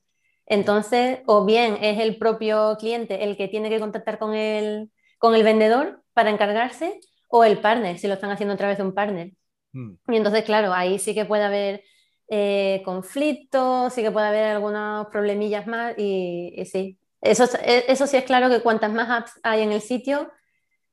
Entonces, 0.50 1.20
o 1.28 1.46
bien 1.46 1.78
es 1.82 2.00
el 2.00 2.18
propio 2.18 2.76
cliente 2.80 3.24
el 3.24 3.38
que 3.38 3.48
tiene 3.48 3.70
que 3.70 3.80
contactar 3.80 4.18
con 4.18 4.34
el, 4.34 4.92
con 5.20 5.36
el 5.36 5.44
vendedor 5.44 6.04
para 6.14 6.32
encargarse, 6.32 7.00
o 7.28 7.44
el 7.44 7.60
partner, 7.60 8.00
si 8.00 8.08
lo 8.08 8.16
están 8.16 8.32
haciendo 8.32 8.56
a 8.56 8.58
través 8.58 8.78
de 8.78 8.84
un 8.84 8.94
partner. 8.94 9.32
Hmm. 9.72 9.94
Y 10.08 10.18
entonces, 10.18 10.44
claro, 10.44 10.74
ahí 10.74 10.98
sí 10.98 11.14
que 11.14 11.26
puede 11.26 11.44
haber 11.44 11.84
eh, 12.28 12.82
conflictos, 12.84 13.94
sí 13.94 14.02
que 14.02 14.12
puede 14.12 14.28
haber 14.28 14.46
algunos 14.46 15.08
problemillas 15.08 15.68
más, 15.68 15.94
y, 15.98 16.66
sí, 16.66 17.00
eso, 17.22 17.46
eso 17.64 18.08
sí 18.08 18.18
es 18.18 18.24
claro 18.24 18.50
que 18.50 18.62
cuantas 18.62 18.92
más 18.92 19.10
apps 19.10 19.40
hay 19.44 19.62
en 19.62 19.72
el 19.72 19.82
sitio, 19.82 20.32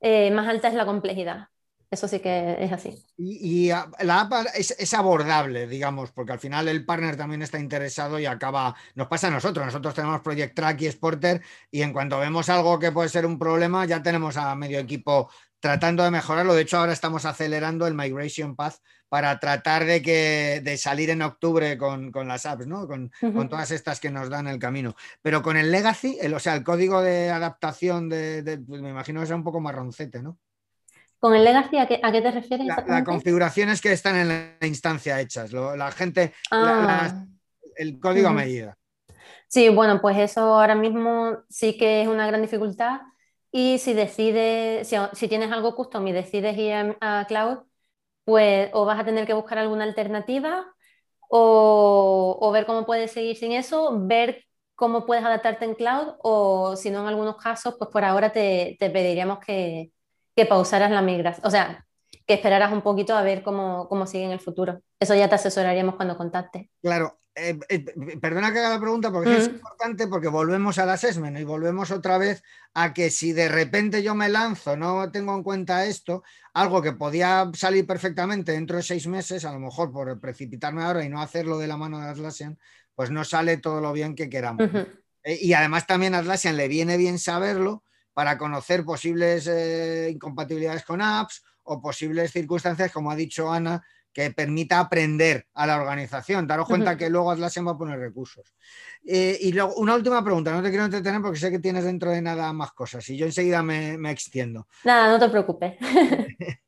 eh, 0.00 0.30
más 0.30 0.46
alta 0.46 0.68
es 0.68 0.74
la 0.74 0.84
complejidad. 0.84 1.48
Eso 1.96 2.08
sí 2.08 2.20
que 2.20 2.56
es 2.60 2.70
así. 2.70 2.94
Y, 3.16 3.70
la 3.70 4.20
app 4.20 4.48
es, 4.54 4.92
abordable, 4.92 5.66
digamos, 5.66 6.12
porque 6.12 6.32
al 6.32 6.38
final 6.38 6.68
el 6.68 6.84
partner 6.84 7.16
también 7.16 7.40
está 7.40 7.58
interesado 7.58 8.18
y 8.18 8.26
acaba, 8.26 8.76
nos 8.94 9.08
pasa 9.08 9.28
a 9.28 9.30
nosotros, 9.30 9.64
nosotros 9.64 9.94
tenemos 9.94 10.20
Project 10.20 10.54
Track 10.54 10.82
y 10.82 10.92
Sporter 10.92 11.40
y 11.70 11.80
en 11.80 11.94
cuanto 11.94 12.18
vemos 12.18 12.50
algo 12.50 12.78
que 12.78 12.92
puede 12.92 13.08
ser 13.08 13.24
un 13.24 13.38
problema, 13.38 13.86
ya 13.86 14.02
tenemos 14.02 14.36
a 14.36 14.54
medio 14.56 14.78
equipo 14.78 15.30
tratando 15.58 16.04
de 16.04 16.10
mejorarlo. 16.10 16.52
De 16.52 16.60
hecho, 16.60 16.76
ahora 16.76 16.92
estamos 16.92 17.24
acelerando 17.24 17.86
el 17.86 17.94
Migration 17.94 18.56
Path 18.56 18.74
para 19.08 19.40
tratar 19.40 19.86
de, 19.86 20.02
que, 20.02 20.60
de 20.62 20.76
salir 20.76 21.08
en 21.08 21.22
octubre 21.22 21.78
con, 21.78 22.12
las 22.28 22.44
apps, 22.44 22.66
¿no? 22.66 22.86
Con, 22.86 23.10
todas 23.48 23.70
estas 23.70 24.00
que 24.00 24.10
nos 24.10 24.28
dan 24.28 24.48
el 24.48 24.58
camino. 24.58 24.96
Pero 25.22 25.40
con 25.40 25.56
el 25.56 25.72
Legacy, 25.72 26.18
el, 26.20 26.34
o 26.34 26.40
sea, 26.40 26.56
el 26.56 26.62
código 26.62 27.00
de 27.00 27.30
adaptación 27.30 28.10
de, 28.10 28.62
pues 28.68 28.82
me 28.82 28.90
imagino 28.90 29.22
que 29.22 29.28
sea 29.28 29.36
un 29.36 29.44
poco 29.44 29.60
marroncete, 29.60 30.22
¿no? 30.22 30.36
¿Con 31.18 31.34
el 31.34 31.44
legacy 31.44 31.78
a 31.78 31.86
qué, 31.86 31.98
te 31.98 32.30
refieres? 32.30 32.66
Las 32.66 33.04
configuraciones 33.04 33.80
que 33.80 33.92
están 33.92 34.16
en 34.16 34.28
la 34.28 34.66
instancia 34.66 35.20
hechas, 35.20 35.52
la 35.52 35.90
gente, 35.90 36.34
ah. 36.50 37.24
el 37.76 37.98
código 37.98 38.28
a 38.28 38.32
medida. 38.32 38.76
Sí, 39.48 39.68
bueno, 39.70 40.00
pues 40.00 40.18
eso 40.18 40.40
ahora 40.40 40.74
mismo 40.74 41.38
sí 41.48 41.78
que 41.78 42.02
es 42.02 42.08
una 42.08 42.26
gran 42.26 42.42
dificultad. 42.42 43.00
Y 43.50 43.78
si 43.78 43.94
decides, 43.94 44.92
si, 45.14 45.28
tienes 45.28 45.50
algo 45.52 45.74
custom 45.74 46.06
y 46.08 46.12
decides 46.12 46.58
ir 46.58 46.96
a, 47.00 47.24
cloud, 47.26 47.60
pues 48.24 48.70
o 48.74 48.84
vas 48.84 49.00
a 49.00 49.04
tener 49.04 49.26
que 49.26 49.34
buscar 49.34 49.58
alguna 49.58 49.84
alternativa 49.84 50.66
o, 51.28 52.50
ver 52.52 52.66
cómo 52.66 52.84
puedes 52.84 53.12
seguir 53.12 53.36
sin 53.36 53.52
eso, 53.52 53.92
ver 54.06 54.44
cómo 54.74 55.06
puedes 55.06 55.24
adaptarte 55.24 55.64
en 55.64 55.74
cloud 55.74 56.14
o 56.22 56.76
si 56.76 56.90
no 56.90 57.00
en 57.00 57.06
algunos 57.08 57.36
casos, 57.36 57.76
pues 57.78 57.90
por 57.90 58.04
ahora 58.04 58.32
te 58.32 58.76
pediríamos 58.78 59.38
que, 59.38 59.92
que 60.36 60.46
pausaras 60.46 60.90
la 60.90 61.02
migración, 61.02 61.46
o 61.46 61.50
sea, 61.50 61.86
que 62.26 62.34
esperaras 62.34 62.72
un 62.72 62.82
poquito 62.82 63.16
a 63.16 63.22
ver 63.22 63.42
cómo, 63.42 63.88
cómo 63.88 64.06
sigue 64.06 64.24
en 64.24 64.32
el 64.32 64.40
futuro. 64.40 64.82
Eso 65.00 65.14
ya 65.14 65.28
te 65.28 65.36
asesoraríamos 65.36 65.96
cuando 65.96 66.16
contacte. 66.16 66.70
Claro, 66.82 67.18
eh, 67.34 67.58
eh, 67.68 67.84
perdona 68.20 68.52
que 68.52 68.58
haga 68.58 68.70
la 68.70 68.80
pregunta 68.80 69.12
porque 69.12 69.36
es 69.36 69.48
importante 69.48 70.06
porque 70.08 70.28
volvemos 70.28 70.78
al 70.78 70.90
assessment 70.90 71.38
y 71.38 71.44
volvemos 71.44 71.90
otra 71.90 72.18
vez 72.18 72.42
a 72.74 72.94
que 72.94 73.10
si 73.10 73.32
de 73.32 73.48
repente 73.48 74.02
yo 74.02 74.14
me 74.14 74.28
lanzo, 74.28 74.76
no 74.76 75.10
tengo 75.10 75.34
en 75.34 75.42
cuenta 75.42 75.86
esto, 75.86 76.22
algo 76.54 76.80
que 76.82 76.92
podía 76.92 77.50
salir 77.54 77.86
perfectamente 77.86 78.52
dentro 78.52 78.76
de 78.76 78.82
seis 78.82 79.06
meses, 79.06 79.44
a 79.44 79.52
lo 79.52 79.58
mejor 79.58 79.92
por 79.92 80.18
precipitarme 80.18 80.82
ahora 80.82 81.04
y 81.04 81.08
no 81.08 81.20
hacerlo 81.20 81.58
de 81.58 81.66
la 81.66 81.76
mano 81.76 82.00
de 82.00 82.08
Atlassian, 82.08 82.58
pues 82.94 83.10
no 83.10 83.22
sale 83.24 83.58
todo 83.58 83.80
lo 83.80 83.92
bien 83.92 84.14
que 84.14 84.30
queramos. 84.30 84.70
Eh, 85.22 85.38
y 85.40 85.52
además 85.52 85.86
también 85.86 86.14
a 86.14 86.18
Atlassian 86.18 86.56
le 86.56 86.68
viene 86.68 86.96
bien 86.96 87.18
saberlo 87.18 87.84
para 88.16 88.38
conocer 88.38 88.82
posibles 88.82 89.46
eh, 89.46 90.08
incompatibilidades 90.10 90.86
con 90.86 91.02
apps 91.02 91.44
o 91.64 91.82
posibles 91.82 92.32
circunstancias, 92.32 92.90
como 92.90 93.10
ha 93.10 93.14
dicho 93.14 93.52
Ana, 93.52 93.84
que 94.10 94.30
permita 94.30 94.80
aprender 94.80 95.46
a 95.52 95.66
la 95.66 95.76
organización. 95.76 96.46
Daros 96.46 96.66
cuenta 96.66 96.96
que 96.96 97.10
luego 97.10 97.30
Atlassian 97.30 97.66
va 97.66 97.72
a 97.72 97.76
poner 97.76 97.98
recursos. 97.98 98.54
Eh, 99.04 99.36
y 99.42 99.52
luego, 99.52 99.74
una 99.74 99.94
última 99.94 100.24
pregunta, 100.24 100.50
no 100.50 100.62
te 100.62 100.70
quiero 100.70 100.86
entretener 100.86 101.20
porque 101.20 101.38
sé 101.38 101.50
que 101.50 101.58
tienes 101.58 101.84
dentro 101.84 102.10
de 102.10 102.22
nada 102.22 102.50
más 102.54 102.72
cosas 102.72 103.06
y 103.10 103.18
yo 103.18 103.26
enseguida 103.26 103.62
me, 103.62 104.10
extiendo. 104.10 104.66
Nada, 104.84 105.10
no 105.10 105.18
te 105.18 105.28
preocupes. 105.28 105.74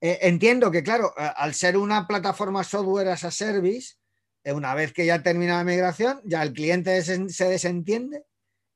Eh, 0.00 0.28
entiendo 0.28 0.70
que, 0.70 0.84
claro, 0.84 1.12
al 1.16 1.54
ser 1.54 1.76
una 1.76 2.06
plataforma 2.06 2.62
software 2.62 3.08
as 3.08 3.24
a 3.24 3.32
service, 3.32 3.96
una 4.44 4.72
vez 4.72 4.92
que 4.92 5.04
ya 5.04 5.24
termina 5.24 5.56
la 5.56 5.64
migración, 5.64 6.20
ya 6.24 6.40
el 6.44 6.52
cliente 6.52 7.02
se 7.02 7.44
desentiende 7.48 8.24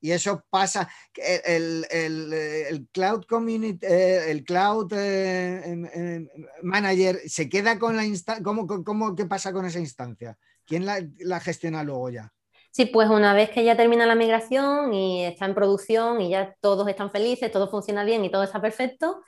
y 0.03 0.11
eso 0.11 0.43
pasa. 0.49 0.89
El, 1.15 1.87
el, 1.89 2.87
Cloud 2.91 3.23
Community, 3.23 3.85
eh, 3.85 4.31
el 4.31 4.43
Cloud 4.43 4.91
eh, 4.97 6.27
Manager 6.61 7.21
se 7.25 7.47
queda 7.47 7.79
con 7.79 7.95
la 7.95 8.03
instancia. 8.03 8.43
¿Cómo, 8.43 9.15
qué 9.15 9.25
pasa 9.25 9.53
con 9.53 9.65
esa 9.65 9.79
instancia? 9.79 10.37
¿Quién 10.65 10.85
la, 10.85 11.39
gestiona 11.39 11.85
luego 11.85 12.09
ya? 12.09 12.33
Sí, 12.71 12.85
pues 12.85 13.09
una 13.09 13.33
vez 13.33 13.49
que 13.51 13.63
ya 13.63 13.77
termina 13.77 14.05
la 14.05 14.15
migración 14.15 14.93
y 14.93 15.23
está 15.23 15.45
en 15.45 15.55
producción 15.55 16.19
y 16.19 16.31
ya 16.31 16.53
todos 16.59 16.85
están 16.89 17.09
felices, 17.09 17.49
todo 17.49 17.71
funciona 17.71 18.03
bien 18.03 18.25
y 18.25 18.29
todo 18.29 18.43
está 18.43 18.61
perfecto, 18.61 19.21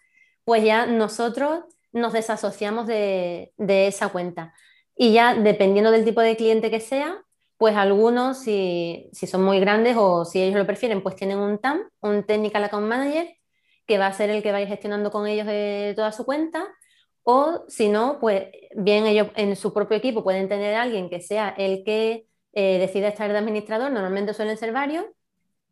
pues 0.43 0.61
ya 0.65 0.87
nosotros 0.87 1.63
nos 1.93 2.11
desasociamos 2.11 2.85
de, 2.85 3.53
de 3.55 3.87
esa 3.87 4.09
cuenta. 4.09 4.53
Y 4.93 5.13
ya 5.13 5.35
dependiendo 5.35 5.91
del 5.91 6.03
tipo 6.03 6.19
de 6.19 6.35
cliente 6.35 6.69
que 6.69 6.81
sea, 6.81 7.23
pues 7.65 7.77
algunos, 7.77 8.37
si, 8.37 9.09
si 9.11 9.25
son 9.25 9.43
muy 9.43 9.59
grandes 9.59 9.95
o 9.97 10.23
si 10.23 10.39
ellos 10.39 10.55
lo 10.55 10.67
prefieren, 10.67 11.01
pues 11.01 11.15
tienen 11.15 11.39
un 11.39 11.57
TAM, 11.57 11.79
un 12.01 12.23
Technical 12.23 12.63
Account 12.63 12.85
Manager, 12.85 13.27
que 13.87 13.97
va 13.97 14.05
a 14.05 14.13
ser 14.13 14.29
el 14.29 14.43
que 14.43 14.51
va 14.51 14.59
a 14.59 14.61
ir 14.61 14.67
gestionando 14.67 15.09
con 15.09 15.25
ellos 15.25 15.47
de 15.47 15.93
toda 15.95 16.11
su 16.11 16.25
cuenta. 16.25 16.63
O 17.23 17.65
si 17.67 17.89
no, 17.89 18.19
pues 18.21 18.49
bien 18.75 19.07
ellos 19.07 19.29
en 19.35 19.55
su 19.55 19.73
propio 19.73 19.97
equipo 19.97 20.23
pueden 20.23 20.47
tener 20.47 20.75
a 20.75 20.83
alguien 20.83 21.09
que 21.09 21.21
sea 21.21 21.55
el 21.57 21.83
que 21.83 22.27
eh, 22.53 22.77
decida 22.77 23.07
estar 23.07 23.31
de 23.31 23.37
administrador, 23.39 23.91
normalmente 23.91 24.35
suelen 24.35 24.57
ser 24.57 24.71
varios, 24.71 25.05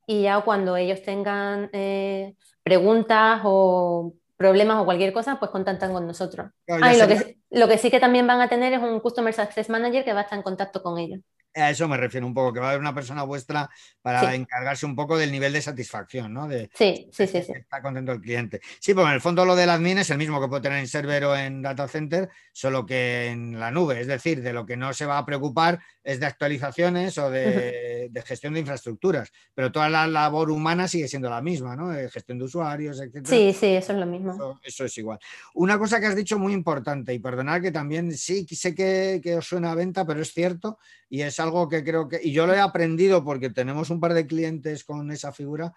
y 0.07 0.23
ya 0.23 0.41
cuando 0.41 0.75
ellos 0.75 1.03
tengan 1.03 1.69
eh, 1.73 2.33
preguntas 2.63 3.41
o 3.43 4.13
problemas 4.35 4.81
o 4.81 4.85
cualquier 4.85 5.13
cosa, 5.13 5.37
pues 5.37 5.51
contactan 5.51 5.93
con 5.93 6.07
nosotros. 6.07 6.49
ah, 6.69 6.91
y 6.91 6.97
lo, 6.97 7.07
que, 7.07 7.37
lo 7.51 7.67
que 7.67 7.77
sí 7.77 7.91
que 7.91 7.99
también 7.99 8.25
van 8.25 8.41
a 8.41 8.49
tener 8.49 8.73
es 8.73 8.81
un 8.81 8.99
Customer 8.99 9.31
Success 9.31 9.69
Manager 9.69 10.03
que 10.03 10.13
va 10.13 10.21
a 10.21 10.23
estar 10.23 10.39
en 10.39 10.43
contacto 10.43 10.81
con 10.81 10.97
ellos. 10.97 11.19
A 11.55 11.69
eso 11.69 11.87
me 11.87 11.97
refiero 11.97 12.25
un 12.25 12.33
poco, 12.33 12.53
que 12.53 12.59
va 12.59 12.67
a 12.67 12.69
haber 12.69 12.81
una 12.81 12.95
persona 12.95 13.23
vuestra 13.23 13.69
para 14.01 14.33
encargarse 14.33 14.85
un 14.85 14.95
poco 14.95 15.17
del 15.17 15.31
nivel 15.31 15.53
de 15.53 15.61
satisfacción, 15.61 16.33
¿no? 16.33 16.47
De, 16.47 16.69
sí, 16.73 17.07
sí, 17.11 17.27
sí, 17.27 17.43
sí. 17.43 17.53
Está 17.55 17.81
contento 17.81 18.11
el 18.11 18.21
cliente. 18.21 18.59
Sí, 18.79 18.93
pues 18.93 19.05
en 19.05 19.13
el 19.13 19.21
fondo 19.21 19.45
lo 19.45 19.55
del 19.55 19.69
admin 19.69 19.99
es 19.99 20.09
el 20.09 20.17
mismo 20.17 20.41
que 20.41 20.47
puede 20.47 20.63
tener 20.63 20.79
en 20.79 20.87
server 20.87 21.25
o 21.25 21.35
en 21.35 21.61
data 21.61 21.87
center, 21.87 22.29
solo 22.51 22.85
que 22.85 23.27
en 23.27 23.59
la 23.59 23.69
nube. 23.69 24.01
Es 24.01 24.07
decir, 24.07 24.41
de 24.41 24.51
lo 24.51 24.65
que 24.65 24.77
no 24.77 24.93
se 24.93 25.05
va 25.05 25.19
a 25.19 25.25
preocupar 25.25 25.79
es 26.03 26.19
de 26.19 26.25
actualizaciones 26.25 27.17
o 27.17 27.29
de, 27.29 27.92
gestión 28.25 28.53
de 28.53 28.61
infraestructuras. 28.61 29.31
Pero 29.53 29.71
toda 29.71 29.89
la 29.89 30.07
labor 30.07 30.51
humana 30.51 30.87
sigue 30.87 31.07
siendo 31.07 31.29
la 31.29 31.41
misma, 31.41 31.75
¿no? 31.75 31.89
De 31.89 32.09
gestión 32.09 32.37
de 32.39 32.45
usuarios, 32.45 32.99
etc. 32.99 33.25
Sí, 33.25 33.53
sí, 33.53 33.67
eso 33.67 33.93
es 33.93 33.99
lo 33.99 34.05
mismo. 34.05 34.59
Eso, 34.63 34.85
es 34.85 34.97
igual. 34.97 35.19
Una 35.53 35.77
cosa 35.77 35.99
que 35.99 36.07
has 36.07 36.15
dicho 36.15 36.39
muy 36.39 36.53
importante, 36.53 37.13
y 37.13 37.19
perdonad 37.19 37.61
que 37.61 37.71
también 37.71 38.11
sí 38.11 38.45
sé 38.47 38.73
que, 38.73 39.19
que 39.23 39.35
os 39.35 39.47
suena 39.47 39.71
a 39.71 39.75
venta, 39.75 40.05
pero 40.05 40.21
es 40.21 40.33
cierto, 40.33 40.77
y 41.09 41.21
es 41.21 41.39
algo 41.39 41.69
que 41.69 41.83
creo 41.83 42.07
que, 42.07 42.19
y 42.21 42.31
yo 42.31 42.47
lo 42.47 42.53
he 42.53 42.59
aprendido 42.59 43.23
porque 43.23 43.49
tenemos 43.49 43.89
un 43.89 43.99
par 43.99 44.13
de 44.13 44.25
clientes 44.25 44.83
con 44.83 45.11
esa 45.11 45.31
figura, 45.31 45.73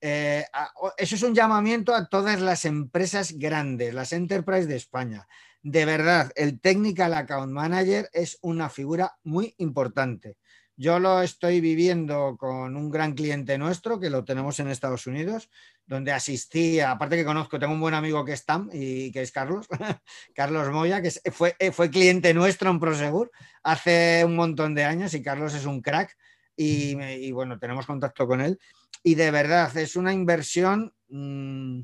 eh, 0.00 0.46
eso 0.96 1.14
es 1.14 1.22
un 1.22 1.34
llamamiento 1.34 1.94
a 1.94 2.08
todas 2.08 2.40
las 2.40 2.64
empresas 2.64 3.32
grandes, 3.32 3.92
las 3.92 4.12
enterprise 4.12 4.66
de 4.66 4.76
España. 4.76 5.28
De 5.62 5.84
verdad, 5.84 6.32
el 6.36 6.58
Technical 6.60 7.12
Account 7.12 7.52
Manager 7.52 8.08
es 8.12 8.38
una 8.40 8.70
figura 8.70 9.18
muy 9.24 9.54
importante. 9.58 10.36
Yo 10.80 10.98
lo 10.98 11.20
estoy 11.20 11.60
viviendo 11.60 12.38
con 12.38 12.74
un 12.74 12.88
gran 12.88 13.12
cliente 13.12 13.58
nuestro 13.58 14.00
que 14.00 14.08
lo 14.08 14.24
tenemos 14.24 14.58
en 14.60 14.68
Estados 14.68 15.06
Unidos, 15.06 15.50
donde 15.84 16.10
asistí, 16.10 16.80
aparte 16.80 17.16
que 17.16 17.24
conozco, 17.26 17.58
tengo 17.58 17.74
un 17.74 17.82
buen 17.82 17.92
amigo 17.92 18.24
que 18.24 18.32
es 18.32 18.46
Tam 18.46 18.70
y 18.72 19.12
que 19.12 19.20
es 19.20 19.30
Carlos, 19.30 19.68
Carlos 20.34 20.72
Moya, 20.72 21.02
que 21.02 21.10
fue, 21.30 21.54
fue 21.70 21.90
cliente 21.90 22.32
nuestro 22.32 22.70
en 22.70 22.80
Prosegur 22.80 23.30
hace 23.62 24.24
un 24.24 24.34
montón 24.36 24.74
de 24.74 24.84
años 24.84 25.12
y 25.12 25.22
Carlos 25.22 25.52
es 25.52 25.66
un 25.66 25.82
crack 25.82 26.16
y, 26.56 27.30
bueno, 27.30 27.58
tenemos 27.58 27.84
contacto 27.84 28.26
con 28.26 28.40
él. 28.40 28.58
Y 29.02 29.16
de 29.16 29.30
verdad, 29.30 29.76
es 29.76 29.96
una 29.96 30.14
inversión... 30.14 30.94
Mm, 31.10 31.82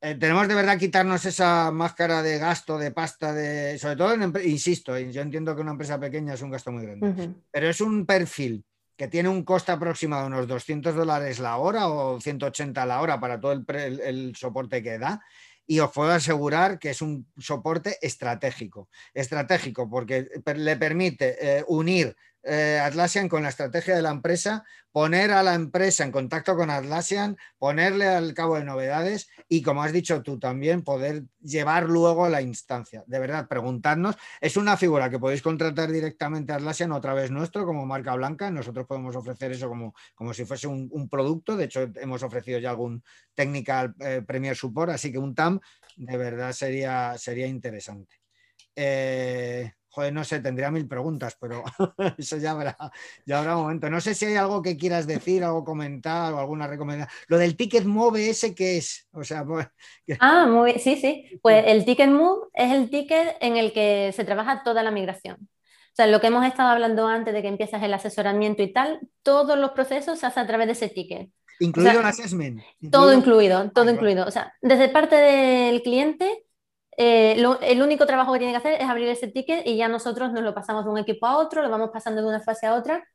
eh, 0.00 0.14
tenemos 0.14 0.46
de 0.46 0.54
verdad 0.54 0.78
quitarnos 0.78 1.24
esa 1.24 1.70
máscara 1.70 2.22
de 2.22 2.38
gasto, 2.38 2.78
de 2.78 2.90
pasta, 2.90 3.32
de, 3.32 3.78
sobre 3.78 3.96
todo, 3.96 4.40
insisto, 4.40 4.98
yo 4.98 5.22
entiendo 5.22 5.54
que 5.54 5.62
una 5.62 5.72
empresa 5.72 5.98
pequeña 5.98 6.34
es 6.34 6.42
un 6.42 6.50
gasto 6.50 6.70
muy 6.70 6.84
grande, 6.84 7.34
pero 7.50 7.68
es 7.68 7.80
un 7.80 8.04
perfil 8.04 8.64
que 8.96 9.08
tiene 9.08 9.28
un 9.28 9.44
coste 9.44 9.72
aproximado 9.72 10.22
de 10.22 10.28
unos 10.28 10.48
200 10.48 10.94
dólares 10.94 11.38
la 11.38 11.58
hora 11.58 11.88
o 11.88 12.20
180 12.20 12.86
la 12.86 13.00
hora 13.00 13.20
para 13.20 13.40
todo 13.40 13.52
el, 13.52 14.34
soporte 14.36 14.82
que 14.82 14.98
da. 14.98 15.20
Y 15.68 15.80
os 15.80 15.90
puedo 15.90 16.12
asegurar 16.12 16.78
que 16.78 16.90
es 16.90 17.02
un 17.02 17.26
soporte 17.36 17.98
estratégico. 18.00 18.88
Estratégico 19.12 19.90
porque 19.90 20.28
le 20.54 20.76
permite 20.76 21.36
eh, 21.40 21.64
unir 21.66 22.16
eh, 22.46 22.80
Atlassian 22.82 23.28
con 23.28 23.42
la 23.42 23.48
estrategia 23.48 23.96
de 23.96 24.02
la 24.02 24.10
empresa, 24.10 24.64
poner 24.92 25.32
a 25.32 25.42
la 25.42 25.54
empresa 25.54 26.04
en 26.04 26.12
contacto 26.12 26.56
con 26.56 26.70
Atlassian, 26.70 27.36
ponerle 27.58 28.06
al 28.06 28.32
cabo 28.34 28.56
de 28.56 28.64
novedades 28.64 29.28
y, 29.48 29.62
como 29.62 29.82
has 29.82 29.92
dicho 29.92 30.22
tú 30.22 30.38
también, 30.38 30.82
poder 30.82 31.24
llevar 31.42 31.84
luego 31.84 32.28
la 32.28 32.40
instancia. 32.40 33.04
De 33.06 33.18
verdad, 33.18 33.48
preguntarnos. 33.48 34.16
Es 34.40 34.56
una 34.56 34.76
figura 34.76 35.10
que 35.10 35.18
podéis 35.18 35.42
contratar 35.42 35.90
directamente 35.90 36.52
a 36.52 36.56
Atlassian 36.56 36.92
otra 36.92 37.14
vez 37.14 37.30
nuestro 37.30 37.66
como 37.66 37.84
marca 37.84 38.14
blanca. 38.14 38.50
Nosotros 38.50 38.86
podemos 38.86 39.14
ofrecer 39.16 39.52
eso 39.52 39.68
como, 39.68 39.94
como 40.14 40.32
si 40.32 40.44
fuese 40.44 40.66
un, 40.66 41.08
producto. 41.10 41.56
De 41.56 41.64
hecho, 41.64 41.90
hemos 41.96 42.22
ofrecido 42.22 42.58
ya 42.58 42.70
algún 42.70 43.02
Technical 43.34 43.94
eh, 44.00 44.22
Premier 44.26 44.56
Support, 44.56 44.92
así 44.92 45.12
que 45.12 45.18
un 45.18 45.34
TAM 45.34 45.60
de 45.96 46.16
verdad 46.16 46.52
sería, 46.52 47.16
sería 47.18 47.46
interesante. 47.46 48.16
Eh, 48.74 49.72
Joder, 49.96 50.12
no 50.12 50.24
sé, 50.24 50.40
tendría 50.40 50.70
mil 50.70 50.86
preguntas, 50.86 51.38
pero 51.40 51.64
eso 52.18 52.36
ya 52.36 52.50
habrá, 52.50 52.76
ya 53.24 53.38
habrá 53.38 53.56
momento. 53.56 53.88
No 53.88 53.98
sé 53.98 54.14
si 54.14 54.26
hay 54.26 54.36
algo 54.36 54.60
que 54.60 54.76
quieras 54.76 55.06
decir, 55.06 55.42
algo 55.42 55.64
comentar 55.64 56.34
o 56.34 56.38
alguna 56.38 56.66
recomendación. 56.66 57.18
Lo 57.28 57.38
del 57.38 57.56
ticket 57.56 57.86
move 57.86 58.28
ese 58.28 58.54
qué 58.54 58.76
es, 58.76 59.08
o 59.12 59.24
sea, 59.24 59.42
pues, 59.46 59.66
Ah, 60.20 60.46
muy 60.46 60.78
sí, 60.80 60.96
sí. 60.96 61.38
Pues 61.40 61.64
el 61.66 61.86
ticket 61.86 62.10
move 62.10 62.48
es 62.52 62.74
el 62.74 62.90
ticket 62.90 63.38
en 63.40 63.56
el 63.56 63.72
que 63.72 64.12
se 64.14 64.26
trabaja 64.26 64.62
toda 64.62 64.82
la 64.82 64.90
migración. 64.90 65.38
O 65.40 65.94
sea, 65.94 66.06
lo 66.06 66.20
que 66.20 66.26
hemos 66.26 66.44
estado 66.44 66.68
hablando 66.68 67.08
antes 67.08 67.32
de 67.32 67.40
que 67.40 67.48
empiezas 67.48 67.82
el 67.82 67.94
asesoramiento 67.94 68.62
y 68.62 68.74
tal, 68.74 69.00
todos 69.22 69.58
los 69.58 69.70
procesos 69.70 70.18
se 70.18 70.26
hacen 70.26 70.42
a 70.42 70.46
través 70.46 70.66
de 70.66 70.72
ese 70.74 70.90
ticket. 70.90 71.30
Incluido 71.58 72.00
el 72.00 72.06
assessment. 72.06 72.60
Todo 72.92 73.14
incluido, 73.14 73.70
todo 73.70 73.90
incluido. 73.90 74.26
O 74.26 74.30
sea, 74.30 74.52
desde 74.60 74.90
parte 74.90 75.16
del 75.16 75.80
cliente 75.80 76.44
eh, 76.96 77.36
el 77.62 77.82
único 77.82 78.06
trabajo 78.06 78.32
que 78.32 78.38
tiene 78.38 78.52
que 78.52 78.58
hacer 78.58 78.80
es 78.80 78.88
abrir 78.88 79.08
ese 79.08 79.28
ticket 79.28 79.66
y 79.66 79.76
ya 79.76 79.88
nosotros 79.88 80.32
nos 80.32 80.42
lo 80.42 80.54
pasamos 80.54 80.84
de 80.84 80.90
un 80.90 80.98
equipo 80.98 81.26
a 81.26 81.38
otro, 81.38 81.62
lo 81.62 81.70
vamos 81.70 81.90
pasando 81.92 82.22
de 82.22 82.28
una 82.28 82.40
fase 82.40 82.66
a 82.66 82.74
otra. 82.74 83.06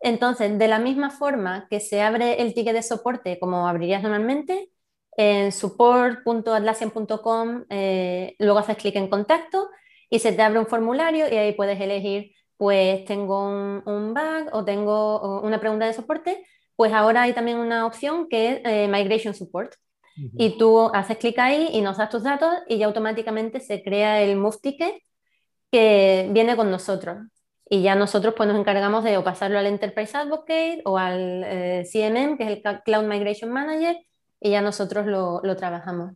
Entonces, 0.00 0.58
de 0.58 0.68
la 0.68 0.78
misma 0.78 1.10
forma 1.10 1.66
que 1.70 1.80
se 1.80 2.02
abre 2.02 2.42
el 2.42 2.54
ticket 2.54 2.74
de 2.74 2.82
soporte 2.82 3.38
como 3.38 3.68
abrirías 3.68 4.02
normalmente, 4.02 4.70
en 5.16 5.52
support.atlassian.com, 5.52 7.64
eh, 7.70 8.34
luego 8.38 8.58
haces 8.58 8.76
clic 8.76 8.96
en 8.96 9.08
contacto 9.08 9.70
y 10.10 10.18
se 10.18 10.32
te 10.32 10.42
abre 10.42 10.58
un 10.58 10.66
formulario 10.66 11.26
y 11.32 11.36
ahí 11.36 11.52
puedes 11.54 11.80
elegir, 11.80 12.32
pues 12.56 13.04
tengo 13.06 13.48
un, 13.48 14.14
bug 14.14 14.48
o 14.52 14.64
tengo 14.64 15.40
una 15.42 15.60
pregunta 15.60 15.86
de 15.86 15.94
soporte, 15.94 16.44
pues 16.76 16.92
ahora 16.92 17.22
hay 17.22 17.32
también 17.32 17.58
una 17.58 17.86
opción 17.86 18.28
que 18.28 18.52
es 18.52 18.60
eh, 18.64 18.88
Migration 18.88 19.34
Support. 19.34 19.74
Y 20.16 20.56
tú 20.56 20.90
haces 20.94 21.18
clic 21.18 21.38
ahí 21.38 21.68
y 21.72 21.82
nos 21.82 21.98
das 21.98 22.08
tus 22.08 22.22
datos 22.22 22.50
y 22.68 22.78
ya 22.78 22.86
automáticamente 22.86 23.60
se 23.60 23.82
crea 23.82 24.22
el 24.22 24.36
Move 24.36 24.56
Ticket 24.62 24.94
que 25.70 26.28
viene 26.32 26.56
con 26.56 26.70
nosotros. 26.70 27.18
Y 27.68 27.82
ya 27.82 27.94
nosotros 27.96 28.34
pues 28.36 28.48
nos 28.48 28.58
encargamos 28.58 29.04
de 29.04 29.16
o 29.18 29.24
pasarlo 29.24 29.58
al 29.58 29.66
Enterprise 29.66 30.16
Advocate 30.16 30.82
o 30.84 30.98
al 30.98 31.42
eh, 31.44 31.84
CMM, 31.90 32.38
que 32.38 32.44
es 32.44 32.50
el 32.50 32.82
Cloud 32.84 33.04
Migration 33.04 33.50
Manager, 33.50 33.96
y 34.40 34.50
ya 34.50 34.62
nosotros 34.62 35.06
lo, 35.06 35.40
lo 35.42 35.56
trabajamos. 35.56 36.12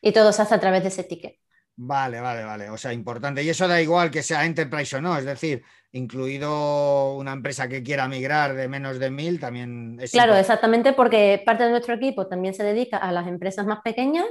Y 0.00 0.12
todo 0.12 0.32
se 0.32 0.42
hace 0.42 0.54
a 0.54 0.60
través 0.60 0.82
de 0.82 0.88
ese 0.88 1.04
ticket. 1.04 1.36
Vale, 1.76 2.20
vale, 2.20 2.44
vale. 2.44 2.70
O 2.70 2.76
sea, 2.76 2.92
importante. 2.92 3.42
Y 3.42 3.48
eso 3.48 3.66
da 3.66 3.80
igual 3.80 4.10
que 4.10 4.22
sea 4.22 4.44
Enterprise 4.44 4.96
o 4.96 5.00
no. 5.00 5.16
Es 5.16 5.24
decir, 5.24 5.64
incluido 5.94 7.14
una 7.14 7.32
empresa 7.32 7.68
que 7.68 7.82
quiera 7.82 8.08
migrar 8.08 8.54
de 8.54 8.68
menos 8.68 8.98
de 8.98 9.10
mil, 9.10 9.38
también 9.38 9.96
es. 10.00 10.10
Claro, 10.10 10.34
exactamente, 10.34 10.92
porque 10.92 11.42
parte 11.46 11.64
de 11.64 11.70
nuestro 11.70 11.94
equipo 11.94 12.26
también 12.26 12.52
se 12.52 12.64
dedica 12.64 12.98
a 12.98 13.12
las 13.12 13.26
empresas 13.28 13.64
más 13.64 13.80
pequeñas. 13.82 14.26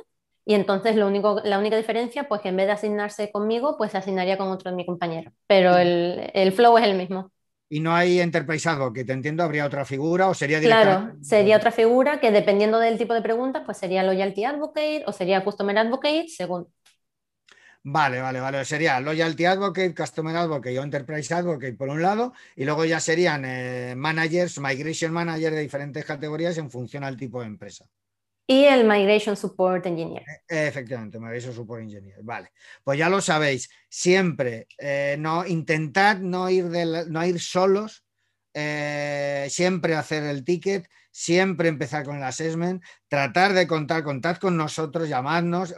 Y 0.45 0.55
entonces 0.55 0.97
lo 0.97 1.07
único, 1.07 1.39
la 1.45 1.57
única 1.57 1.77
diferencia, 1.77 2.27
pues 2.27 2.41
que 2.41 2.49
en 2.49 2.57
vez 2.57 2.67
de 2.67 2.73
asignarse 2.73 3.31
conmigo, 3.31 3.77
pues 3.77 3.91
se 3.91 3.97
asignaría 3.97 4.37
con 4.37 4.49
otro 4.49 4.71
de 4.71 4.75
mis 4.75 4.85
compañeros. 4.85 5.33
Pero 5.47 5.77
el, 5.77 6.29
el 6.33 6.51
flow 6.51 6.77
es 6.77 6.83
el 6.83 6.97
mismo. 6.97 7.31
Y 7.69 7.79
no 7.79 7.95
hay 7.95 8.19
Enterprise 8.19 8.69
que 8.93 9.05
te 9.05 9.13
entiendo, 9.13 9.41
habría 9.41 9.65
otra 9.65 9.85
figura 9.85 10.27
o 10.27 10.33
sería 10.33 10.59
Claro, 10.59 11.13
sería 11.21 11.57
otra 11.57 11.71
figura 11.71 12.19
que 12.19 12.29
dependiendo 12.29 12.77
del 12.77 12.97
tipo 12.97 13.13
de 13.13 13.21
preguntas, 13.21 13.63
pues 13.65 13.77
sería 13.77 14.03
Loyalty 14.03 14.43
Advocate 14.43 15.03
o 15.07 15.11
sería 15.13 15.43
Customer 15.43 15.77
Advocate, 15.77 16.27
según. 16.27 16.67
Vale, 17.85 18.21
vale, 18.21 18.39
vale. 18.39 18.63
Sería 18.63 18.99
Loyalty 19.01 19.43
Advocate, 19.43 19.93
Customer 19.93 20.33
Advocate 20.37 20.79
o 20.79 20.83
Enterprise 20.83 21.33
Advocate 21.33 21.73
por 21.73 21.89
un 21.89 22.01
lado, 22.01 22.33
y 22.55 22.63
luego 22.63 22.85
ya 22.85 23.01
serían 23.01 23.43
eh, 23.45 23.93
managers, 23.97 24.57
migration 24.59 25.11
manager 25.11 25.53
de 25.53 25.61
diferentes 25.61 26.05
categorías 26.05 26.57
en 26.57 26.71
función 26.71 27.03
al 27.03 27.17
tipo 27.17 27.41
de 27.41 27.47
empresa. 27.47 27.85
Y 28.47 28.63
el 28.63 28.85
Migration 28.85 29.35
Support 29.35 29.85
Engineer. 29.85 30.23
Eh, 30.47 30.67
efectivamente, 30.67 31.19
Migration 31.19 31.53
Support 31.53 31.81
Engineer. 31.81 32.23
Vale, 32.23 32.51
pues 32.83 32.97
ya 32.97 33.09
lo 33.09 33.19
sabéis. 33.19 33.69
Siempre 33.89 34.67
eh, 34.77 35.17
no 35.19 35.45
intentad 35.45 36.17
no 36.19 36.49
ir, 36.49 36.65
no 36.65 37.25
ir 37.25 37.39
solos, 37.39 38.05
siempre 38.53 39.95
hacer 39.95 40.23
el 40.23 40.43
ticket 40.43 40.87
siempre 41.13 41.69
empezar 41.69 42.03
con 42.03 42.17
el 42.17 42.23
assessment, 42.23 42.83
tratar 43.07 43.53
de 43.53 43.67
contar, 43.67 44.03
contad 44.03 44.37
con 44.37 44.57
nosotros, 44.57 45.07
llamadnos, 45.07 45.75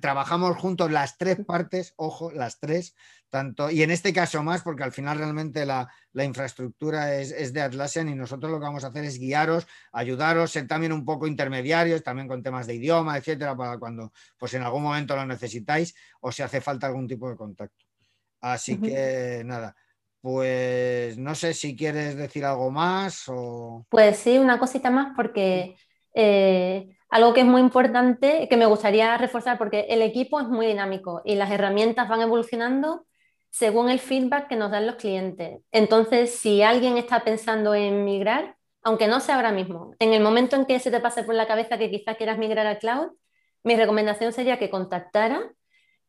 trabajamos 0.00 0.56
juntos 0.56 0.92
las 0.92 1.18
tres 1.18 1.44
partes, 1.44 1.92
ojo, 1.96 2.30
las 2.30 2.60
tres, 2.60 2.94
tanto, 3.30 3.68
y 3.68 3.82
en 3.82 3.90
este 3.90 4.12
caso 4.12 4.44
más, 4.44 4.62
porque 4.62 4.84
al 4.84 4.92
final 4.92 5.18
realmente 5.18 5.66
la, 5.66 5.88
infraestructura 6.14 7.16
es, 7.16 7.52
de 7.52 7.60
Atlassian 7.60 8.08
y 8.08 8.14
nosotros 8.14 8.50
lo 8.50 8.60
que 8.60 8.66
vamos 8.66 8.84
a 8.84 8.88
hacer 8.88 9.04
es 9.04 9.18
guiaros, 9.18 9.66
ayudaros, 9.92 10.52
ser 10.52 10.68
también 10.68 10.92
un 10.92 11.04
poco 11.04 11.26
intermediarios, 11.26 12.04
también 12.04 12.28
con 12.28 12.40
temas 12.40 12.68
de 12.68 12.76
idioma, 12.76 13.18
etcétera, 13.18 13.56
para 13.56 13.76
cuando 13.76 14.12
pues 14.38 14.54
en 14.54 14.62
algún 14.62 14.84
momento 14.84 15.16
lo 15.16 15.26
necesitáis 15.26 15.96
o 16.20 16.30
si 16.30 16.42
hace 16.42 16.60
falta 16.60 16.86
algún 16.86 17.08
tipo 17.08 17.28
de 17.28 17.36
contacto. 17.36 17.84
Así 18.40 18.80
que 18.80 19.42
nada, 19.44 19.74
pues 20.20 21.16
no 21.18 21.34
sé 21.34 21.54
si 21.54 21.76
quieres 21.76 22.16
decir 22.16 22.44
algo 22.44 22.70
más 22.70 23.24
o... 23.28 23.86
Pues 23.88 24.18
sí, 24.18 24.38
una 24.38 24.58
cosita 24.58 24.90
más 24.90 25.12
porque 25.16 25.76
eh, 26.14 26.96
algo 27.08 27.32
que 27.32 27.40
es 27.40 27.46
muy 27.46 27.60
importante, 27.60 28.46
que 28.48 28.56
me 28.56 28.66
gustaría 28.66 29.16
reforzar 29.16 29.58
porque 29.58 29.86
el 29.88 30.02
equipo 30.02 30.40
es 30.40 30.48
muy 30.48 30.66
dinámico 30.66 31.22
y 31.24 31.36
las 31.36 31.50
herramientas 31.50 32.08
van 32.08 32.20
evolucionando 32.20 33.06
según 33.50 33.90
el 33.90 33.98
feedback 33.98 34.48
que 34.48 34.56
nos 34.56 34.70
dan 34.70 34.86
los 34.86 34.96
clientes. 34.96 35.60
Entonces, 35.72 36.34
si 36.38 36.62
alguien 36.62 36.96
está 36.96 37.24
pensando 37.24 37.74
en 37.74 38.04
migrar, 38.04 38.56
aunque 38.82 39.08
no 39.08 39.20
sea 39.20 39.36
ahora 39.36 39.52
mismo, 39.52 39.94
en 39.98 40.12
el 40.12 40.22
momento 40.22 40.56
en 40.56 40.66
que 40.66 40.78
se 40.78 40.90
te 40.90 41.00
pase 41.00 41.24
por 41.24 41.34
la 41.34 41.46
cabeza 41.46 41.78
que 41.78 41.90
quizás 41.90 42.16
quieras 42.16 42.38
migrar 42.38 42.66
al 42.66 42.78
cloud, 42.78 43.08
mi 43.62 43.76
recomendación 43.76 44.32
sería 44.32 44.58
que 44.58 44.70
contactara 44.70 45.52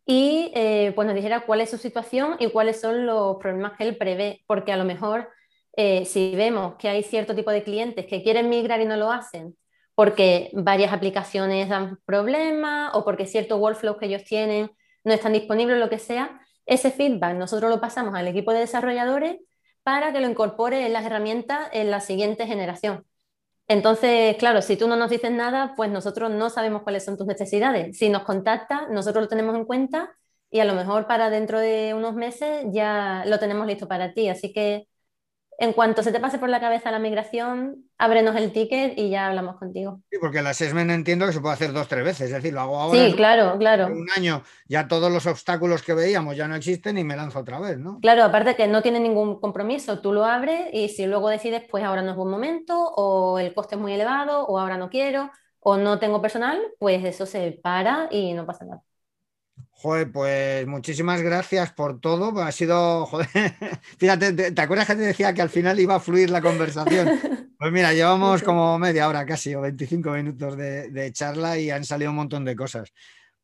y 0.06 0.52
eh, 0.56 0.94
pues 0.96 1.06
nos 1.06 1.16
dijera 1.16 1.42
cuál 1.42 1.62
es 1.62 1.70
su 1.70 1.78
situación 1.78 2.36
y 2.40 2.50
cuáles 2.50 2.82
son 2.82 3.06
los 3.06 3.38
problemas 3.38 3.74
que 3.78 3.84
él 3.84 3.98
prevé, 3.98 4.44
porque 4.48 4.72
a 4.72 4.78
lo 4.78 4.86
mejor 4.86 5.30
eh, 5.78 6.06
si 6.06 6.36
vemos 6.36 6.76
que 6.76 6.90
hay 6.90 7.04
cierto 7.04 7.36
tipo 7.36 7.52
de 7.52 7.64
clientes 7.64 8.06
que 8.06 8.24
quieren 8.24 8.50
migrar 8.50 8.82
y 8.82 8.86
no 8.86 8.98
lo 8.98 9.12
hacen 9.12 9.56
porque 9.96 10.50
varias 10.54 10.94
aplicaciones 10.94 11.70
dan 11.70 12.00
problemas 12.06 12.92
o 12.96 13.04
porque 13.06 13.26
ciertos 13.26 13.60
workflows 13.60 13.98
que 13.98 14.08
ellos 14.08 14.24
tienen 14.24 14.72
no 15.04 15.14
están 15.14 15.34
disponibles 15.34 15.78
lo 15.78 15.90
que 15.90 16.00
sea, 16.00 16.42
ese 16.66 16.92
feedback 16.92 17.36
nosotros 17.36 17.70
lo 17.70 17.82
pasamos 17.82 18.16
al 18.16 18.28
equipo 18.28 18.54
de 18.54 18.60
desarrolladores 18.60 19.38
para 19.84 20.14
que 20.14 20.22
lo 20.22 20.30
incorpore 20.30 20.86
en 20.86 20.94
las 20.94 21.06
herramientas 21.06 21.70
en 21.74 21.92
la 21.92 22.00
siguiente 22.02 22.48
generación. 22.48 23.06
Entonces, 23.72 24.36
claro, 24.36 24.62
si 24.62 24.76
tú 24.76 24.86
no 24.90 24.98
nos 24.98 25.10
dices 25.10 25.32
nada, 25.32 25.76
pues 25.78 25.90
nosotros 25.90 26.30
no 26.30 26.50
sabemos 26.50 26.82
cuáles 26.84 27.06
son 27.06 27.16
tus 27.18 27.26
necesidades. 27.26 27.98
Si 27.98 28.10
nos 28.10 28.24
contactas, 28.24 28.90
nosotros 28.90 29.24
lo 29.24 29.30
tenemos 29.30 29.56
en 29.56 29.64
cuenta 29.64 30.12
y 30.50 30.60
a 30.60 30.66
lo 30.66 30.74
mejor 30.74 31.08
para 31.08 31.30
dentro 31.30 31.58
de 31.58 31.94
unos 31.94 32.14
meses 32.14 32.66
ya 32.74 33.24
lo 33.26 33.40
tenemos 33.40 33.66
listo 33.66 33.88
para 33.88 34.14
ti. 34.14 34.28
Así 34.28 34.52
que 34.52 34.90
en 35.62 35.74
cuanto 35.74 36.02
se 36.02 36.12
te 36.12 36.20
pase 36.20 36.40
por 36.40 36.50
la 36.50 36.60
cabeza 36.60 36.90
la 36.90 36.98
migración, 36.98 37.86
ábrenos 38.00 38.36
el 38.36 38.52
ticket 38.52 38.98
y 38.98 39.12
ya 39.12 39.28
hablamos 39.28 39.58
contigo. 39.58 40.02
Sí, 40.10 40.18
porque 40.20 40.40
el 40.40 40.48
assessment 40.48 40.90
entiendo 40.90 41.28
que 41.28 41.34
se 41.34 41.40
puede 41.40 41.54
hacer 41.54 41.72
dos, 41.72 41.88
tres 41.88 42.04
veces, 42.04 42.22
es 42.22 42.34
decir, 42.34 42.52
lo 42.52 42.62
hago 42.62 42.80
ahora. 42.80 43.00
Sí, 43.00 43.14
claro, 43.14 43.60
claro. 43.60 43.86
un 43.86 44.10
año 44.18 44.42
ya 44.68 44.88
todos 44.88 45.12
los 45.12 45.28
obstáculos 45.28 45.84
que 45.84 45.94
veíamos 45.94 46.36
ya 46.36 46.48
no 46.48 46.56
existen 46.56 46.98
y 46.98 47.04
me 47.04 47.16
lanzo 47.16 47.38
otra 47.38 47.60
vez, 47.60 47.78
¿no? 47.78 48.00
Claro, 48.00 48.24
aparte 48.24 48.56
que 48.56 48.68
no 48.68 48.82
tiene 48.82 49.00
ningún 49.00 49.40
compromiso, 49.40 50.00
tú 50.00 50.14
lo 50.14 50.26
abres 50.26 50.70
y 50.74 50.90
si 50.90 51.06
luego 51.06 51.30
decides, 51.30 51.62
pues 51.70 51.84
ahora 51.84 52.02
no 52.02 52.10
es 52.10 52.18
buen 52.18 52.32
momento, 52.32 52.76
o 52.96 53.38
el 53.38 53.54
coste 53.54 53.76
es 53.76 53.82
muy 53.82 53.94
elevado, 53.94 54.48
o 54.48 54.58
ahora 54.58 54.78
no 54.78 54.90
quiero, 54.90 55.30
o 55.60 55.78
no 55.78 56.00
tengo 56.00 56.24
personal, 56.24 56.60
pues 56.80 57.06
eso 57.06 57.28
se 57.28 57.52
para 57.62 58.08
y 58.10 58.34
no 58.34 58.48
pasa 58.48 58.66
nada. 58.66 58.82
Joder, 59.70 60.12
pues 60.12 60.68
muchísimas 60.68 61.22
gracias 61.22 61.72
por 61.74 62.00
todo. 62.00 62.42
Ha 62.42 62.52
sido, 62.52 63.06
joder, 63.08 63.28
fíjate, 63.98 64.52
¿te, 64.52 64.62
acuerdas 64.62 64.88
que 64.88 64.96
te 64.96 65.02
decía 65.02 65.34
que 65.34 65.42
al 65.42 65.50
final 65.50 65.80
iba 65.80 65.96
a 65.96 66.00
fluir 66.00 66.30
la 66.30 66.42
conversación? 66.42 67.10
Pues 67.62 67.72
mira, 67.72 67.94
llevamos 67.94 68.42
como 68.42 68.80
media 68.80 69.08
hora 69.08 69.24
casi 69.24 69.54
o 69.54 69.62
25 69.62 70.10
minutos 70.14 70.58
de, 70.58 71.12
charla 71.14 71.60
y 71.60 71.70
han 71.70 71.84
salido 71.84 72.10
un 72.10 72.18
montón 72.18 72.44
de 72.44 72.56
cosas. 72.56 72.92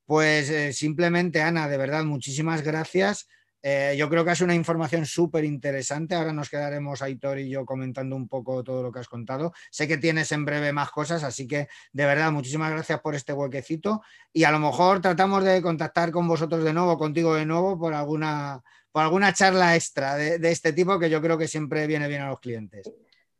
Pues 0.07 0.49
eh, 0.49 0.73
simplemente, 0.73 1.39
Ana, 1.43 1.67
de 1.67 1.77
verdad, 1.77 2.03
muchísimas 2.03 2.63
gracias. 2.63 3.27
Eh, 3.69 3.97
yo 3.97 4.09
creo 4.09 4.23
que 4.23 4.31
es 4.31 4.39
una 4.39 4.55
información 4.55 5.05
súper 5.05 5.43
interesante. 5.43 6.15
Ahora 6.15 6.31
nos 6.31 6.49
quedaremos 6.49 7.01
Aitor 7.01 7.37
y 7.37 7.49
yo 7.49 7.65
comentando 7.65 8.15
un 8.15 8.29
poco 8.29 8.63
todo 8.63 8.81
lo 8.81 8.93
que 8.93 8.99
has 8.99 9.09
contado. 9.09 9.51
Sé 9.71 9.89
que 9.89 9.97
tienes 9.97 10.31
en 10.31 10.45
breve 10.45 10.71
más 10.71 10.89
cosas, 10.89 11.21
así 11.25 11.45
que 11.49 11.67
de 11.91 12.05
verdad, 12.05 12.31
muchísimas 12.31 12.71
gracias 12.71 13.01
por 13.01 13.13
este 13.13 13.33
huequecito. 13.33 14.01
Y 14.31 14.45
a 14.45 14.51
lo 14.51 14.59
mejor 14.59 15.01
tratamos 15.01 15.43
de 15.43 15.61
contactar 15.61 16.11
con 16.11 16.29
vosotros 16.29 16.63
de 16.63 16.71
nuevo, 16.71 16.97
contigo 16.97 17.35
de 17.35 17.45
nuevo, 17.45 17.77
por 17.77 17.93
alguna, 17.93 18.61
por 18.89 19.03
alguna 19.03 19.33
charla 19.33 19.75
extra 19.75 20.15
de, 20.15 20.39
de 20.39 20.49
este 20.49 20.71
tipo 20.71 20.97
que 20.97 21.09
yo 21.09 21.21
creo 21.21 21.37
que 21.37 21.49
siempre 21.49 21.87
viene 21.87 22.07
bien 22.07 22.21
a 22.21 22.29
los 22.29 22.39
clientes. 22.39 22.89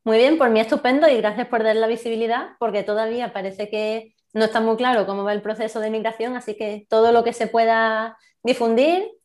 Muy 0.04 0.18
bien, 0.18 0.38
por 0.38 0.50
mí 0.50 0.60
estupendo 0.60 1.08
y 1.08 1.16
gracias 1.16 1.48
por 1.48 1.64
dar 1.64 1.78
la 1.78 1.88
visibilidad, 1.88 2.50
porque 2.60 2.84
todavía 2.84 3.32
parece 3.32 3.70
que 3.70 4.14
no 4.34 4.44
está 4.44 4.60
muy 4.60 4.76
claro 4.76 5.06
cómo 5.06 5.24
va 5.24 5.32
el 5.32 5.42
proceso 5.42 5.80
de 5.80 5.90
migración, 5.90 6.36
así 6.36 6.58
que 6.58 6.86
todo 6.90 7.14
lo 7.14 7.24
que 7.24 7.32
se 7.32 7.48
pueda 7.48 8.18
difundir 8.44 9.17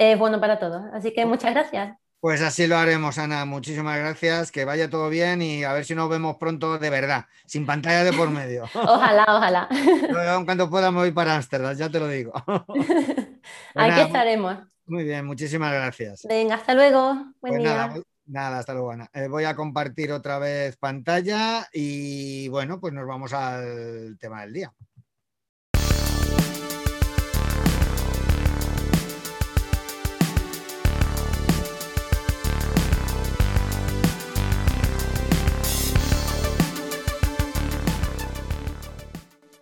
es 0.00 0.18
bueno 0.18 0.40
para 0.40 0.58
todos. 0.58 0.82
Así 0.92 1.12
que 1.12 1.26
muchas 1.26 1.52
gracias. 1.52 1.96
Pues 2.20 2.42
así 2.42 2.66
lo 2.66 2.76
haremos, 2.76 3.18
Ana. 3.18 3.44
Muchísimas 3.44 3.98
gracias. 3.98 4.50
Que 4.50 4.64
vaya 4.64 4.88
todo 4.88 5.08
bien 5.10 5.42
y 5.42 5.64
a 5.64 5.72
ver 5.72 5.84
si 5.84 5.94
nos 5.94 6.08
vemos 6.08 6.36
pronto 6.36 6.78
de 6.78 6.90
verdad, 6.90 7.26
sin 7.46 7.66
pantalla 7.66 8.02
de 8.04 8.12
por 8.12 8.30
medio. 8.30 8.64
ojalá, 8.74 9.26
ojalá. 9.28 9.68
Cuando 10.44 10.68
me 10.68 10.90
voy 10.90 11.10
para 11.12 11.36
Ámsterdam, 11.36 11.74
ya 11.76 11.90
te 11.90 12.00
lo 12.00 12.08
digo. 12.08 12.32
Aquí 13.74 14.00
estaremos. 14.00 14.58
Muy 14.86 15.04
bien, 15.04 15.24
muchísimas 15.24 15.72
gracias. 15.72 16.26
Venga, 16.28 16.56
hasta 16.56 16.74
luego. 16.74 17.14
Buen 17.40 17.54
pues 17.54 17.58
día. 17.58 17.94
Nada, 18.26 18.58
hasta 18.58 18.74
luego, 18.74 18.92
Ana. 18.92 19.10
Eh, 19.12 19.28
voy 19.28 19.44
a 19.44 19.56
compartir 19.56 20.12
otra 20.12 20.38
vez 20.38 20.76
pantalla 20.76 21.68
y 21.72 22.48
bueno, 22.48 22.80
pues 22.80 22.92
nos 22.92 23.06
vamos 23.06 23.32
al 23.32 24.16
tema 24.18 24.42
del 24.42 24.52
día. 24.52 24.72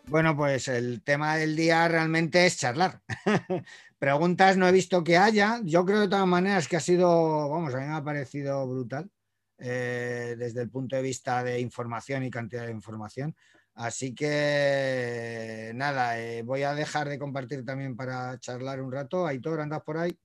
Bueno, 0.09 0.34
pues 0.34 0.68
el 0.68 1.02
tema 1.02 1.36
del 1.36 1.54
día 1.54 1.86
realmente 1.86 2.46
es 2.46 2.56
charlar. 2.56 3.02
Preguntas 3.98 4.56
no 4.56 4.66
he 4.66 4.72
visto 4.72 5.04
que 5.04 5.18
haya. 5.18 5.61
Yo 5.64 5.84
creo 5.84 6.00
de 6.00 6.09
todas 6.09 6.26
maneras 6.26 6.66
que 6.66 6.78
ha 6.78 6.80
sido, 6.80 7.50
vamos, 7.50 7.74
a 7.74 7.78
mí 7.78 7.86
me 7.86 7.94
ha 7.94 8.02
parecido 8.02 8.66
brutal 8.66 9.11
eh, 9.59 10.34
desde 10.38 10.62
el 10.62 10.70
punto 10.70 10.96
de 10.96 11.02
vista 11.02 11.44
de 11.44 11.61
información 11.61 12.24
y 12.24 12.30
cantidad 12.30 12.64
de 12.64 12.72
información. 12.72 13.36
Así 13.74 14.14
que 14.14 15.72
nada, 15.74 16.18
eh, 16.18 16.40
voy 16.42 16.62
a 16.62 16.74
dejar 16.74 17.11
de 17.11 17.18
compartir 17.18 17.62
también 17.66 17.94
para 17.94 18.40
charlar 18.40 18.80
un 18.80 18.90
rato. 18.90 19.26
Aitor, 19.26 19.61
¿andas 19.61 19.82
por 19.82 19.98
ahí? 19.98 20.18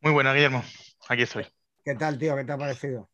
Muy 0.00 0.12
buena, 0.12 0.32
Guillermo. 0.32 0.64
Aquí 1.10 1.22
estoy. 1.22 1.46
¿Qué 1.84 1.94
tal, 1.94 2.18
tío? 2.18 2.34
¿Qué 2.36 2.44
te 2.44 2.52
ha 2.52 2.58
parecido? 2.58 3.10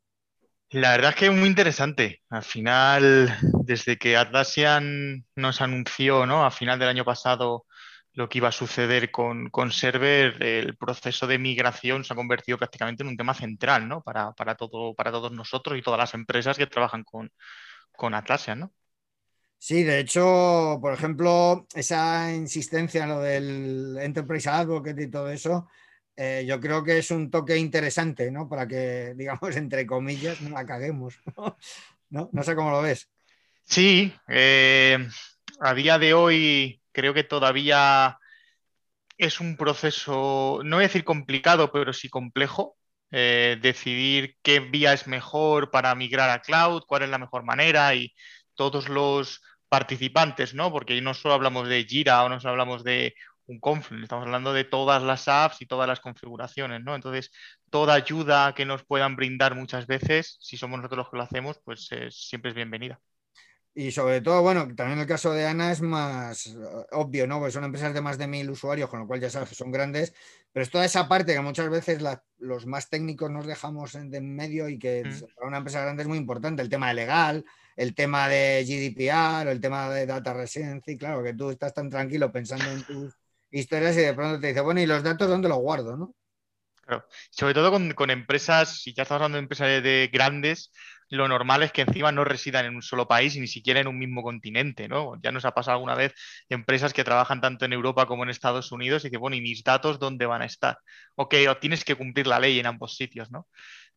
La 0.73 0.93
verdad 0.93 1.11
es 1.11 1.16
que 1.16 1.27
es 1.27 1.33
muy 1.33 1.49
interesante. 1.49 2.23
Al 2.31 2.45
final, 2.45 3.37
desde 3.64 3.99
que 3.99 4.16
Atlassian 4.16 5.25
nos 5.35 5.61
anunció, 5.61 6.27
¿no? 6.27 6.45
A 6.45 6.51
final 6.53 6.79
del 6.79 6.89
año 6.89 7.05
pasado 7.05 7.66
lo 8.12 8.29
que 8.29 8.39
iba 8.39 8.49
a 8.49 8.53
suceder 8.53 9.11
con, 9.11 9.51
Server, 9.73 10.41
el 10.43 10.77
proceso 10.77 11.27
de 11.27 11.39
migración 11.39 12.05
se 12.05 12.12
ha 12.12 12.16
convertido 12.16 12.59
prácticamente 12.59 13.03
en 13.03 13.09
un 13.09 13.16
tema 13.16 13.35
central, 13.35 13.89
¿no? 13.89 14.03
Para, 14.03 14.33
todo, 14.57 14.95
para 14.95 15.11
todos 15.11 15.33
nosotros 15.33 15.77
y 15.77 15.83
todas 15.83 15.99
las 15.99 16.14
empresas 16.14 16.57
que 16.57 16.66
trabajan 16.66 17.03
con, 17.03 17.33
con 17.93 18.14
Atlassian, 18.14 18.61
¿no? 18.61 18.73
Sí, 19.59 19.83
de 19.83 19.99
hecho, 19.99 20.79
por 20.81 20.93
ejemplo, 20.95 21.66
esa 21.75 22.33
insistencia 22.33 23.03
en 23.03 23.09
lo 23.11 23.21
del 23.21 23.99
Enterprise 24.01 24.49
Advocate 24.49 25.03
y 25.03 25.11
todo 25.11 25.31
eso, 25.31 25.68
eh, 26.17 26.45
yo 26.47 26.61
creo 26.61 26.85
que 26.85 26.99
es 26.99 27.11
un 27.11 27.31
toque 27.31 27.57
interesante, 27.57 28.31
¿no? 28.31 28.49
Para 28.49 28.67
que, 28.67 29.15
digamos, 29.17 29.57
entre 29.57 29.87
comillas, 29.87 30.41
no 30.41 30.51
la 30.51 30.67
caguemos. 30.67 31.19
¿No? 32.11 32.29
No 32.33 32.43
sé 32.43 32.57
cómo 32.57 32.71
lo 32.71 32.83
ves. 32.83 33.09
Sí, 33.65 34.13
eh, 34.27 34.99
a 35.61 35.75
día 35.75 35.99
de 35.99 36.13
hoy 36.13 36.81
creo 36.91 37.15
que 37.15 37.23
todavía 37.23 38.19
es 39.17 39.39
un 39.39 39.57
proceso, 39.57 40.61
no 40.65 40.77
voy 40.77 40.85
a 40.85 40.89
decir 40.89 41.05
complicado, 41.05 41.71
pero 41.71 41.93
sí 41.93 42.09
complejo. 42.09 42.77
Eh, 43.13 43.59
decidir 43.61 44.37
qué 44.43 44.61
vía 44.61 44.93
es 44.93 45.09
mejor 45.09 45.71
para 45.71 45.95
migrar 45.95 46.31
a 46.31 46.43
cloud, 46.43 46.85
cuál 46.87 47.03
es 47.03 47.09
la 47.09 47.19
mejor 47.19 47.45
manera 47.45 47.95
y 47.95 48.15
todos 48.55 48.89
los 48.89 49.43
participantes, 49.69 50.55
¿no? 50.55 50.73
Porque 50.73 51.01
no 51.01 51.15
solo 51.15 51.35
hablamos 51.35 51.69
de 51.69 51.85
Jira 51.85 52.25
o 52.25 52.29
no 52.29 52.41
solo 52.41 52.53
hablamos 52.53 52.85
de 52.85 53.15
un 53.51 53.61
Confluence, 53.61 54.05
estamos 54.05 54.27
hablando 54.27 54.53
de 54.53 54.65
todas 54.65 55.03
las 55.03 55.29
apps 55.29 55.61
y 55.61 55.67
todas 55.67 55.89
las 55.89 56.01
configuraciones, 56.01 56.83
¿no? 56.83 56.95
Entonces, 56.95 57.31
toda 57.71 57.95
ayuda 57.95 58.55
que 58.55 58.65
nos 58.65 58.85
puedan 58.85 59.17
brindar 59.17 59.55
muchas 59.55 59.87
veces, 59.87 60.39
si 60.41 60.57
somos 60.57 60.79
nosotros 60.79 60.99
los 60.99 61.11
que 61.11 61.17
lo 61.17 61.23
hacemos, 61.25 61.61
pues 61.65 61.89
siempre 62.11 62.51
es 62.51 62.55
bienvenida. 62.55 63.01
Y 63.73 63.93
sobre 63.93 64.21
todo, 64.21 64.43
bueno, 64.43 64.69
también 64.75 64.99
el 64.99 65.07
caso 65.07 65.33
de 65.33 65.47
Ana 65.47 65.71
es 65.71 65.81
más 65.81 66.49
eh, 66.49 66.57
obvio, 66.91 67.27
¿no? 67.27 67.39
Porque 67.39 67.53
son 67.53 67.65
empresas 67.65 67.95
de 67.95 68.01
más 68.01 68.19
de 68.19 68.27
mil 68.27 68.51
usuarios, 68.51 68.91
con 68.91 69.01
lo 69.01 69.07
cual 69.07 69.21
ya 69.21 69.31
sabes 69.31 69.51
que 69.51 69.55
son 69.55 69.71
grandes, 69.71 70.13
pero 70.53 70.65
es 70.65 70.71
toda 70.71 70.85
esa 70.85 71.09
parte 71.09 71.35
que 71.35 71.41
muchas 71.41 71.71
veces 71.71 72.03
los 72.39 72.67
más 72.67 72.89
técnicos 72.89 73.31
nos 73.31 73.47
dejamos 73.47 73.95
en, 73.95 74.13
en 74.13 74.35
medio 74.35 74.69
y 74.69 74.79
que 74.79 75.05
mm. 75.05 75.35
para 75.37 75.49
una 75.49 75.59
empresa 75.59 75.83
grande 75.83 76.03
es 76.03 76.09
muy 76.09 76.19
importante, 76.19 76.63
el 76.63 76.69
tema 76.69 76.89
de 76.89 76.95
legal, 76.95 77.45
el 77.77 77.95
tema 77.95 78.29
de 78.29 78.65
GDPR, 78.67 79.49
el 79.49 79.61
tema 79.61 79.89
de 79.89 80.05
data 80.05 80.35
residency, 80.35 80.99
claro, 80.99 81.23
que 81.23 81.35
tú 81.35 81.51
estás 81.51 81.73
tan 81.73 81.89
tranquilo 81.89 82.33
pensando 82.33 82.69
en 82.71 82.83
tus 82.83 83.20
historias 83.51 83.97
y 83.97 84.01
de 84.01 84.15
pronto 84.15 84.41
te 84.41 84.49
dice, 84.49 84.61
bueno, 84.61 84.81
¿y 84.81 84.87
los 84.87 85.03
datos 85.03 85.29
dónde 85.29 85.49
los 85.49 85.59
guardo? 85.59 85.97
¿no? 85.97 86.15
Claro. 86.91 87.07
Sobre 87.31 87.55
todo 87.55 87.71
con, 87.71 88.11
empresas, 88.11 88.81
si 88.83 88.93
ya 88.93 89.05
estamos 89.05 89.21
hablando 89.21 89.37
de 89.37 89.43
empresas 89.43 89.83
de, 89.83 90.11
grandes, 90.13 90.73
lo 91.09 91.29
normal 91.29 91.63
es 91.63 91.73
que 91.73 91.83
encima 91.83 92.11
no 92.13 92.25
residan 92.25 92.67
en 92.67 92.75
un 92.75 92.83
solo 92.83 93.07
país 93.07 93.37
y 93.37 93.41
ni 93.41 93.47
siquiera 93.47 93.81
en 93.81 93.87
un 93.89 93.99
mismo 93.99 94.23
continente, 94.23 94.89
¿no? 94.89 95.15
Ya 95.23 95.33
nos 95.33 95.45
ha 95.45 95.53
pasado 95.53 95.77
alguna 95.77 95.95
vez 95.95 96.15
empresas 96.49 96.93
que 96.93 97.05
trabajan 97.05 97.41
tanto 97.41 97.65
en 97.65 97.73
Europa 97.73 98.07
como 98.07 98.25
en 98.25 98.31
Estados 98.31 98.73
Unidos 98.73 99.05
y 99.05 99.11
que, 99.11 99.19
bueno, 99.19 99.37
¿y 99.37 99.41
mis 99.41 99.63
datos 99.63 99.99
dónde 99.99 100.27
van 100.27 100.43
a 100.43 100.47
estar? 100.47 100.79
Ok, 101.17 101.35
o 101.49 101.57
tienes 101.59 101.85
que 101.85 101.95
cumplir 101.95 102.27
la 102.27 102.41
ley 102.41 102.59
en 102.59 102.67
ambos 102.67 102.97
sitios, 102.97 103.31
¿no? 103.31 103.49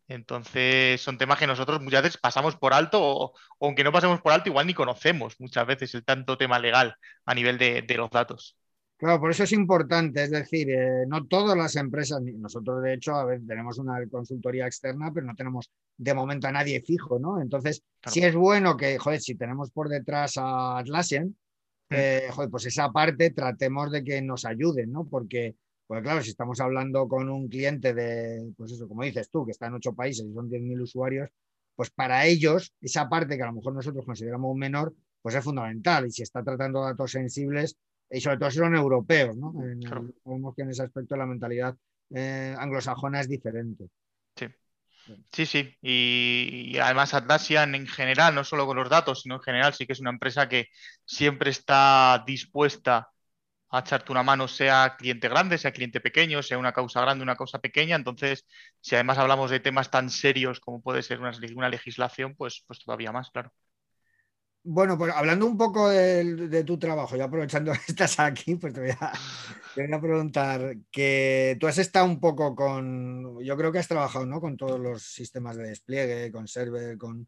Entonces, 0.07 1.01
son 1.01 1.17
temas 1.17 1.39
que 1.39 1.47
nosotros 1.47 1.81
muchas 1.81 2.03
veces 2.03 2.19
pasamos 2.19 2.55
por 2.57 2.73
alto 2.73 2.99
o, 3.01 3.33
aunque 3.61 3.83
no 3.83 3.91
pasemos 3.91 4.21
por 4.21 4.33
alto, 4.33 4.49
igual 4.49 4.67
ni 4.67 4.73
conocemos 4.73 5.39
muchas 5.39 5.65
veces 5.65 5.95
el 5.95 6.05
tanto 6.05 6.37
tema 6.37 6.59
legal 6.59 6.95
a 7.25 7.33
nivel 7.33 7.57
de 7.57 7.95
los 7.97 8.09
datos. 8.11 8.57
Claro, 9.03 9.19
por 9.19 9.31
eso 9.31 9.43
es 9.43 9.51
importante, 9.51 10.23
es 10.23 10.31
decir, 10.31 10.69
eh, 10.69 11.03
no 11.09 11.27
todas 11.27 11.57
las 11.57 11.75
empresas, 11.75 12.21
nosotros 12.21 12.81
de 12.81 12.93
hecho 12.93 13.13
a 13.13 13.25
ver, 13.25 13.41
tenemos 13.45 13.77
una 13.77 13.97
consultoría 14.07 14.65
externa, 14.65 15.11
pero 15.13 15.25
no 15.25 15.35
tenemos 15.35 15.69
de 15.97 16.13
momento 16.13 16.47
a 16.47 16.53
nadie 16.53 16.79
fijo, 16.79 17.19
¿no? 17.19 17.41
Entonces, 17.41 17.83
sí 18.05 18.23
es 18.23 18.33
bueno 18.33 18.77
que, 18.77 18.97
joder, 18.97 19.19
si 19.19 19.35
tenemos 19.35 19.71
por 19.71 19.89
detrás 19.89 20.37
a 20.37 20.77
Atlassian, 20.77 21.35
eh, 21.89 22.29
joder, 22.31 22.49
pues 22.49 22.65
esa 22.67 22.93
parte 22.93 23.31
tratemos 23.31 23.91
de 23.91 24.05
que 24.05 24.21
nos 24.21 24.45
ayuden, 24.45 24.93
¿no? 24.93 25.05
Porque, 25.05 25.57
pues 25.85 26.01
claro, 26.01 26.21
si 26.21 26.29
estamos 26.29 26.61
hablando 26.61 27.05
con 27.09 27.29
un 27.29 27.49
cliente 27.49 27.93
de, 27.93 28.53
pues 28.55 28.71
eso, 28.71 28.87
como 28.87 29.03
dices 29.03 29.29
tú, 29.29 29.43
que 29.43 29.51
está 29.51 29.67
en 29.67 29.73
ocho 29.73 29.93
países 29.93 30.25
y 30.25 30.33
son 30.33 30.49
10.000 30.49 30.81
usuarios, 30.81 31.29
pues 31.75 31.89
para 31.89 32.25
ellos, 32.25 32.73
esa 32.79 33.09
parte 33.09 33.35
que 33.35 33.43
a 33.43 33.47
lo 33.47 33.53
mejor 33.55 33.73
nosotros 33.73 34.05
consideramos 34.05 34.49
un 34.49 34.59
menor, 34.59 34.95
pues 35.21 35.35
es 35.35 35.43
fundamental. 35.43 36.07
Y 36.07 36.11
si 36.11 36.23
está 36.23 36.41
tratando 36.41 36.81
datos 36.81 37.11
sensibles, 37.11 37.75
y 38.13 38.21
sobre 38.21 38.37
todo 38.37 38.51
si 38.51 38.59
son 38.59 38.75
europeos, 38.75 39.35
¿no? 39.35 39.53
Sabemos 40.23 40.55
que 40.55 40.61
en 40.61 40.69
ese 40.69 40.83
aspecto 40.83 41.15
la 41.15 41.25
mentalidad 41.25 41.75
eh, 42.11 42.55
anglosajona 42.57 43.21
es 43.21 43.27
diferente. 43.27 43.85
Sí. 44.35 44.47
Sí, 45.31 45.45
sí. 45.45 45.77
Y, 45.81 46.77
además 46.77 47.13
Atlassian 47.13 47.75
en 47.75 47.87
general, 47.87 48.35
no 48.35 48.43
solo 48.43 48.67
con 48.67 48.77
los 48.77 48.89
datos, 48.89 49.23
sino 49.23 49.35
en 49.35 49.41
general, 49.41 49.73
sí 49.73 49.87
que 49.87 49.93
es 49.93 49.99
una 49.99 50.11
empresa 50.11 50.47
que 50.47 50.67
siempre 51.05 51.49
está 51.49 52.23
dispuesta 52.25 53.09
a 53.69 53.79
echarte 53.79 54.11
una 54.11 54.23
mano, 54.23 54.47
sea 54.47 54.95
cliente 54.97 55.27
grande, 55.27 55.57
sea 55.57 55.71
cliente 55.73 55.99
pequeño, 55.99 56.43
sea 56.43 56.59
una 56.59 56.71
causa 56.71 57.01
grande, 57.01 57.23
una 57.23 57.35
causa 57.35 57.59
pequeña. 57.59 57.95
Entonces, 57.95 58.45
si 58.79 58.93
además 58.95 59.17
hablamos 59.17 59.49
de 59.49 59.59
temas 59.59 59.89
tan 59.89 60.11
serios 60.11 60.59
como 60.59 60.81
puede 60.81 61.01
ser 61.01 61.19
una, 61.19 61.31
una 61.55 61.69
legislación, 61.69 62.35
pues, 62.35 62.63
pues 62.67 62.79
todavía 62.79 63.11
más, 63.11 63.31
claro. 63.31 63.51
Bueno, 64.65 64.97
pues 64.97 65.13
hablando 65.13 65.45
un 65.45 65.57
poco 65.57 65.89
de, 65.89 66.63
tu 66.65 66.79
trabajo, 66.79 67.17
ya 67.17 67.25
aprovechando 67.25 67.73
que 67.73 67.79
estás 67.89 68.17
aquí, 68.19 68.55
pues 68.55 68.73
te 68.73 68.79
voy, 68.79 68.91
a, 68.91 70.01
preguntar 70.01 70.77
que 70.89 71.57
tú 71.59 71.67
has 71.67 71.77
estado 71.77 72.05
un 72.05 72.21
poco 72.21 72.55
con, 72.55 73.43
yo 73.43 73.57
creo 73.57 73.73
que 73.73 73.79
has 73.79 73.89
trabajado 73.89 74.25
¿no? 74.25 74.39
con 74.39 74.55
todos 74.55 74.79
los 74.79 75.03
sistemas 75.03 75.57
de 75.57 75.67
despliegue, 75.67 76.31
con 76.31 76.47
server, 76.47 76.97
con 76.97 77.27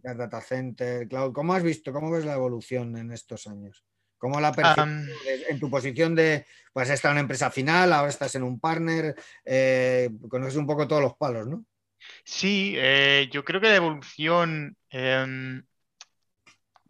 data 0.00 0.40
center, 0.40 1.08
cloud. 1.08 1.32
¿Cómo 1.32 1.54
has 1.54 1.64
visto, 1.64 1.92
cómo 1.92 2.08
ves 2.12 2.24
la 2.24 2.34
evolución 2.34 2.96
en 2.96 3.10
estos 3.10 3.48
años? 3.48 3.84
¿Cómo 4.16 4.40
la 4.40 4.52
percibes 4.52 5.10
en 5.48 5.58
tu 5.58 5.68
posición 5.68 6.14
de, 6.14 6.46
pues 6.72 6.88
has 6.88 6.94
estado 6.94 7.12
en 7.12 7.16
una 7.16 7.22
empresa 7.22 7.50
final, 7.50 7.92
ahora 7.92 8.10
estás 8.10 8.36
en 8.36 8.44
un 8.44 8.60
partner, 8.60 9.16
eh, 9.44 10.08
conoces 10.28 10.56
un 10.56 10.66
poco 10.66 10.86
todos 10.86 11.02
los 11.02 11.16
palos, 11.16 11.48
¿no? 11.48 11.64
Sí, 12.22 12.74
eh, 12.76 13.28
yo 13.32 13.44
creo 13.44 13.60
que 13.60 13.70
la 13.70 13.76
evolución... 13.76 14.76
Em, 14.88 15.64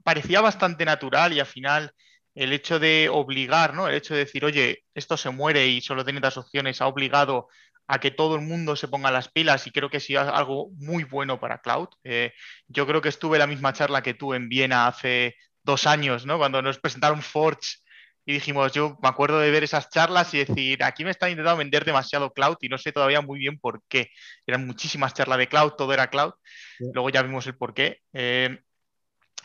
parecía 0.06 0.40
bastante 0.40 0.84
natural 0.84 1.32
y 1.32 1.40
al 1.40 1.46
final 1.46 1.92
el 2.36 2.52
hecho 2.52 2.78
de 2.78 3.08
obligar, 3.10 3.74
¿no? 3.74 3.88
El 3.88 3.96
hecho 3.96 4.14
de 4.14 4.20
decir, 4.20 4.44
oye, 4.44 4.84
esto 4.94 5.16
se 5.16 5.30
muere 5.30 5.66
y 5.66 5.80
solo 5.80 6.04
tiene 6.04 6.20
otras 6.20 6.36
opciones, 6.36 6.80
ha 6.80 6.86
obligado 6.86 7.48
a 7.88 7.98
que 7.98 8.12
todo 8.12 8.36
el 8.36 8.42
mundo 8.42 8.76
se 8.76 8.86
ponga 8.86 9.10
las 9.10 9.28
pilas 9.28 9.66
y 9.66 9.72
creo 9.72 9.90
que 9.90 9.98
sí 9.98 10.14
es 10.14 10.20
algo 10.20 10.70
muy 10.76 11.02
bueno 11.02 11.40
para 11.40 11.60
cloud. 11.60 11.88
Eh, 12.04 12.32
yo 12.68 12.86
creo 12.86 13.02
que 13.02 13.08
estuve 13.08 13.36
en 13.36 13.40
la 13.40 13.46
misma 13.48 13.72
charla 13.72 14.00
que 14.00 14.14
tú 14.14 14.32
en 14.32 14.48
Viena 14.48 14.86
hace 14.86 15.34
dos 15.64 15.88
años, 15.88 16.24
¿no? 16.24 16.38
Cuando 16.38 16.62
nos 16.62 16.78
presentaron 16.78 17.20
Forge 17.20 17.78
y 18.24 18.34
dijimos, 18.34 18.72
yo 18.72 18.96
me 19.02 19.08
acuerdo 19.08 19.40
de 19.40 19.50
ver 19.50 19.64
esas 19.64 19.90
charlas 19.90 20.32
y 20.34 20.38
decir, 20.44 20.84
aquí 20.84 21.02
me 21.02 21.10
están 21.10 21.30
intentando 21.30 21.58
vender 21.58 21.84
demasiado 21.84 22.32
cloud 22.32 22.58
y 22.60 22.68
no 22.68 22.78
sé 22.78 22.92
todavía 22.92 23.22
muy 23.22 23.40
bien 23.40 23.58
por 23.58 23.82
qué. 23.88 24.10
Eran 24.46 24.68
muchísimas 24.68 25.14
charlas 25.14 25.38
de 25.38 25.48
cloud, 25.48 25.72
todo 25.72 25.92
era 25.92 26.10
cloud. 26.10 26.32
Luego 26.78 27.10
ya 27.10 27.22
vimos 27.22 27.44
el 27.48 27.56
por 27.56 27.74
qué. 27.74 28.02
Eh, 28.12 28.60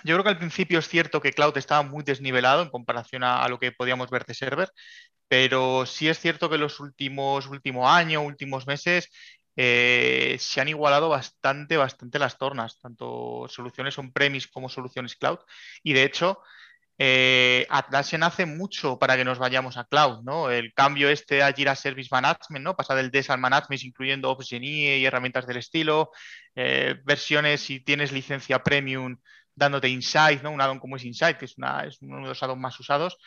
yo 0.04 0.16
creo 0.16 0.24
que 0.24 0.30
al 0.30 0.38
principio 0.38 0.80
es 0.80 0.88
cierto 0.88 1.22
que 1.22 1.34
cloud 1.34 1.58
estaba 1.58 1.84
muy 1.84 2.04
desnivelado 2.04 2.62
en 2.62 2.70
comparación 2.70 3.24
a, 3.24 3.48
lo 3.48 3.60
que 3.60 3.72
podíamos 3.72 4.10
ver 4.10 4.26
de 4.26 4.34
server, 4.34 4.70
pero 5.28 5.86
sí 5.86 6.10
es 6.10 6.20
cierto 6.20 6.50
que 6.50 6.58
los 6.58 6.80
últimos 6.80 7.48
último 7.48 7.90
año, 7.90 8.22
últimos 8.22 8.68
meses, 8.68 9.10
eh, 9.56 10.38
se 10.40 10.62
han 10.62 10.70
igualado 10.70 11.10
bastante, 11.10 11.78
bastante 11.78 12.20
las 12.20 12.38
tornas, 12.38 12.80
tanto 12.80 13.48
soluciones 13.50 13.98
on-premise 13.98 14.50
como 14.52 14.70
soluciones 14.70 15.16
cloud. 15.16 15.40
Y 15.84 15.94
de 15.94 16.04
hecho, 16.04 16.40
eh, 17.04 17.66
Atlassian 17.70 18.22
hace 18.22 18.46
mucho 18.46 19.00
para 19.00 19.18
que 19.18 19.26
nos 19.26 19.40
vayamos 19.40 19.76
a 19.78 19.86
cloud, 19.86 20.22
¿no? 20.24 20.52
El 20.52 20.72
cambio 20.74 21.10
este 21.10 21.42
a 21.42 21.52
Jira 21.52 21.76
Service 21.76 22.10
Management, 22.12 22.64
¿no? 22.64 22.76
Pasar 22.76 22.98
del 22.98 23.10
DES 23.10 23.32
al 23.32 23.40
Management, 23.40 23.84
incluyendo 23.84 24.30
OpenGenie 24.30 25.00
y 25.00 25.06
herramientas 25.06 25.48
del 25.48 25.58
estilo, 25.58 26.12
eh, 26.56 26.96
versiones, 27.04 27.62
si 27.62 27.80
tienes 27.80 28.12
licencia 28.12 28.62
premium, 28.62 29.18
dándote 29.56 29.90
Insight, 29.90 30.42
¿no? 30.42 30.52
Un 30.52 30.62
addon 30.62 30.80
como 30.80 30.96
es 30.96 31.04
Insight, 31.04 31.38
que 31.38 31.46
es, 31.46 31.58
una, 31.58 31.84
es 31.86 32.02
uno 32.02 32.22
de 32.22 32.30
los 32.30 32.44
addons 32.44 32.60
más 32.60 32.80
usados, 32.80 33.18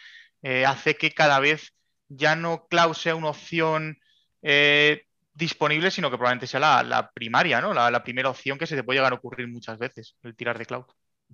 eh, 0.43 0.67
hace 0.67 0.97
que 0.97 1.13
cada 1.13 1.41
vez 1.41 1.75
ya 2.09 2.37
no 2.37 2.67
cloud 2.69 2.95
sea 2.95 3.15
una 3.15 3.29
opción 3.29 3.99
eh, 4.43 5.07
disponible, 5.33 5.91
sino 5.91 6.11
que 6.11 6.17
probablemente 6.17 6.47
sea 6.47 6.61
la, 6.61 7.11
primaria, 7.15 7.61
¿no? 7.61 7.73
La, 7.75 8.05
primera 8.05 8.31
opción 8.31 8.59
que 8.59 8.67
se 8.67 8.77
te 8.77 8.85
puede 8.85 8.99
llegar 8.99 9.13
a 9.13 9.17
ocurrir 9.17 9.49
muchas 9.49 9.79
veces, 9.79 10.17
el 10.23 10.37
tirar 10.37 10.59
de 10.59 10.67
cloud. 10.67 10.85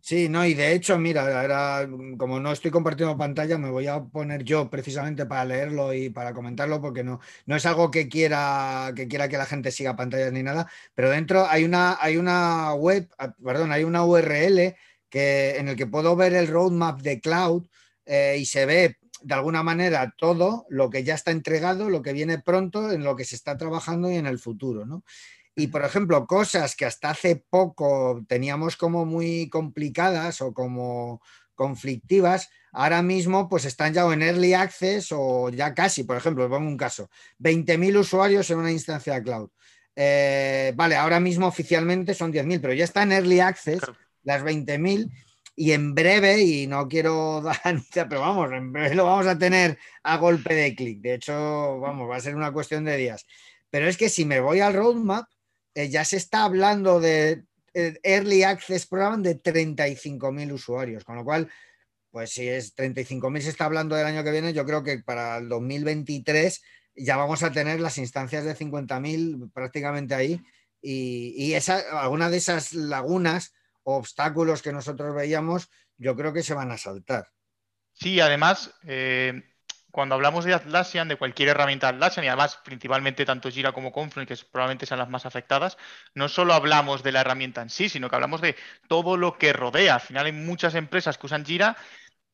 Sí, 0.02 0.30
no, 0.30 0.46
y 0.46 0.54
de 0.54 0.72
hecho, 0.72 0.98
mira, 0.98 1.44
era, 1.44 1.86
como 2.16 2.40
no 2.40 2.52
estoy 2.52 2.70
compartiendo 2.70 3.18
pantalla, 3.18 3.58
me 3.58 3.70
voy 3.70 3.86
a 3.86 4.02
poner 4.02 4.44
yo 4.44 4.70
precisamente 4.70 5.26
para 5.26 5.44
leerlo 5.44 5.92
y 5.92 6.08
para 6.08 6.32
comentarlo, 6.32 6.80
porque 6.80 7.04
no, 7.04 7.20
no 7.44 7.56
es 7.56 7.66
algo 7.66 7.90
que 7.90 8.08
quiera, 8.08 8.92
que 8.96 9.08
quiera 9.08 9.28
que 9.28 9.36
la 9.36 9.44
gente 9.44 9.70
siga 9.70 9.96
pantallas 9.96 10.32
ni 10.32 10.42
nada, 10.42 10.70
pero 10.94 11.10
dentro 11.10 11.46
hay 11.46 11.64
una, 11.64 11.98
hay 12.00 12.16
una 12.16 12.72
web, 12.74 13.10
ah, 13.18 13.34
perdón, 13.44 13.72
hay 13.72 13.84
una 13.84 14.02
URL 14.04 14.74
que, 15.10 15.56
en 15.58 15.68
el 15.68 15.76
que 15.76 15.86
puedo 15.86 16.16
ver 16.16 16.32
el 16.32 16.48
roadmap 16.48 17.00
de 17.02 17.20
cloud 17.20 17.66
eh, 18.06 18.36
y 18.40 18.46
se 18.46 18.64
ve 18.64 18.96
de 19.22 19.34
alguna 19.34 19.62
manera 19.62 20.14
todo 20.16 20.64
lo 20.70 20.88
que 20.88 21.04
ya 21.04 21.14
está 21.14 21.30
entregado, 21.30 21.90
lo 21.90 22.00
que 22.00 22.14
viene 22.14 22.38
pronto, 22.38 22.90
en 22.90 23.04
lo 23.04 23.16
que 23.16 23.26
se 23.26 23.36
está 23.36 23.58
trabajando 23.58 24.10
y 24.10 24.16
en 24.16 24.26
el 24.26 24.38
futuro, 24.38 24.86
¿no? 24.86 25.04
Y, 25.54 25.66
por 25.66 25.84
ejemplo, 25.84 26.26
cosas 26.26 26.76
que 26.76 26.86
hasta 26.86 27.10
hace 27.10 27.36
poco 27.36 28.22
teníamos 28.28 28.76
como 28.76 29.04
muy 29.04 29.48
complicadas 29.48 30.40
o 30.40 30.54
como 30.54 31.20
conflictivas, 31.54 32.48
ahora 32.72 33.02
mismo 33.02 33.48
pues 33.48 33.64
están 33.64 33.92
ya 33.92 34.10
en 34.12 34.22
early 34.22 34.54
access 34.54 35.08
o 35.10 35.50
ya 35.50 35.74
casi, 35.74 36.04
por 36.04 36.16
ejemplo, 36.16 36.48
pongo 36.48 36.68
un 36.68 36.76
caso, 36.76 37.10
20.000 37.38 37.98
usuarios 37.98 38.50
en 38.50 38.58
una 38.58 38.72
instancia 38.72 39.22
cloud. 39.22 39.50
Eh, 39.94 40.72
vale, 40.76 40.96
ahora 40.96 41.20
mismo 41.20 41.46
oficialmente 41.46 42.14
son 42.14 42.32
10.000, 42.32 42.60
pero 42.60 42.72
ya 42.72 42.84
está 42.84 43.02
en 43.02 43.12
early 43.12 43.40
access 43.40 43.80
las 44.22 44.42
20.000 44.42 45.10
y 45.56 45.72
en 45.72 45.94
breve, 45.94 46.40
y 46.40 46.66
no 46.66 46.88
quiero 46.88 47.42
dar, 47.42 48.08
pero 48.08 48.20
vamos, 48.20 48.50
en 48.52 48.72
breve 48.72 48.94
lo 48.94 49.04
vamos 49.04 49.26
a 49.26 49.36
tener 49.38 49.78
a 50.02 50.16
golpe 50.16 50.54
de 50.54 50.74
clic. 50.74 51.00
De 51.00 51.14
hecho, 51.14 51.78
vamos, 51.80 52.08
va 52.08 52.16
a 52.16 52.20
ser 52.20 52.34
una 52.34 52.52
cuestión 52.52 52.84
de 52.84 52.96
días. 52.96 53.26
Pero 53.68 53.86
es 53.86 53.98
que 53.98 54.08
si 54.08 54.24
me 54.24 54.40
voy 54.40 54.60
al 54.60 54.72
roadmap, 54.72 55.28
eh, 55.74 55.88
ya 55.88 56.04
se 56.04 56.16
está 56.16 56.44
hablando 56.44 57.00
de 57.00 57.44
eh, 57.74 57.98
Early 58.02 58.42
Access 58.42 58.86
Program 58.86 59.22
de 59.22 59.40
35.000 59.40 60.52
usuarios, 60.52 61.04
con 61.04 61.16
lo 61.16 61.24
cual, 61.24 61.50
pues 62.10 62.30
si 62.30 62.48
es 62.48 62.74
35.000 62.76 63.40
se 63.40 63.50
está 63.50 63.66
hablando 63.66 63.94
del 63.94 64.06
año 64.06 64.24
que 64.24 64.32
viene, 64.32 64.52
yo 64.52 64.64
creo 64.64 64.82
que 64.82 64.98
para 64.98 65.38
el 65.38 65.48
2023 65.48 66.62
ya 66.96 67.16
vamos 67.16 67.42
a 67.42 67.52
tener 67.52 67.80
las 67.80 67.98
instancias 67.98 68.44
de 68.44 68.56
50.000 68.56 69.52
prácticamente 69.52 70.14
ahí 70.14 70.40
y, 70.82 71.52
esa, 71.52 72.00
alguna 72.00 72.30
de 72.30 72.38
esas 72.38 72.72
lagunas 72.72 73.52
obstáculos 73.82 74.62
que 74.62 74.72
nosotros 74.72 75.14
veíamos, 75.14 75.70
yo 75.96 76.16
creo 76.16 76.32
que 76.32 76.42
se 76.42 76.54
van 76.54 76.70
a 76.70 76.78
saltar. 76.78 77.28
Sí, 77.92 78.20
además, 78.20 78.72
eh, 78.84 79.42
cuando 79.90 80.14
hablamos 80.14 80.44
de 80.44 80.54
Atlassian, 80.54 81.08
de 81.08 81.16
cualquier 81.16 81.48
herramienta 81.48 81.88
Atlassian, 81.88 82.24
y 82.24 82.28
además 82.28 82.58
principalmente 82.64 83.24
tanto 83.24 83.50
Jira 83.50 83.72
como 83.72 83.92
Confluence, 83.92 84.34
que 84.34 84.48
probablemente 84.50 84.86
sean 84.86 84.98
las 84.98 85.08
más 85.08 85.26
afectadas, 85.26 85.76
no 86.14 86.28
solo 86.28 86.54
hablamos 86.54 87.02
de 87.02 87.12
la 87.12 87.20
herramienta 87.20 87.62
en 87.62 87.70
sí, 87.70 87.88
sino 87.88 88.08
que 88.08 88.16
hablamos 88.16 88.40
de 88.40 88.56
todo 88.88 89.16
lo 89.16 89.38
que 89.38 89.52
rodea. 89.52 89.94
Al 89.94 90.00
final 90.00 90.26
hay 90.26 90.32
muchas 90.32 90.74
empresas 90.74 91.18
que 91.18 91.26
usan 91.26 91.44
Jira, 91.44 91.76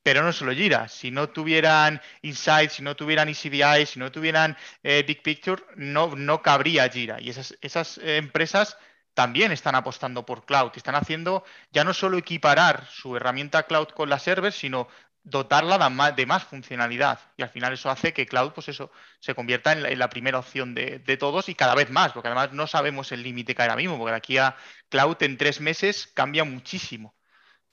pero 0.03 0.23
no 0.23 0.33
solo 0.33 0.53
Jira. 0.53 0.89
Si 0.89 1.11
no 1.11 1.31
tuvieran 1.31 2.01
Insight, 2.23 2.71
si 2.71 2.83
no 2.83 2.95
tuvieran 2.97 3.29
ECDI, 3.29 3.87
si 3.87 3.99
no 3.99 4.13
tuvieran 4.13 4.57
eh, 4.83 5.05
Big 5.07 5.23
Picture, 5.23 5.63
no, 5.77 6.15
no 6.15 6.43
cabría 6.43 6.89
Jira. 6.89 7.21
Y 7.21 7.31
esas, 7.31 7.57
esas 7.61 7.99
eh, 7.99 8.17
empresas 8.19 8.77
también 9.17 9.51
están 9.51 9.75
apostando 9.75 10.27
por 10.27 10.45
cloud 10.45 10.73
están 10.77 10.95
haciendo 10.95 11.43
ya 11.73 11.85
no 11.85 11.95
solo 11.95 12.19
equiparar 12.19 12.87
su 12.87 13.17
herramienta 13.17 13.63
cloud 13.63 13.89
con 13.89 14.11
la 14.11 14.19
server, 14.19 14.53
sino 14.53 14.89
dotarla 15.27 16.13
de 16.13 16.25
más, 16.25 16.45
funcionalidad. 16.45 17.19
Y 17.37 17.43
al 17.43 17.51
final 17.51 17.73
eso 17.75 17.91
hace 17.91 18.13
que 18.13 18.27
cloud, 18.27 18.53
pues 18.53 18.69
eso, 18.69 18.91
se 19.21 19.35
convierta 19.35 19.73
en 19.73 19.99
la, 19.99 20.09
primera 20.09 20.39
opción 20.39 20.75
de, 20.75 21.17
todos 21.19 21.49
y 21.49 21.55
cada 21.55 21.75
vez 21.75 21.91
más, 21.91 22.13
porque 22.13 22.29
además 22.29 22.53
no 22.53 22.67
sabemos 22.67 23.13
el 23.13 23.23
límite 23.23 23.55
que 23.55 23.63
hay 23.63 23.69
ahora 23.69 23.81
mismo, 23.81 23.99
porque 23.99 24.13
de 24.13 24.17
aquí 24.17 24.39
a 24.39 24.57
cloud 24.89 25.17
en 25.21 25.37
tres 25.37 25.61
meses 25.61 26.07
cambia 26.15 26.45
muchísimo. 26.45 27.15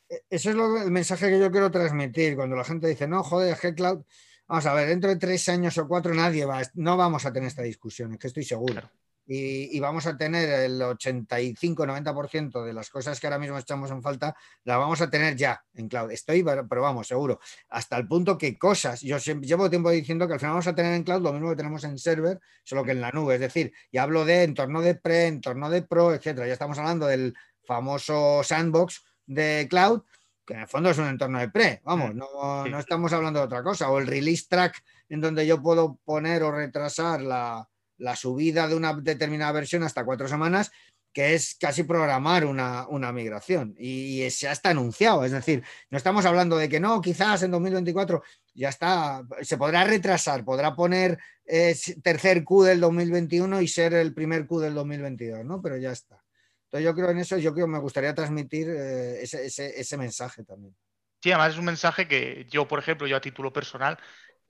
E, 0.09 0.23
eso 0.29 0.49
es 0.49 0.83
el 0.83 0.91
mensaje 0.91 1.29
que 1.29 1.39
yo 1.39 1.51
quiero 1.51 1.71
transmitir. 1.71 2.35
Cuando 2.35 2.55
la 2.55 2.63
gente 2.63 2.87
dice, 2.87 3.07
no, 3.07 3.23
joder, 3.23 3.53
es 3.53 3.59
que 3.59 3.75
cloud. 3.75 4.03
Vamos 4.47 4.65
a 4.65 4.73
ver, 4.73 4.87
dentro 4.87 5.09
de 5.09 5.15
tres 5.15 5.47
años 5.47 5.77
o 5.77 5.87
cuatro 5.87 6.13
nadie 6.13 6.45
va, 6.45 6.61
no 6.73 6.97
vamos 6.97 7.25
a 7.25 7.31
tener 7.31 7.47
esta 7.47 7.61
discusión, 7.61 8.13
es 8.13 8.19
que 8.19 8.27
estoy 8.27 8.43
seguro 8.43 8.91
y, 9.25 9.79
vamos 9.79 10.05
a 10.05 10.17
tener 10.17 10.49
el 10.49 10.81
85-90% 10.81 12.63
de 12.63 12.73
las 12.73 12.89
cosas 12.89 13.19
que 13.19 13.27
ahora 13.27 13.39
mismo 13.39 13.57
echamos 13.57 13.89
en 13.91 14.01
falta, 14.01 14.35
las 14.63 14.77
vamos 14.77 14.99
a 15.01 15.09
tener 15.09 15.35
ya 15.35 15.63
en 15.73 15.87
cloud. 15.87 16.11
Estoy, 16.11 16.43
pero 16.43 16.81
vamos, 16.81 17.07
seguro. 17.07 17.39
Hasta 17.69 17.97
el 17.97 18.07
punto 18.07 18.37
que 18.37 18.57
cosas, 18.57 19.01
yo 19.01 19.17
llevo 19.17 19.69
tiempo 19.69 19.89
diciendo 19.91 20.27
que 20.27 20.33
al 20.33 20.39
final 20.39 20.53
vamos 20.53 20.67
a 20.67 20.75
tener 20.75 20.93
en 20.93 21.03
cloud 21.03 21.21
lo 21.21 21.31
mismo 21.31 21.49
que 21.49 21.55
tenemos 21.55 21.83
en 21.85 21.97
server, 21.97 22.39
solo 22.63 22.83
que 22.83 22.91
en 22.91 23.01
la 23.01 23.11
nube. 23.11 23.35
Es 23.35 23.41
decir, 23.41 23.71
ya 23.91 24.03
hablo 24.03 24.25
de 24.25 24.43
entorno 24.43 24.81
de 24.81 24.95
pre, 24.95 25.27
entorno 25.27 25.69
de 25.69 25.83
pro, 25.83 26.13
etcétera. 26.13 26.47
Ya 26.47 26.53
estamos 26.53 26.77
hablando 26.77 27.07
del 27.07 27.33
famoso 27.65 28.43
sandbox 28.43 29.03
de 29.25 29.67
cloud, 29.69 30.01
que 30.45 30.55
en 30.55 30.59
el 30.61 30.67
fondo 30.67 30.89
es 30.89 30.97
un 30.97 31.07
entorno 31.07 31.39
de 31.39 31.49
pre, 31.49 31.81
vamos, 31.85 32.13
no, 32.13 32.65
no 32.67 32.79
estamos 32.79 33.13
hablando 33.13 33.39
de 33.39 33.45
otra 33.45 33.63
cosa. 33.63 33.89
O 33.89 33.99
el 33.99 34.07
release 34.07 34.47
track, 34.49 34.83
en 35.07 35.21
donde 35.21 35.47
yo 35.47 35.61
puedo 35.61 35.97
poner 36.03 36.43
o 36.43 36.51
retrasar 36.51 37.21
la 37.21 37.69
la 38.03 38.17
subida 38.17 38.67
de 38.67 38.75
una 38.75 38.93
determinada 38.93 39.53
versión 39.53 39.81
hasta 39.81 40.03
cuatro 40.03 40.27
semanas, 40.27 40.71
que 41.13 41.35
es 41.35 41.55
casi 41.55 41.83
programar 41.83 42.43
una, 42.45 43.11
migración. 43.13 43.75
Y, 43.79 44.23
ha 44.23 44.27
está 44.27 44.71
anunciado, 44.71 45.23
es 45.23 45.31
decir, 45.31 45.63
no 45.89 45.97
estamos 45.97 46.25
hablando 46.25 46.57
de 46.57 46.67
que 46.67 46.81
no, 46.81 46.99
quizás 46.99 47.43
en 47.43 47.51
2024 47.51 48.21
ya 48.55 48.69
está, 48.69 49.23
se 49.41 49.57
podrá 49.57 49.85
retrasar, 49.85 50.43
podrá 50.43 50.75
poner 50.75 51.17
eh, 51.45 51.75
tercer 52.03 52.43
Q 52.43 52.63
del 52.63 52.81
2021 52.81 53.61
y 53.61 53.67
ser 53.67 53.93
el 53.93 54.13
primer 54.13 54.45
Q 54.47 54.59
del 54.59 54.73
2022, 54.73 55.45
¿no? 55.45 55.61
Pero 55.61 55.77
ya 55.77 55.91
está. 55.91 56.21
Entonces 56.65 56.85
yo 56.85 56.93
creo 56.93 57.11
en 57.11 57.19
eso, 57.19 57.37
yo 57.37 57.53
creo 57.53 57.67
me 57.67 57.79
gustaría 57.79 58.13
transmitir 58.13 58.67
eh, 58.69 59.21
ese, 59.21 59.45
ese 59.79 59.97
mensaje 59.97 60.43
también. 60.43 60.75
Sí, 61.21 61.31
además 61.31 61.53
es 61.53 61.59
un 61.59 61.65
mensaje 61.65 62.05
que 62.05 62.47
yo, 62.49 62.67
por 62.67 62.79
ejemplo, 62.79 63.07
yo 63.07 63.15
a 63.15 63.21
título 63.21 63.53
personal, 63.53 63.97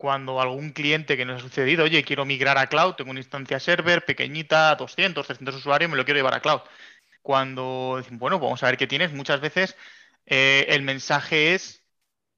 cuando 0.04 0.42
algún 0.42 0.72
cliente 0.72 1.16
que 1.16 1.24
nos 1.24 1.40
ha 1.40 1.46
sucedido, 1.48 1.86
oye, 1.86 2.04
quiero 2.04 2.26
migrar 2.26 2.58
a 2.58 2.68
cloud, 2.68 2.96
tengo 2.96 3.12
una 3.12 3.22
instancia 3.22 3.58
server 3.58 4.04
pequeñita, 4.04 4.76
200, 4.76 5.26
300 5.26 5.56
usuarios, 5.56 5.90
me 5.90 5.96
lo 5.96 6.04
quiero 6.04 6.18
llevar 6.18 6.34
a 6.34 6.42
cloud. 6.42 6.60
Cuando 7.22 7.96
dicen, 8.00 8.20
bueno, 8.20 8.38
vamos 8.38 8.62
a 8.62 8.66
ver 8.66 8.76
qué 8.76 8.86
tienes, 8.86 9.14
muchas 9.14 9.40
veces 9.40 9.78
eh, 10.26 10.66
el 10.68 10.82
mensaje 10.82 11.54
es, 11.54 11.86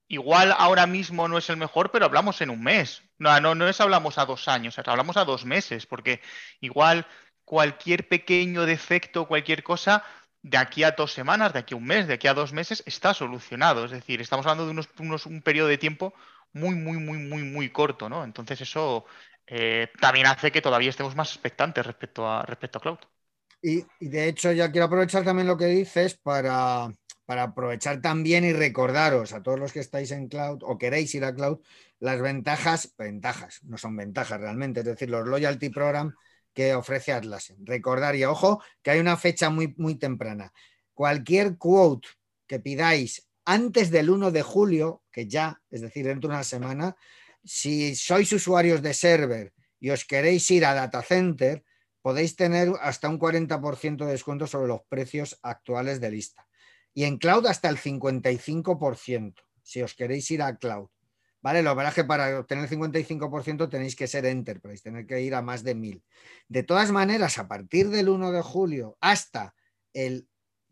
igual 0.07 0.53
ahora 0.55 0.86
mismo 0.86 1.28
no 1.28 1.39
es 1.39 1.49
el 1.49 1.57
mejor, 1.57 1.89
pero 1.89 2.05
hablamos 2.05 2.39
en 2.41 2.51
un 2.51 2.61
mes. 2.61 3.01
No, 3.18 3.39
no, 3.41 3.55
no 3.55 3.68
es 3.68 3.82
hablamos 3.82 4.20
a 4.20 4.28
dos 4.28 4.47
años, 4.47 4.78
hablamos 4.78 5.18
a 5.18 5.26
dos 5.26 5.43
meses, 5.43 5.88
porque 5.88 6.22
igual 6.61 7.07
cualquier 7.45 8.07
pequeño 8.07 8.68
defecto, 8.68 9.28
cualquier 9.28 9.63
cosa, 9.63 10.03
de 10.43 10.57
aquí 10.59 10.84
a 10.84 10.91
dos 10.91 11.13
semanas, 11.13 11.51
de 11.53 11.59
aquí 11.59 11.74
a 11.74 11.78
un 11.78 11.86
mes, 11.86 12.05
de 12.05 12.13
aquí 12.13 12.28
a 12.28 12.36
dos 12.36 12.53
meses, 12.53 12.84
está 12.86 13.16
solucionado. 13.16 13.86
Es 13.86 13.91
decir, 13.91 14.22
estamos 14.22 14.45
hablando 14.45 14.66
de 14.66 14.72
unos, 14.72 14.88
unos, 14.99 15.26
un 15.26 15.41
periodo 15.41 15.70
de 15.70 15.80
tiempo 15.80 16.13
muy, 16.54 16.76
muy, 16.76 16.98
muy, 16.98 17.18
muy, 17.18 17.43
muy 17.43 17.70
corto, 17.70 18.10
¿no? 18.10 18.24
Entonces 18.24 18.62
eso 18.62 19.06
eh, 19.48 19.89
también 20.00 20.28
hace 20.28 20.52
que 20.52 20.62
todavía 20.62 20.89
estemos 20.89 21.16
más 21.16 21.30
expectantes 21.32 21.86
respecto 21.86 22.28
a, 22.28 22.43
respecto 22.43 22.78
a 22.78 22.82
cloud. 22.82 23.00
Y, 23.62 23.86
de 24.00 24.28
hecho 24.28 24.52
ya 24.52 24.72
quiero 24.72 24.86
aprovechar 24.86 25.24
también 25.24 25.48
lo 25.48 25.58
que 25.58 25.66
dices 25.66 26.16
para, 26.16 26.91
para 27.26 27.43
aprovechar 27.43 28.02
también 28.02 28.43
y 28.43 28.54
recordaros 28.54 29.34
a 29.34 29.41
todos 29.41 29.60
los 29.60 29.74
que 29.74 29.80
estáis 29.80 30.12
en 30.12 30.28
cloud 30.28 30.60
o 30.64 30.78
queréis 30.78 31.14
ir 31.16 31.26
a 31.26 31.34
cloud 31.34 31.60
las 32.00 32.22
ventajas, 32.22 32.93
ventajas, 32.98 33.62
no 33.64 33.78
son 33.78 33.96
ventajas 33.96 34.39
realmente, 34.39 34.82
es 34.82 34.86
decir, 34.86 35.10
los 35.10 35.28
loyalty 35.28 35.70
program 35.70 36.14
que 36.54 36.74
ofrece 36.74 37.12
Atlassian. 37.12 37.66
Recordar 37.66 38.16
y 38.16 38.26
ojo 38.26 38.64
que 38.82 38.91
hay 38.91 39.00
una 39.00 39.18
fecha 39.18 39.50
muy, 39.50 39.74
muy 39.78 39.96
temprana. 39.96 40.54
Cualquier 40.93 41.58
quote 41.58 42.08
que 42.48 42.60
pidáis 42.60 43.28
antes 43.46 43.91
del 43.91 44.10
1 44.10 44.32
de 44.32 44.41
julio, 44.41 45.04
que 45.12 45.28
ya, 45.28 45.62
es 45.70 45.82
decir, 45.82 46.06
dentro 46.06 46.30
de 46.30 46.36
una 46.36 46.43
semana, 46.43 46.98
si 47.43 47.96
sois 47.96 48.32
usuarios 48.34 48.82
de 48.82 48.93
server 48.93 49.54
y 49.80 49.91
os 49.91 50.04
queréis 50.06 50.50
ir 50.50 50.66
a 50.66 50.74
data 50.74 51.02
center, 51.04 51.64
podéis 52.02 52.36
tener 52.36 52.74
hasta 52.82 53.08
un 53.08 53.20
40% 53.20 54.06
de 54.06 54.12
descuento 54.12 54.48
sobre 54.48 54.68
los 54.68 54.82
precios 54.89 55.39
actuales 55.43 56.02
de 56.02 56.12
lista. 56.12 56.48
Y 56.93 57.04
en 57.04 57.18
cloud 57.18 57.46
hasta 57.46 57.70
el 57.70 57.78
55%, 57.78 59.36
si 59.62 59.82
os 59.82 59.93
queréis 59.93 60.30
ir 60.32 60.41
a 60.41 60.58
cloud. 60.58 60.89
¿Vale? 61.41 61.62
Lo 61.62 61.76
verdad 61.76 61.91
es 61.91 61.96
que 61.96 62.04
para 62.04 62.39
obtener 62.39 62.64
el 62.64 62.70
55% 62.72 63.70
tenéis 63.70 63.96
que 63.96 64.08
ser 64.08 64.26
enterprise, 64.26 64.82
tener 64.82 65.06
que 65.06 65.22
ir 65.22 65.36
a 65.36 65.43
más 65.43 65.64
de 65.64 65.76
1000. 65.76 66.04
De 66.48 66.64
todas 66.64 66.91
maneras, 66.91 67.38
a 67.38 67.48
partir 67.48 67.89
del 67.89 68.10
1 68.10 68.32
de 68.32 68.41
julio 68.41 68.98
hasta 69.00 69.54
el 69.93 70.28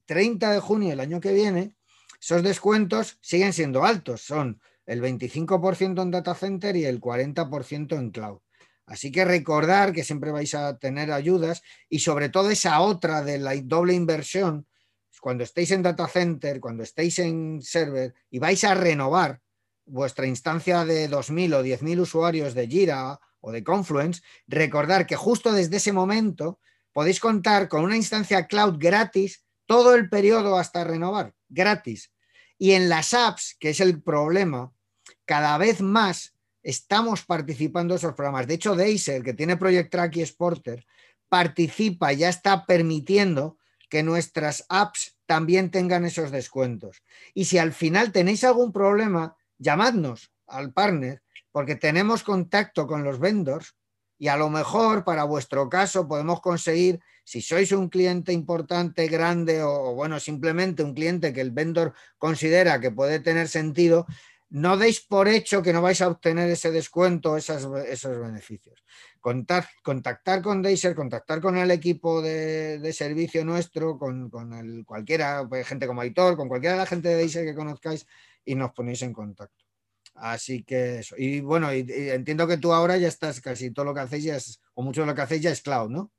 30 0.05 0.51
de 0.51 0.59
junio 0.59 0.89
del 0.89 0.99
año 0.99 1.19
que 1.21 1.32
viene, 1.32 1.76
esos 2.24 2.41
descuentos 2.41 3.17
siguen 3.19 3.51
siendo 3.51 3.84
altos, 3.84 4.21
son 4.21 4.61
el 4.86 5.01
25% 5.01 6.01
en 6.01 6.09
data 6.09 6.34
center 6.34 6.74
y 6.78 6.86
el 6.86 7.01
40% 7.01 7.99
en 7.99 8.11
cloud. 8.11 8.39
Así 8.86 9.11
que 9.11 9.26
recordar 9.26 9.91
que 9.91 10.05
siempre 10.05 10.32
vais 10.32 10.55
a 10.55 10.78
tener 10.78 11.11
ayudas 11.11 11.63
y 11.89 11.99
sobre 11.99 12.30
todo 12.30 12.49
esa 12.49 12.80
otra 12.80 13.24
de 13.24 13.39
la 13.39 13.53
doble 13.61 13.93
inversión, 13.93 14.65
cuando 15.19 15.43
estéis 15.43 15.71
en 15.71 15.84
data 15.84 16.07
center, 16.07 16.61
cuando 16.61 16.84
estéis 16.84 17.19
en 17.19 17.61
server 17.61 18.13
y 18.30 18.39
vais 18.39 18.63
a 18.63 18.74
renovar 18.74 19.41
vuestra 19.86 20.26
instancia 20.26 20.86
de 20.86 21.09
2.000 21.09 21.55
o 21.55 21.61
10.000 21.61 21.99
usuarios 21.99 22.53
de 22.53 22.67
Jira 22.69 23.19
o 23.41 23.51
de 23.51 23.65
Confluence, 23.65 24.21
recordar 24.47 25.07
que 25.07 25.17
justo 25.17 25.51
desde 25.51 25.76
ese 25.76 25.91
momento 25.91 26.61
podéis 26.93 27.19
contar 27.19 27.67
con 27.67 27.84
una 27.84 27.97
instancia 27.97 28.47
cloud 28.47 28.78
gratis 28.80 29.43
todo 29.65 29.93
el 29.93 30.07
periodo 30.07 30.57
hasta 30.57 30.86
renovar, 30.86 31.34
gratis. 31.49 32.12
Y 32.64 32.76
en 32.76 32.88
las 32.88 33.14
apps, 33.14 33.57
que 33.59 33.72
es 33.72 33.82
el 33.82 34.01
problema, 34.01 34.72
cada 35.26 35.57
vez 35.57 35.82
más 35.82 36.34
estamos 36.61 37.26
participando 37.26 37.93
en 37.93 37.97
esos 37.97 38.14
programas. 38.14 38.47
De 38.47 38.53
hecho, 38.53 38.74
Deiser, 38.74 39.22
que 39.22 39.34
tiene 39.34 39.57
Project 39.57 39.91
Track 39.91 40.16
y 40.16 40.26
Sporter, 40.26 40.86
participa, 41.28 42.14
ya 42.14 42.30
está 42.30 42.66
permitiendo 42.66 43.57
que 43.89 44.01
nuestras 44.01 44.66
apps 44.70 45.18
también 45.26 45.72
tengan 45.72 46.05
esos 46.05 46.32
descuentos. 46.32 47.03
Y 47.34 47.43
si 47.43 47.57
al 47.57 47.74
final 47.74 48.14
tenéis 48.14 48.45
algún 48.45 48.72
problema, 48.72 49.36
llamadnos 49.57 50.32
al 50.47 50.72
partner, 50.72 51.22
porque 51.51 51.76
tenemos 51.76 52.24
contacto 52.24 52.88
con 52.88 53.03
los 53.03 53.20
vendors 53.20 53.76
y 54.18 54.30
a 54.30 54.38
lo 54.38 54.49
mejor 54.49 55.03
para 55.03 55.26
vuestro 55.26 55.68
caso 55.68 56.07
podemos 56.07 56.39
conseguir 56.39 57.01
si 57.24 57.41
sois 57.41 57.71
un 57.71 57.89
cliente 57.89 58.34
importante, 58.34 59.07
grande 59.07 59.63
o, 59.63 59.93
bueno, 59.93 60.19
simplemente 60.19 60.84
un 60.84 60.93
cliente 60.93 61.34
que 61.34 61.41
el 61.41 61.51
vendor 61.51 61.93
considera 62.17 62.80
que 62.80 62.91
puede 62.91 63.19
tener 63.19 63.47
sentido, 63.47 64.05
no 64.49 64.78
deis 64.78 65.01
por 65.01 65.28
hecho 65.28 65.63
que 65.63 65.74
no 65.74 65.82
vais 65.82 65.99
a 66.01 66.07
obtener 66.07 66.47
ese 66.49 66.69
descuento, 66.71 67.38
esos 67.38 67.71
beneficios. 68.19 68.84
contactar 69.19 70.41
con 70.43 70.61
Deiser, 70.61 70.93
contactar 70.93 71.41
con 71.41 71.57
el 71.57 71.71
equipo 71.71 72.21
de, 72.21 72.93
servicio 72.93 73.43
nuestro, 73.43 73.97
con, 73.97 74.30
cualquiera, 74.86 75.47
pues, 75.49 75.65
gente 75.67 75.88
como 75.88 76.01
Aitor, 76.01 76.38
con 76.38 76.47
cualquiera 76.47 76.76
de 76.76 76.82
la 76.82 76.86
gente 76.86 77.09
de 77.09 77.15
Deiser 77.15 77.45
que 77.45 77.55
conozcáis 77.55 78.05
y 78.45 78.53
nos 78.53 78.71
ponéis 78.74 79.01
en 79.01 79.13
contacto. 79.13 79.65
Así 80.15 80.63
que 80.63 80.99
eso. 80.99 81.15
Y 81.17 81.39
bueno, 81.41 81.71
entiendo 81.71 82.47
que 82.47 82.57
tú 82.57 82.74
ahora 82.74 82.97
ya 82.97 83.07
estás 83.07 83.41
casi 83.41 83.71
todo 83.71 83.86
lo 83.86 83.93
que 83.95 84.01
hacéis 84.01 84.24
ya 84.24 84.36
es, 84.36 84.61
o 84.76 84.84
mucho 84.84 85.01
de 85.01 85.07
lo 85.07 85.15
que 85.15 85.21
hacéis 85.21 85.41
ya 85.41 85.49
es 85.49 85.61
cloud, 85.61 85.89
¿no? 85.89 86.11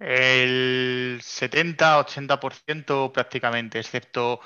El 0.00 1.20
70-80% 1.22 3.12
prácticamente, 3.12 3.78
excepto, 3.78 4.40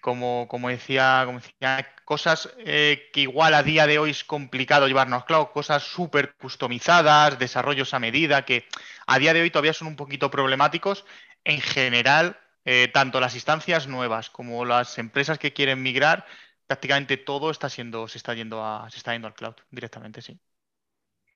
como, 0.00 0.48
como, 0.48 0.68
decía, 0.70 1.22
como 1.26 1.40
decía, 1.40 1.94
cosas 2.04 2.54
eh, 2.58 3.10
que 3.12 3.20
igual 3.22 3.54
a 3.54 3.62
día 3.62 3.86
de 3.86 3.98
hoy 3.98 4.10
es 4.10 4.24
complicado 4.24 4.88
llevarnos 4.88 5.24
cloud, 5.26 5.48
cosas 5.48 5.82
súper 5.82 6.34
customizadas, 6.36 7.38
desarrollos 7.38 7.92
a 7.94 7.98
medida, 7.98 8.44
que 8.46 8.66
a 9.06 9.18
día 9.18 9.34
de 9.34 9.42
hoy 9.42 9.50
todavía 9.50 9.74
son 9.74 9.88
un 9.88 9.96
poquito 9.96 10.30
problemáticos. 10.30 11.04
En 11.44 11.60
general, 11.60 12.38
eh, 12.64 12.88
tanto 12.92 13.20
las 13.20 13.34
instancias 13.34 13.86
nuevas 13.88 14.30
como 14.30 14.64
las 14.64 14.98
empresas 14.98 15.38
que 15.38 15.52
quieren 15.52 15.82
migrar, 15.82 16.26
prácticamente 16.66 17.16
todo 17.18 17.50
está 17.50 17.68
siendo, 17.68 18.08
se 18.08 18.18
está 18.18 18.34
yendo 18.34 18.64
a, 18.64 18.90
se 18.90 18.98
está 18.98 19.12
yendo 19.12 19.28
al 19.28 19.34
cloud 19.34 19.54
directamente, 19.70 20.22
sí. 20.22 20.40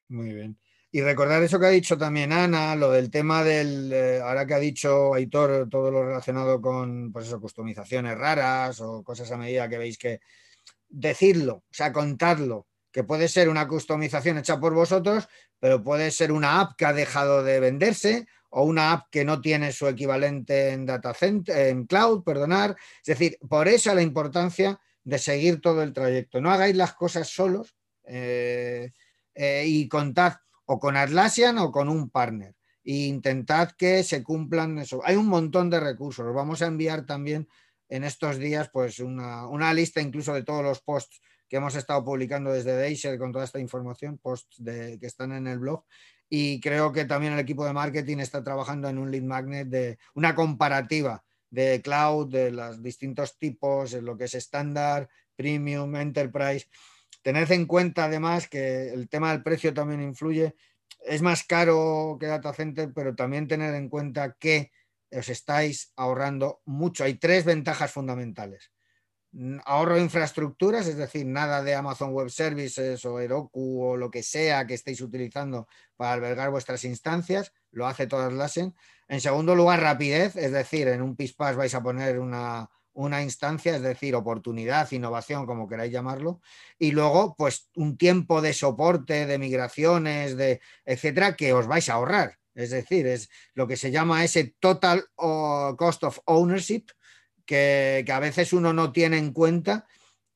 Muy 0.08 0.32
bien. 0.32 0.58
Y 0.92 1.02
recordar 1.02 1.40
eso 1.42 1.60
que 1.60 1.66
ha 1.66 1.70
dicho 1.70 1.96
también 1.96 2.32
Ana, 2.32 2.74
lo 2.74 2.90
del 2.90 3.10
tema 3.10 3.44
del, 3.44 3.92
eh, 3.92 4.20
ahora 4.20 4.44
que 4.44 4.54
ha 4.54 4.58
dicho 4.58 5.14
Aitor, 5.14 5.68
todo 5.70 5.90
lo 5.90 6.04
relacionado 6.04 6.60
con 6.60 7.12
pues 7.12 7.26
eso, 7.26 7.40
customizaciones 7.40 8.18
raras 8.18 8.80
o 8.80 9.04
cosas 9.04 9.30
a 9.30 9.36
medida 9.36 9.68
que 9.68 9.78
veis 9.78 9.96
que 9.96 10.20
decirlo, 10.88 11.54
o 11.54 11.72
sea, 11.72 11.92
contarlo, 11.92 12.66
que 12.90 13.04
puede 13.04 13.28
ser 13.28 13.48
una 13.48 13.68
customización 13.68 14.38
hecha 14.38 14.58
por 14.58 14.74
vosotros, 14.74 15.28
pero 15.60 15.84
puede 15.84 16.10
ser 16.10 16.32
una 16.32 16.60
app 16.60 16.76
que 16.76 16.86
ha 16.86 16.92
dejado 16.92 17.44
de 17.44 17.60
venderse 17.60 18.26
o 18.48 18.64
una 18.64 18.90
app 18.90 19.06
que 19.12 19.24
no 19.24 19.40
tiene 19.40 19.70
su 19.70 19.86
equivalente 19.86 20.70
en 20.70 20.86
data 20.86 21.14
center, 21.14 21.68
en 21.68 21.86
cloud, 21.86 22.24
perdonar. 22.24 22.74
Es 22.98 23.16
decir, 23.16 23.38
por 23.48 23.68
eso 23.68 23.94
la 23.94 24.02
importancia 24.02 24.80
de 25.04 25.18
seguir 25.18 25.60
todo 25.60 25.84
el 25.84 25.92
trayecto. 25.92 26.40
No 26.40 26.50
hagáis 26.50 26.74
las 26.74 26.94
cosas 26.94 27.28
solos 27.28 27.76
eh, 28.04 28.90
eh, 29.34 29.64
y 29.64 29.86
contad 29.86 30.34
o 30.70 30.78
con 30.78 30.96
Atlassian 30.96 31.58
o 31.58 31.72
con 31.72 31.88
un 31.88 32.10
partner. 32.10 32.54
E 32.84 33.10
intentad 33.10 33.72
que 33.72 34.04
se 34.04 34.22
cumplan 34.22 34.78
eso. 34.78 35.02
Hay 35.04 35.16
un 35.16 35.26
montón 35.26 35.68
de 35.68 35.80
recursos. 35.80 36.24
Os 36.24 36.34
vamos 36.34 36.62
a 36.62 36.66
enviar 36.66 37.06
también 37.06 37.48
en 37.88 38.04
estos 38.04 38.38
días 38.38 38.70
pues 38.72 39.00
una, 39.00 39.74
lista 39.74 40.00
incluso 40.00 40.32
de 40.32 40.44
todos 40.44 40.62
los 40.62 40.80
posts 40.80 41.20
que 41.48 41.56
hemos 41.56 41.74
estado 41.74 42.04
publicando 42.04 42.52
desde 42.52 42.76
Deisher 42.76 43.18
con 43.18 43.32
toda 43.32 43.44
esta 43.44 43.58
información, 43.58 44.18
posts 44.18 44.62
que 44.64 45.06
están 45.06 45.32
en 45.32 45.48
el 45.48 45.58
blog. 45.58 45.84
Y 46.28 46.60
creo 46.60 46.92
que 46.92 47.04
también 47.04 47.32
el 47.32 47.40
equipo 47.40 47.66
de 47.66 47.72
marketing 47.72 48.18
está 48.18 48.44
trabajando 48.44 48.88
en 48.88 48.98
un 48.98 49.10
lead 49.10 49.24
magnet 49.24 49.66
de 49.66 49.98
una 50.14 50.36
comparativa 50.36 51.24
de 51.50 51.82
cloud, 51.82 52.30
de 52.30 52.52
los 52.52 52.80
distintos 52.80 53.36
tipos, 53.36 53.92
lo 53.94 54.16
que 54.16 54.26
es 54.26 54.34
estándar, 54.34 55.08
premium, 55.34 55.96
enterprise. 55.96 56.68
Tened 57.22 57.50
en 57.52 57.66
cuenta 57.66 58.04
además 58.04 58.48
que 58.48 58.90
el 58.92 59.08
tema 59.08 59.32
del 59.32 59.42
precio 59.42 59.74
también 59.74 60.02
influye. 60.02 60.54
Es 61.04 61.22
más 61.22 61.44
caro 61.44 62.16
que 62.18 62.26
Data 62.26 62.52
Center, 62.52 62.92
pero 62.94 63.14
también 63.14 63.48
tener 63.48 63.74
en 63.74 63.88
cuenta 63.88 64.36
que 64.38 64.70
os 65.12 65.28
estáis 65.28 65.92
ahorrando 65.96 66.62
mucho. 66.64 67.04
Hay 67.04 67.14
tres 67.14 67.44
ventajas 67.44 67.92
fundamentales. 67.92 68.70
Ahorro 69.64 69.94
de 69.94 70.02
infraestructuras, 70.02 70.88
es 70.88 70.96
decir, 70.96 71.24
nada 71.24 71.62
de 71.62 71.74
Amazon 71.74 72.12
Web 72.12 72.30
Services 72.30 73.04
o 73.04 73.20
Heroku 73.20 73.84
o 73.84 73.96
lo 73.96 74.10
que 74.10 74.24
sea 74.24 74.66
que 74.66 74.74
estéis 74.74 75.00
utilizando 75.00 75.68
para 75.96 76.14
albergar 76.14 76.50
vuestras 76.50 76.84
instancias, 76.84 77.52
lo 77.70 77.86
hace 77.86 78.08
todas 78.08 78.32
las 78.32 78.56
En 78.56 79.20
segundo 79.20 79.54
lugar, 79.54 79.80
rapidez, 79.80 80.34
es 80.34 80.50
decir, 80.50 80.88
en 80.88 81.00
un 81.00 81.14
PISPAS 81.14 81.54
vais 81.54 81.74
a 81.74 81.82
poner 81.82 82.18
una, 82.18 82.68
una 83.00 83.22
instancia, 83.22 83.76
es 83.76 83.82
decir, 83.82 84.14
oportunidad, 84.14 84.90
innovación, 84.92 85.46
como 85.46 85.68
queráis 85.68 85.92
llamarlo, 85.92 86.40
y 86.78 86.92
luego, 86.92 87.34
pues, 87.36 87.68
un 87.76 87.96
tiempo 87.96 88.40
de 88.40 88.52
soporte, 88.52 89.26
de 89.26 89.38
migraciones, 89.38 90.36
de 90.36 90.60
etcétera, 90.84 91.36
que 91.36 91.52
os 91.52 91.66
vais 91.66 91.88
a 91.88 91.94
ahorrar. 91.94 92.38
Es 92.54 92.70
decir, 92.70 93.06
es 93.06 93.30
lo 93.54 93.66
que 93.66 93.76
se 93.76 93.90
llama 93.90 94.24
ese 94.24 94.54
total 94.58 95.04
cost 95.16 96.04
of 96.04 96.18
ownership, 96.26 96.86
que, 97.46 98.04
a 98.08 98.20
veces 98.20 98.52
uno 98.52 98.72
no 98.72 98.92
tiene 98.92 99.18
en 99.18 99.32
cuenta 99.32 99.86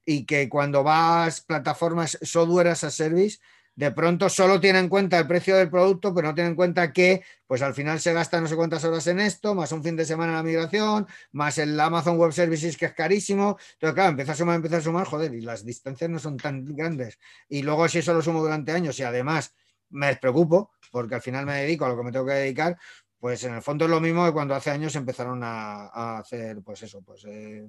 y 0.05 0.27
que 0.27 0.49
cuando 0.49 0.83
vas 0.83 1.41
plataformas 1.41 2.19
software 2.23 2.69
as 2.69 2.85
a 2.85 2.91
service, 2.91 3.39
de 3.77 3.91
pronto 3.91 4.29
solo 4.29 4.61
tiene 4.61 4.79
en 4.79 4.89
cuenta 4.89 5.19
el 5.19 5.27
precio 5.27 5.57
del 5.57 5.71
producto, 5.71 6.15
pero 6.15 6.29
no 6.29 6.35
tiene 6.35 6.51
en 6.51 6.57
cuenta 6.57 6.93
que 6.93 7.23
pues 7.47 7.63
al 7.63 7.75
final 7.75 8.01
se 8.01 8.13
gasta 8.13 8.41
no 8.41 8.47
sé 8.47 8.57
cuántas 8.57 8.85
horas 8.85 9.07
en 9.07 9.21
esto, 9.21 9.55
más 9.55 9.73
un 9.73 9.83
fin 9.83 9.97
de 9.97 10.05
semana 10.05 10.33
en 10.33 10.37
la 10.37 10.43
migración, 10.43 11.07
más 11.33 11.59
el 11.59 11.79
Amazon 11.79 12.17
Web 12.17 12.33
Services 12.33 12.77
que 12.77 12.87
es 12.87 12.95
carísimo. 12.95 13.59
Entonces, 13.75 13.95
claro, 13.95 14.11
empieza 14.11 14.33
a 14.33 14.37
sumar, 14.37 14.57
empieza 14.57 14.79
a 14.79 14.81
sumar, 14.81 15.07
joder, 15.07 15.35
y 15.35 15.41
las 15.41 15.65
distancias 15.65 16.11
no 16.11 16.19
son 16.19 16.37
tan 16.37 16.65
grandes. 16.75 17.19
Y 17.49 17.63
luego 17.63 17.89
si 17.89 17.99
eso 17.99 18.15
lo 18.15 18.23
sumo 18.23 18.43
durante 18.43 18.73
años 18.73 18.99
y 18.99 19.03
además 19.03 19.55
me 19.91 20.07
despreocupo, 20.09 20.73
porque 20.91 21.17
al 21.17 21.23
final 21.23 21.47
me 21.47 21.63
dedico 21.63 21.85
a 21.85 21.89
lo 21.89 21.97
que 21.97 22.03
me 22.05 22.13
tengo 22.13 22.27
que 22.27 22.33
dedicar, 22.33 22.77
pues 23.19 23.43
en 23.45 23.55
el 23.55 23.63
fondo 23.63 23.87
es 23.87 23.91
lo 23.91 24.01
mismo 24.01 24.25
que 24.27 24.33
cuando 24.33 24.55
hace 24.55 24.71
años 24.71 24.95
empezaron 24.97 25.41
a, 25.43 26.19
hacer, 26.19 26.61
pues 26.63 26.83
eso, 26.83 27.01
pues 27.03 27.25
eh, 27.25 27.67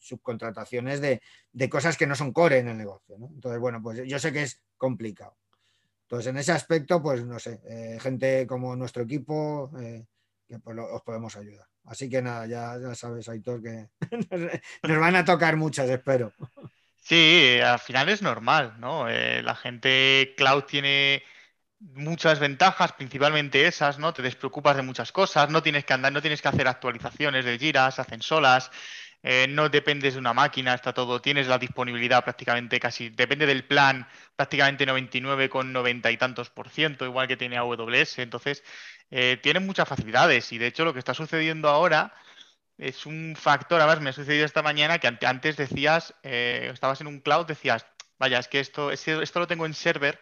subcontrataciones 0.00 1.00
de, 1.00 1.20
cosas 1.68 1.96
que 1.96 2.06
no 2.06 2.14
son 2.16 2.32
core 2.32 2.58
en 2.58 2.68
el 2.68 2.78
negocio. 2.78 3.16
Entonces, 3.16 3.60
bueno, 3.60 3.80
pues 3.82 4.02
yo 4.06 4.18
sé 4.18 4.32
que 4.32 4.42
es 4.42 4.60
complicado. 4.76 5.36
Entonces, 6.02 6.28
en 6.28 6.38
ese 6.38 6.52
aspecto, 6.52 7.00
pues 7.00 7.24
no 7.24 7.38
sé, 7.38 7.60
eh, 7.68 7.98
gente 8.00 8.46
como 8.46 8.74
nuestro 8.74 9.04
equipo, 9.04 9.70
eh, 9.80 10.04
que 10.48 10.58
pues, 10.58 10.76
os 10.78 11.02
podemos 11.02 11.36
ayudar. 11.36 11.66
Así 11.84 12.08
que 12.08 12.20
nada, 12.20 12.46
ya, 12.46 12.76
ya 12.80 12.94
sabes, 12.94 13.28
Aitor, 13.28 13.62
que 13.62 13.88
nos 14.82 15.00
van 15.00 15.16
a 15.16 15.24
tocar 15.24 15.56
muchas, 15.56 15.88
espero. 15.88 16.32
Sí, 16.96 17.58
al 17.64 17.78
final 17.78 18.08
es 18.08 18.22
normal, 18.22 18.74
¿no? 18.78 19.08
Eh, 19.08 19.42
la 19.42 19.54
gente 19.54 20.34
cloud 20.36 20.64
tiene 20.64 21.22
muchas 21.80 22.38
ventajas, 22.38 22.92
principalmente 22.92 23.66
esas, 23.66 23.98
¿no? 23.98 24.12
Te 24.12 24.22
despreocupas 24.22 24.76
de 24.76 24.82
muchas 24.82 25.12
cosas, 25.12 25.48
no 25.48 25.62
tienes 25.62 25.84
que 25.84 25.94
andar, 25.94 26.12
no 26.12 26.20
tienes 26.20 26.42
que 26.42 26.48
hacer 26.48 26.68
actualizaciones 26.68 27.44
de 27.44 27.58
giras, 27.58 27.98
hacen 27.98 28.22
solas, 28.22 28.70
eh, 29.22 29.46
no 29.48 29.68
dependes 29.68 30.14
de 30.14 30.20
una 30.20 30.32
máquina, 30.32 30.74
está 30.74 30.92
todo, 30.94 31.20
tienes 31.20 31.46
la 31.46 31.58
disponibilidad 31.58 32.24
prácticamente 32.24 32.80
casi, 32.80 33.10
depende 33.10 33.46
del 33.46 33.64
plan, 33.64 34.06
prácticamente 34.36 34.86
99,90 34.86 36.12
y 36.12 36.16
tantos 36.16 36.50
por 36.50 36.70
ciento, 36.70 37.04
igual 37.04 37.28
que 37.28 37.36
tiene 37.36 37.58
AWS, 37.58 38.18
entonces 38.20 38.64
eh, 39.10 39.38
tiene 39.42 39.60
muchas 39.60 39.88
facilidades 39.88 40.52
y 40.52 40.58
de 40.58 40.68
hecho 40.68 40.84
lo 40.84 40.92
que 40.92 40.98
está 41.00 41.14
sucediendo 41.14 41.68
ahora 41.68 42.14
es 42.78 43.06
un 43.06 43.36
factor, 43.36 43.80
además 43.80 44.00
me 44.00 44.10
ha 44.10 44.12
sucedido 44.14 44.46
esta 44.46 44.62
mañana 44.62 44.98
que 44.98 45.08
antes 45.26 45.56
decías, 45.56 46.14
eh, 46.22 46.70
estabas 46.72 47.00
en 47.02 47.06
un 47.08 47.20
cloud, 47.20 47.46
decías, 47.46 47.86
vaya, 48.18 48.38
es 48.38 48.48
que 48.48 48.60
esto, 48.60 48.90
esto 48.90 49.38
lo 49.38 49.46
tengo 49.46 49.66
en 49.66 49.74
server 49.74 50.20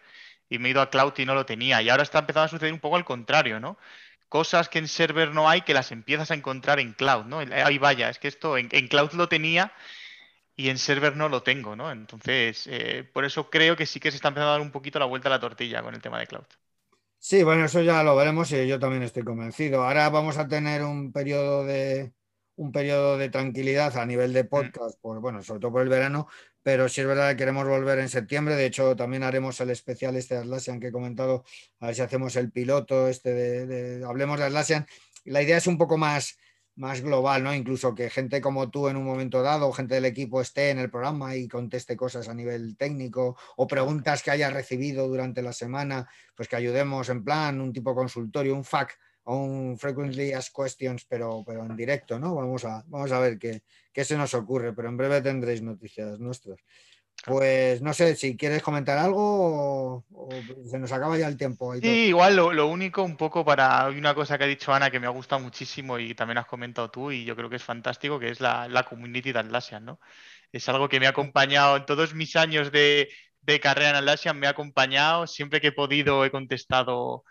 y 0.48 0.58
me 0.58 0.68
he 0.68 0.70
ido 0.72 0.80
a 0.80 0.90
cloud 0.90 1.12
y 1.18 1.24
no 1.24 1.34
lo 1.34 1.46
tenía 1.46 1.82
y 1.82 1.88
ahora 1.88 2.02
está 2.02 2.20
empezando 2.20 2.46
a 2.46 2.48
suceder 2.48 2.72
un 2.72 2.80
poco 2.80 2.96
al 2.96 3.04
contrario, 3.04 3.60
¿no? 3.60 3.78
Cosas 4.28 4.68
que 4.68 4.78
en 4.78 4.88
server 4.88 5.32
no 5.32 5.48
hay 5.48 5.62
que 5.62 5.74
las 5.74 5.92
empiezas 5.92 6.30
a 6.30 6.34
encontrar 6.34 6.80
en 6.80 6.92
cloud, 6.92 7.24
¿no? 7.24 7.38
Ahí 7.38 7.78
vaya, 7.78 8.10
es 8.10 8.18
que 8.18 8.28
esto 8.28 8.58
en, 8.58 8.68
cloud 8.88 9.12
lo 9.12 9.28
tenía 9.28 9.72
y 10.56 10.68
en 10.68 10.78
server 10.78 11.16
no 11.16 11.28
lo 11.28 11.42
tengo, 11.42 11.76
¿no? 11.76 11.90
Entonces, 11.90 12.66
eh, 12.66 13.08
por 13.12 13.24
eso 13.24 13.50
creo 13.50 13.76
que 13.76 13.86
sí 13.86 14.00
que 14.00 14.10
se 14.10 14.16
está 14.16 14.28
empezando 14.28 14.50
a 14.50 14.52
dar 14.52 14.60
un 14.60 14.72
poquito 14.72 14.98
la 14.98 15.06
vuelta 15.06 15.28
a 15.28 15.30
la 15.30 15.40
tortilla 15.40 15.82
con 15.82 15.94
el 15.94 16.02
tema 16.02 16.18
de 16.18 16.26
cloud. 16.26 16.46
Sí, 17.18 17.42
bueno, 17.42 17.64
eso 17.64 17.82
ya 17.82 18.02
lo 18.02 18.14
veremos 18.14 18.50
y 18.52 18.66
yo 18.66 18.78
también 18.78 19.02
estoy 19.02 19.24
convencido. 19.24 19.82
Ahora 19.82 20.08
vamos 20.08 20.38
a 20.38 20.46
tener 20.46 20.82
un 20.82 21.12
periodo 21.12 21.64
de 21.64 22.12
un 22.58 22.72
periodo 22.72 23.16
de 23.16 23.30
tranquilidad 23.30 23.96
a 23.96 24.04
nivel 24.04 24.32
de 24.32 24.44
mm. 24.44 24.48
podcast, 24.48 25.00
por, 25.00 25.20
bueno, 25.20 25.42
sobre 25.42 25.60
todo 25.60 25.72
por 25.72 25.82
el 25.82 25.88
verano, 25.88 26.28
pero 26.62 26.88
sí 26.88 27.00
es 27.00 27.06
verdad 27.06 27.30
que 27.30 27.36
queremos 27.36 27.66
volver 27.66 27.98
en 27.98 28.08
septiembre. 28.08 28.56
De 28.56 28.66
hecho, 28.66 28.96
también 28.96 29.22
haremos 29.22 29.60
el 29.60 29.70
especial 29.70 30.16
este 30.16 30.34
de 30.34 30.40
Atlassian 30.40 30.80
que 30.80 30.88
he 30.88 30.92
comentado, 30.92 31.44
a 31.80 31.86
ver 31.86 31.94
si 31.94 32.02
hacemos 32.02 32.36
el 32.36 32.50
piloto 32.50 33.08
este 33.08 33.32
de, 33.32 34.04
hablemos 34.04 34.38
de 34.38 34.46
Atlassian. 34.46 34.86
La 35.24 35.42
idea 35.42 35.56
es 35.56 35.66
un 35.66 35.78
poco 35.78 35.96
más, 35.96 36.38
más 36.76 37.00
global, 37.00 37.42
¿no? 37.42 37.54
Incluso 37.54 37.94
que 37.94 38.10
gente 38.10 38.40
como 38.40 38.70
tú 38.70 38.88
en 38.88 38.96
un 38.96 39.04
momento 39.04 39.42
dado, 39.42 39.72
gente 39.72 39.94
del 39.94 40.04
equipo 40.04 40.40
esté 40.40 40.70
en 40.70 40.78
el 40.78 40.90
programa 40.90 41.36
y 41.36 41.48
conteste 41.48 41.96
cosas 41.96 42.28
a 42.28 42.34
nivel 42.34 42.76
técnico 42.76 43.36
o 43.56 43.66
preguntas 43.66 44.22
que 44.22 44.30
haya 44.30 44.50
recibido 44.50 45.08
durante 45.08 45.42
la 45.42 45.52
semana, 45.52 46.08
pues 46.34 46.48
que 46.48 46.56
ayudemos 46.56 47.08
en 47.08 47.24
plan 47.24 47.60
un 47.60 47.72
tipo 47.72 47.94
consultorio, 47.94 48.54
un 48.54 48.64
FAQ 48.64 48.90
un 49.36 49.78
Frequently 49.78 50.32
Asked 50.32 50.52
Questions, 50.54 51.04
pero, 51.04 51.44
pero 51.46 51.64
en 51.64 51.76
directo, 51.76 52.18
¿no? 52.18 52.34
Vamos 52.34 52.64
a, 52.64 52.82
vamos 52.86 53.12
a 53.12 53.20
ver 53.20 53.38
qué, 53.38 53.62
qué 53.92 54.04
se 54.04 54.16
nos 54.16 54.34
ocurre, 54.34 54.72
pero 54.72 54.88
en 54.88 54.96
breve 54.96 55.20
tendréis 55.20 55.62
noticias 55.62 56.18
nuestras. 56.18 56.58
Pues 57.24 57.82
no 57.82 57.92
sé 57.92 58.14
si 58.14 58.36
quieres 58.36 58.62
comentar 58.62 58.96
algo 58.96 60.04
o, 60.10 60.30
se 60.70 60.78
nos 60.78 60.92
acaba 60.92 61.18
ya 61.18 61.26
el 61.26 61.36
tiempo. 61.36 61.74
Sí, 61.74 62.06
igual 62.06 62.36
lo, 62.36 62.66
único 62.68 63.02
un 63.02 63.16
poco 63.16 63.44
para 63.44 63.88
una 63.88 64.14
cosa 64.14 64.38
que 64.38 64.44
ha 64.44 64.46
dicho 64.48 64.72
Ana 64.72 64.90
que 64.90 65.00
me 65.00 65.06
ha 65.06 65.10
gustado 65.10 65.42
muchísimo 65.42 65.98
y 65.98 66.14
también 66.14 66.38
has 66.38 66.46
comentado 66.46 66.90
tú 66.90 67.10
y 67.10 67.24
yo 67.24 67.34
creo 67.34 67.50
que 67.50 67.56
es 67.56 67.64
fantástico, 67.64 68.20
que 68.20 68.30
es 68.30 68.40
la, 68.40 68.68
la 68.68 68.84
community 68.84 69.32
de 69.32 69.40
Atlassian, 69.40 69.84
¿no? 69.84 70.00
Es 70.52 70.68
algo 70.68 70.88
que 70.88 71.00
me 71.00 71.06
ha 71.06 71.10
acompañado 71.10 71.76
en 71.76 71.86
todos 71.86 72.14
mis 72.14 72.36
años 72.36 72.70
de, 72.70 73.08
de 73.42 73.60
carrera 73.60 73.90
en 73.90 73.96
Atlassian, 73.96 74.38
me 74.38 74.46
ha 74.46 74.50
acompañado, 74.50 75.26
siempre 75.26 75.60
que 75.60 75.68
he 75.68 75.72
podido 75.72 76.24
he 76.24 76.30
contestado 76.30 77.24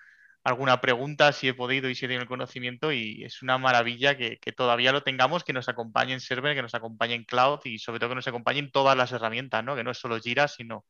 alguna 0.48 0.80
pregunta 0.80 1.34
si 1.34 1.50
he 1.50 1.54
podido 1.54 1.90
y 1.90 1.96
si 1.96 2.06
he 2.06 2.08
tenido 2.08 2.22
el 2.22 2.30
conocimiento 2.30 2.94
y 2.94 3.22
es 3.26 3.42
una 3.42 3.58
maravilla 3.58 4.16
que, 4.16 4.40
todavía 4.56 4.94
lo 4.94 5.04
tengamos, 5.04 5.44
que 5.44 5.52
nos 5.52 5.68
acompañe 5.68 6.14
en 6.14 6.22
server, 6.22 6.56
que 6.56 6.62
nos 6.62 6.74
acompañe 6.74 7.16
en 7.16 7.26
cloud 7.26 7.60
y 7.66 7.80
sobre 7.80 8.00
todo 8.00 8.12
que 8.12 8.16
nos 8.16 8.30
acompañe 8.30 8.60
en 8.60 8.72
todas 8.72 8.96
las 8.96 9.12
herramientas, 9.12 9.62
¿no? 9.66 9.76
Que 9.76 9.84
no 9.84 9.92
es 9.92 9.98
solo 9.98 10.18
Jira, 10.22 10.48
sino 10.48 10.86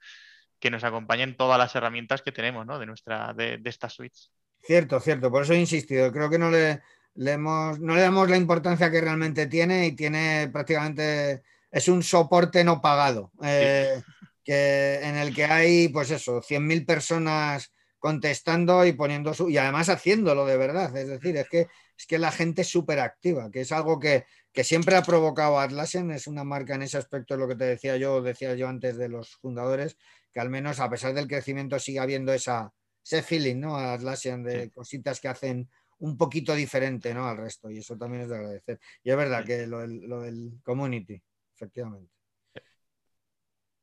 que 0.60 0.70
nos 0.70 0.84
acompañe 0.84 1.24
en 1.24 1.36
todas 1.36 1.58
las 1.58 1.74
herramientas 1.74 2.22
que 2.22 2.32
tenemos, 2.32 2.68
¿no? 2.68 2.78
De 2.78 2.86
nuestra, 2.86 3.34
de, 3.34 3.58
de 3.58 3.70
estas 3.72 3.94
suites. 3.94 4.32
Cierto, 4.62 5.00
cierto, 5.00 5.32
por 5.32 5.42
eso 5.42 5.54
he 5.54 5.60
insistido. 5.60 6.12
Creo 6.12 6.30
que 6.30 6.38
no 6.38 6.52
le, 6.52 6.84
hemos, 7.16 7.80
no 7.80 7.96
le 7.96 8.02
damos 8.02 8.30
la 8.30 8.38
importancia 8.38 8.92
que 8.92 9.02
realmente 9.02 9.48
tiene 9.48 9.88
y 9.88 9.96
tiene 9.96 10.52
prácticamente, 10.54 11.42
es 11.72 11.88
un 11.88 12.04
soporte 12.04 12.64
no 12.64 12.80
pagado, 12.80 13.32
eh, 13.42 14.04
que, 14.44 15.00
en 15.02 15.16
el 15.16 15.34
que 15.34 15.46
hay, 15.46 15.88
pues 15.88 16.12
eso, 16.12 16.44
100.000 16.44 16.86
personas 16.86 17.72
contestando 18.00 18.86
y 18.86 18.94
poniendo 18.94 19.34
su, 19.34 19.50
y 19.50 19.58
además 19.58 19.90
haciéndolo 19.90 20.46
de 20.46 20.58
verdad. 20.58 20.96
Es 20.96 21.08
decir, 21.08 21.38
es 21.38 21.50
que, 21.50 21.68
es 21.98 22.06
que 22.08 22.20
la 22.20 22.32
gente 22.32 22.62
es 22.62 22.70
súper 22.70 23.00
activa, 23.00 23.50
que 23.52 23.62
es 23.62 23.72
algo 23.72 24.00
que, 24.00 24.26
siempre 24.64 24.96
ha 24.96 25.04
provocado 25.04 25.60
Atlassian, 25.60 26.10
es 26.12 26.26
una 26.26 26.44
marca 26.44 26.74
en 26.76 26.82
ese 26.82 26.98
aspecto, 26.98 27.36
es 27.36 27.40
lo 27.40 27.48
que 27.48 27.56
te 27.56 27.66
decía 27.66 27.96
yo, 27.98 28.22
decía 28.24 28.56
yo 28.56 28.68
antes 28.68 28.98
de 28.98 29.08
los 29.08 29.36
fundadores, 29.36 29.98
que 30.34 30.40
al 30.40 30.50
menos 30.50 30.80
a 30.80 30.90
pesar 30.90 31.14
del 31.14 31.28
crecimiento 31.28 31.78
sigue 31.78 32.00
habiendo 32.00 32.34
esa, 32.34 32.74
ese 33.04 33.22
feeling, 33.22 33.60
¿no? 33.60 33.78
Atlassian 33.78 34.44
de 34.44 34.72
cositas 34.72 35.20
que 35.20 35.28
hacen 35.28 35.70
un 36.00 36.18
poquito 36.18 36.56
diferente, 36.56 37.14
¿no? 37.14 37.28
Al 37.28 37.38
resto, 37.38 37.70
y 37.70 37.80
eso 37.80 37.98
también 37.98 38.24
es 38.24 38.30
de 38.30 38.36
agradecer. 38.36 38.80
Y 39.04 39.12
es 39.12 39.18
verdad 39.18 39.46
que 39.46 39.68
lo, 39.68 39.86
lo 39.86 40.22
del 40.22 40.60
community, 40.64 41.22
efectivamente. 41.56 42.18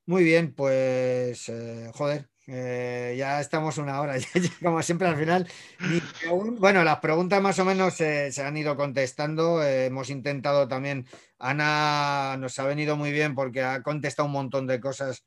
Muy 0.07 0.23
bien, 0.25 0.55
pues 0.55 1.49
eh, 1.49 1.91
joder, 1.95 2.29
eh, 2.47 3.15
ya 3.17 3.41
estamos 3.41 3.79
una 3.79 4.01
hora, 4.01 4.17
como 4.63 4.83
siempre 4.83 5.09
al 5.09 5.17
final. 5.17 5.49
bueno, 6.59 6.85
las 6.85 6.99
preguntas 6.99 7.41
más 7.41 7.59
o 7.59 7.65
menos 7.65 7.95
se 7.95 8.43
han 8.43 8.57
ido 8.57 8.77
contestando. 8.77 9.63
Eh, 9.63 9.87
hemos 9.87 10.11
intentado 10.11 10.69
también, 10.69 11.07
Ana 11.39 12.37
nos 12.39 12.59
ha 12.59 12.67
venido 12.67 12.97
muy 12.97 13.13
bien 13.13 13.35
porque 13.35 13.63
ha 13.63 13.83
contestado 13.83 14.27
un 14.27 14.33
montón 14.33 14.67
de 14.67 14.81
cosas. 14.81 15.25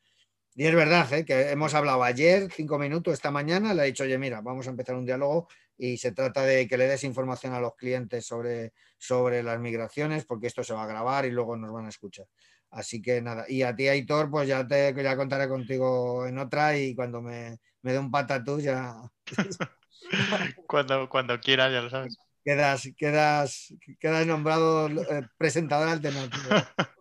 Y 0.56 0.66
es 0.66 0.74
verdad 0.74 1.08
que 1.24 1.52
hemos 1.52 1.76
hablado 1.76 2.04
ayer, 2.04 2.52
cinco 2.52 2.80
minutos, 2.80 3.14
esta 3.14 3.30
mañana, 3.30 3.76
le 3.76 3.82
ha 3.84 3.86
dicho, 3.86 4.04
oye, 4.04 4.18
mira, 4.18 4.42
vamos 4.42 4.66
a 4.66 4.72
empezar 4.72 4.96
un 4.96 5.06
diálogo 5.06 5.48
y 5.78 5.98
se 5.98 6.12
trata 6.12 6.42
de 6.44 6.68
que 6.68 6.78
le 6.78 6.88
des 6.88 7.04
información 7.04 7.54
a 7.54 7.60
los 7.60 7.76
clientes 7.76 8.26
sobre, 8.26 8.74
sobre 8.98 9.44
las 9.44 9.60
migraciones, 9.60 10.26
porque 10.26 10.48
esto 10.48 10.64
se 10.64 10.74
va 10.74 10.84
a 10.84 10.88
grabar 10.88 11.26
y 11.26 11.32
luego 11.32 11.56
nos 11.56 11.72
van 11.72 11.86
a 11.86 11.90
escuchar. 11.90 12.26
Así 12.70 13.02
que 13.02 13.22
nada, 13.22 13.46
y 13.48 13.62
a 13.64 13.76
ti, 13.76 13.88
Aitor, 13.88 14.30
pues 14.30 14.48
ya 14.48 14.68
te 14.68 14.94
ya 15.02 15.16
contaré 15.16 15.48
contigo 15.48 16.28
en 16.28 16.38
otra 16.38 16.78
y 16.78 16.94
cuando 16.96 17.22
me, 17.22 17.58
me 17.82 17.94
dé 17.94 18.00
un 18.00 18.12
patatús 18.12 18.64
ya. 18.64 18.96
cuando, 20.68 21.10
cuando 21.10 21.40
quieras, 21.40 21.72
ya 21.72 21.82
lo 21.82 21.90
sabes. 21.90 22.18
Quedas, 22.44 22.90
quedas, 22.98 23.74
quedas 24.00 24.26
nombrado 24.26 24.88
eh, 24.88 25.28
presentador 25.38 25.90
alternativo. 25.90 26.44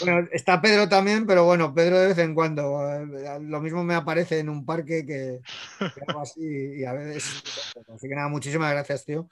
bueno, 0.00 0.28
está 0.32 0.60
Pedro 0.60 0.88
también, 0.88 1.26
pero 1.26 1.44
bueno, 1.44 1.72
Pedro 1.74 1.98
de 1.98 2.08
vez 2.08 2.18
en 2.18 2.34
cuando. 2.34 2.82
Eh, 2.92 3.38
lo 3.42 3.60
mismo 3.60 3.84
me 3.84 3.94
aparece 3.94 4.38
en 4.40 4.48
un 4.48 4.64
parque 4.64 5.04
que, 5.06 5.40
algo 6.06 6.20
así 6.20 6.78
y 6.78 6.84
a 6.84 6.92
veces. 6.92 7.42
Así 7.94 8.08
que 8.08 8.14
nada, 8.14 8.28
muchísimas 8.28 8.72
gracias, 8.72 9.04
tío. 9.04 9.28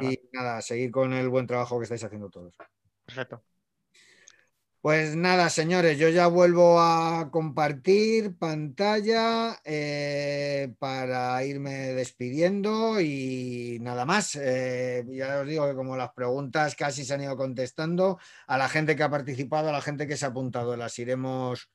Y 0.00 0.18
nada, 0.32 0.60
seguir 0.60 0.90
con 0.90 1.12
el 1.12 1.28
buen 1.28 1.46
trabajo 1.46 1.78
que 1.78 1.84
estáis 1.84 2.02
haciendo 2.02 2.30
todos. 2.30 2.56
Perfecto. 3.06 3.44
Pues 4.84 5.16
nada, 5.16 5.48
señores, 5.48 5.98
yo 5.98 6.10
ya 6.10 6.26
vuelvo 6.26 6.78
a 6.78 7.30
compartir 7.30 8.36
pantalla 8.36 9.58
eh, 9.64 10.74
para 10.78 11.42
irme 11.42 11.94
despidiendo 11.94 13.00
y 13.00 13.78
nada 13.80 14.04
más. 14.04 14.36
Eh, 14.38 15.02
ya 15.08 15.40
os 15.40 15.48
digo 15.48 15.66
que 15.66 15.74
como 15.74 15.96
las 15.96 16.12
preguntas 16.12 16.74
casi 16.74 17.02
se 17.02 17.14
han 17.14 17.22
ido 17.22 17.34
contestando, 17.34 18.18
a 18.46 18.58
la 18.58 18.68
gente 18.68 18.94
que 18.94 19.02
ha 19.02 19.08
participado, 19.10 19.70
a 19.70 19.72
la 19.72 19.80
gente 19.80 20.06
que 20.06 20.18
se 20.18 20.26
ha 20.26 20.28
apuntado, 20.28 20.76
las 20.76 20.98
iremos 20.98 21.70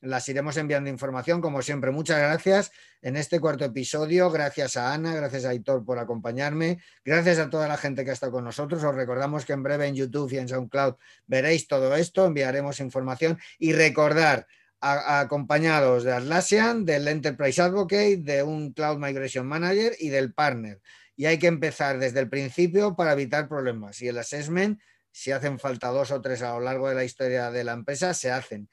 las 0.00 0.28
iremos 0.28 0.56
enviando 0.56 0.90
información, 0.90 1.40
como 1.40 1.60
siempre. 1.62 1.90
Muchas 1.90 2.18
gracias 2.18 2.70
en 3.02 3.16
este 3.16 3.40
cuarto 3.40 3.64
episodio. 3.64 4.30
Gracias 4.30 4.76
a 4.76 4.92
Ana, 4.92 5.14
gracias 5.14 5.44
a 5.44 5.50
Aitor 5.50 5.84
por 5.84 5.98
acompañarme. 5.98 6.78
Gracias 7.04 7.38
a 7.38 7.50
toda 7.50 7.66
la 7.66 7.76
gente 7.76 8.04
que 8.04 8.10
ha 8.10 8.14
estado 8.14 8.32
con 8.32 8.44
nosotros. 8.44 8.82
Os 8.84 8.94
recordamos 8.94 9.44
que 9.44 9.54
en 9.54 9.62
breve 9.62 9.86
en 9.86 9.96
YouTube 9.96 10.32
y 10.32 10.38
en 10.38 10.48
SoundCloud 10.48 10.94
veréis 11.26 11.66
todo 11.66 11.94
esto, 11.96 12.26
enviaremos 12.26 12.80
información 12.80 13.38
y 13.58 13.72
recordar. 13.72 14.46
acompañados 14.80 16.04
de 16.04 16.12
Atlassian, 16.12 16.84
del 16.84 17.08
Enterprise 17.08 17.60
Advocate, 17.60 18.18
de 18.18 18.44
un 18.44 18.72
Cloud 18.72 18.98
Migration 18.98 19.44
Manager 19.44 19.92
y 19.98 20.10
del 20.10 20.32
partner. 20.32 20.80
Y 21.16 21.26
hay 21.26 21.40
que 21.40 21.48
empezar 21.48 21.98
desde 21.98 22.20
el 22.20 22.28
principio 22.28 22.94
para 22.94 23.12
evitar 23.12 23.48
problemas. 23.48 24.00
Y 24.02 24.06
el 24.06 24.18
assessment, 24.18 24.80
si 25.10 25.32
hacen 25.32 25.58
falta 25.58 25.88
dos 25.88 26.12
o 26.12 26.20
tres 26.20 26.42
a 26.42 26.52
lo 26.52 26.60
largo 26.60 26.88
de 26.88 26.94
la 26.94 27.02
historia 27.02 27.50
de 27.50 27.64
la 27.64 27.72
empresa, 27.72 28.14
se 28.14 28.30
hacen 28.30 28.68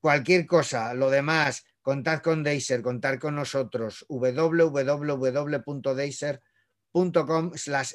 cualquier 0.00 0.46
cosa, 0.46 0.94
lo 0.94 1.10
demás, 1.10 1.64
contad 1.82 2.20
con 2.20 2.42
Deiser, 2.42 2.82
contad 2.82 3.18
con 3.18 3.34
nosotros, 3.34 4.04
www.deiser.com 4.08 5.10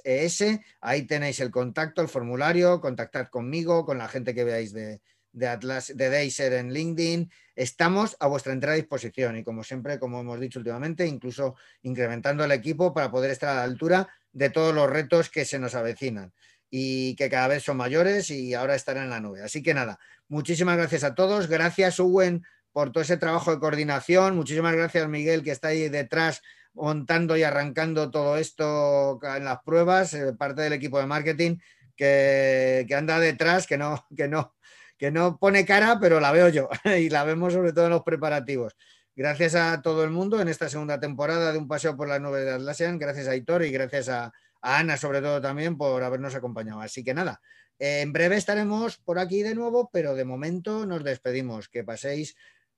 es, 0.04 0.44
ahí 0.82 1.02
tenéis 1.04 1.40
el 1.42 1.52
contacto, 1.52 2.02
el 2.02 2.08
formulario, 2.08 2.80
contactad 2.80 3.28
conmigo, 3.28 3.86
con 3.86 3.98
la 3.98 4.08
gente 4.08 4.34
que 4.34 4.46
veáis 4.46 4.72
de, 4.72 5.02
de 5.34 5.48
Atlas, 5.48 5.92
de 5.96 6.10
Deiser 6.10 6.54
en 6.54 6.72
LinkedIn. 6.72 7.30
Estamos 7.56 8.16
a 8.20 8.28
vuestra 8.28 8.54
entera 8.54 8.74
disposición 8.74 9.38
y 9.38 9.44
como 9.44 9.64
siempre, 9.64 10.00
como 10.00 10.22
hemos 10.22 10.40
dicho 10.40 10.60
últimamente, 10.60 11.06
incluso 11.06 11.56
incrementando 11.82 12.46
el 12.46 12.52
equipo 12.52 12.94
para 12.94 13.12
poder 13.12 13.32
estar 13.32 13.50
a 13.50 13.56
la 13.56 13.64
altura 13.64 14.08
de 14.32 14.50
todos 14.50 14.74
los 14.74 14.90
retos 14.90 15.30
que 15.30 15.46
se 15.46 15.60
nos 15.60 15.76
avecinan 15.76 16.34
y 16.70 17.16
que 17.16 17.30
cada 17.30 17.48
vez 17.48 17.64
son 17.64 17.78
mayores 17.78 18.30
y 18.32 18.54
ahora 18.54 18.76
estarán 18.76 19.06
en 19.06 19.10
la 19.10 19.20
nube. 19.20 19.44
Así 19.44 19.64
que 19.64 19.74
nada, 19.74 20.00
muchísimas 20.28 20.78
gracias 20.78 21.04
a 21.04 21.16
todos. 21.16 21.48
Gracias, 21.48 22.00
Owen, 22.00 22.44
por 22.72 22.92
todo 22.92 23.04
ese 23.04 23.18
trabajo 23.18 23.52
de 23.52 23.60
coordinación. 23.60 24.36
Muchísimas 24.36 24.76
gracias, 24.76 25.08
Miguel, 25.08 25.44
que 25.44 25.52
está 25.52 25.70
ahí 25.70 25.90
detrás 25.90 26.42
montando 26.74 27.38
y 27.38 27.44
arrancando 27.44 28.12
todo 28.12 28.38
esto 28.38 29.20
en 29.24 29.46
las 29.46 29.60
pruebas, 29.64 30.14
eh, 30.14 30.34
parte 30.34 30.62
del 30.62 30.74
equipo 30.74 31.00
de 31.00 31.06
marketing 31.06 31.58
que, 31.96 32.86
anda 32.96 33.20
detrás, 33.20 33.66
que 33.68 33.78
no, 33.78 34.06
que, 34.16 34.28
no, 34.28 34.56
que 34.98 35.12
no 35.12 35.38
pone 35.38 35.66
cara, 35.66 36.00
pero 36.00 36.20
la 36.20 36.32
veo 36.32 36.50
yo 36.50 36.70
y 37.00 37.10
la 37.10 37.24
vemos 37.24 37.54
sobre 37.54 37.74
todo 37.74 37.86
en 37.86 37.92
los 37.92 38.04
preparativos. 38.04 38.76
Gracias 39.16 39.56
a 39.56 39.82
todo 39.82 40.04
el 40.04 40.10
mundo 40.10 40.42
en 40.42 40.50
esta 40.50 40.68
segunda 40.68 41.00
temporada 41.00 41.54
de 41.54 41.58
Un 41.58 41.70
Paseo 41.70 41.96
por 41.96 42.10
la 42.10 42.20
Nube 42.20 42.42
de 42.42 42.52
Atlassian. 42.52 43.00
Gracias 43.00 43.30
a 43.30 43.36
Hitor 43.38 43.64
y 43.64 43.72
gracias 43.72 44.10
a, 44.10 44.34
Ana 44.62 44.98
sobre 44.98 45.22
todo 45.22 45.42
también 45.42 45.78
por 45.78 46.04
habernos 46.04 46.36
acompañado. 46.36 46.82
Así 46.82 47.04
que 47.04 47.14
nada, 47.14 47.42
en 47.80 48.14
breve 48.14 48.38
estaremos 48.38 48.98
por 48.98 49.20
aquí 49.20 49.42
de 49.44 49.56
nuevo, 49.56 49.90
pero 49.92 50.16
de 50.16 50.26
momento 50.26 50.86
nos 50.86 51.04
despedimos. 51.04 51.70
Que 51.70 51.84
paséis 51.84 52.36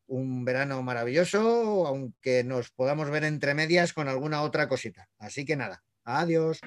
un 0.07 0.45
verano 0.45 0.81
maravilloso, 0.83 1.85
aunque 1.85 2.43
nos 2.43 2.71
podamos 2.71 3.09
ver 3.09 3.23
entre 3.23 3.53
medias 3.53 3.93
con 3.93 4.07
alguna 4.07 4.41
otra 4.41 4.67
cosita. 4.67 5.09
Así 5.19 5.45
que 5.45 5.55
nada, 5.55 5.83
adiós. 6.03 6.59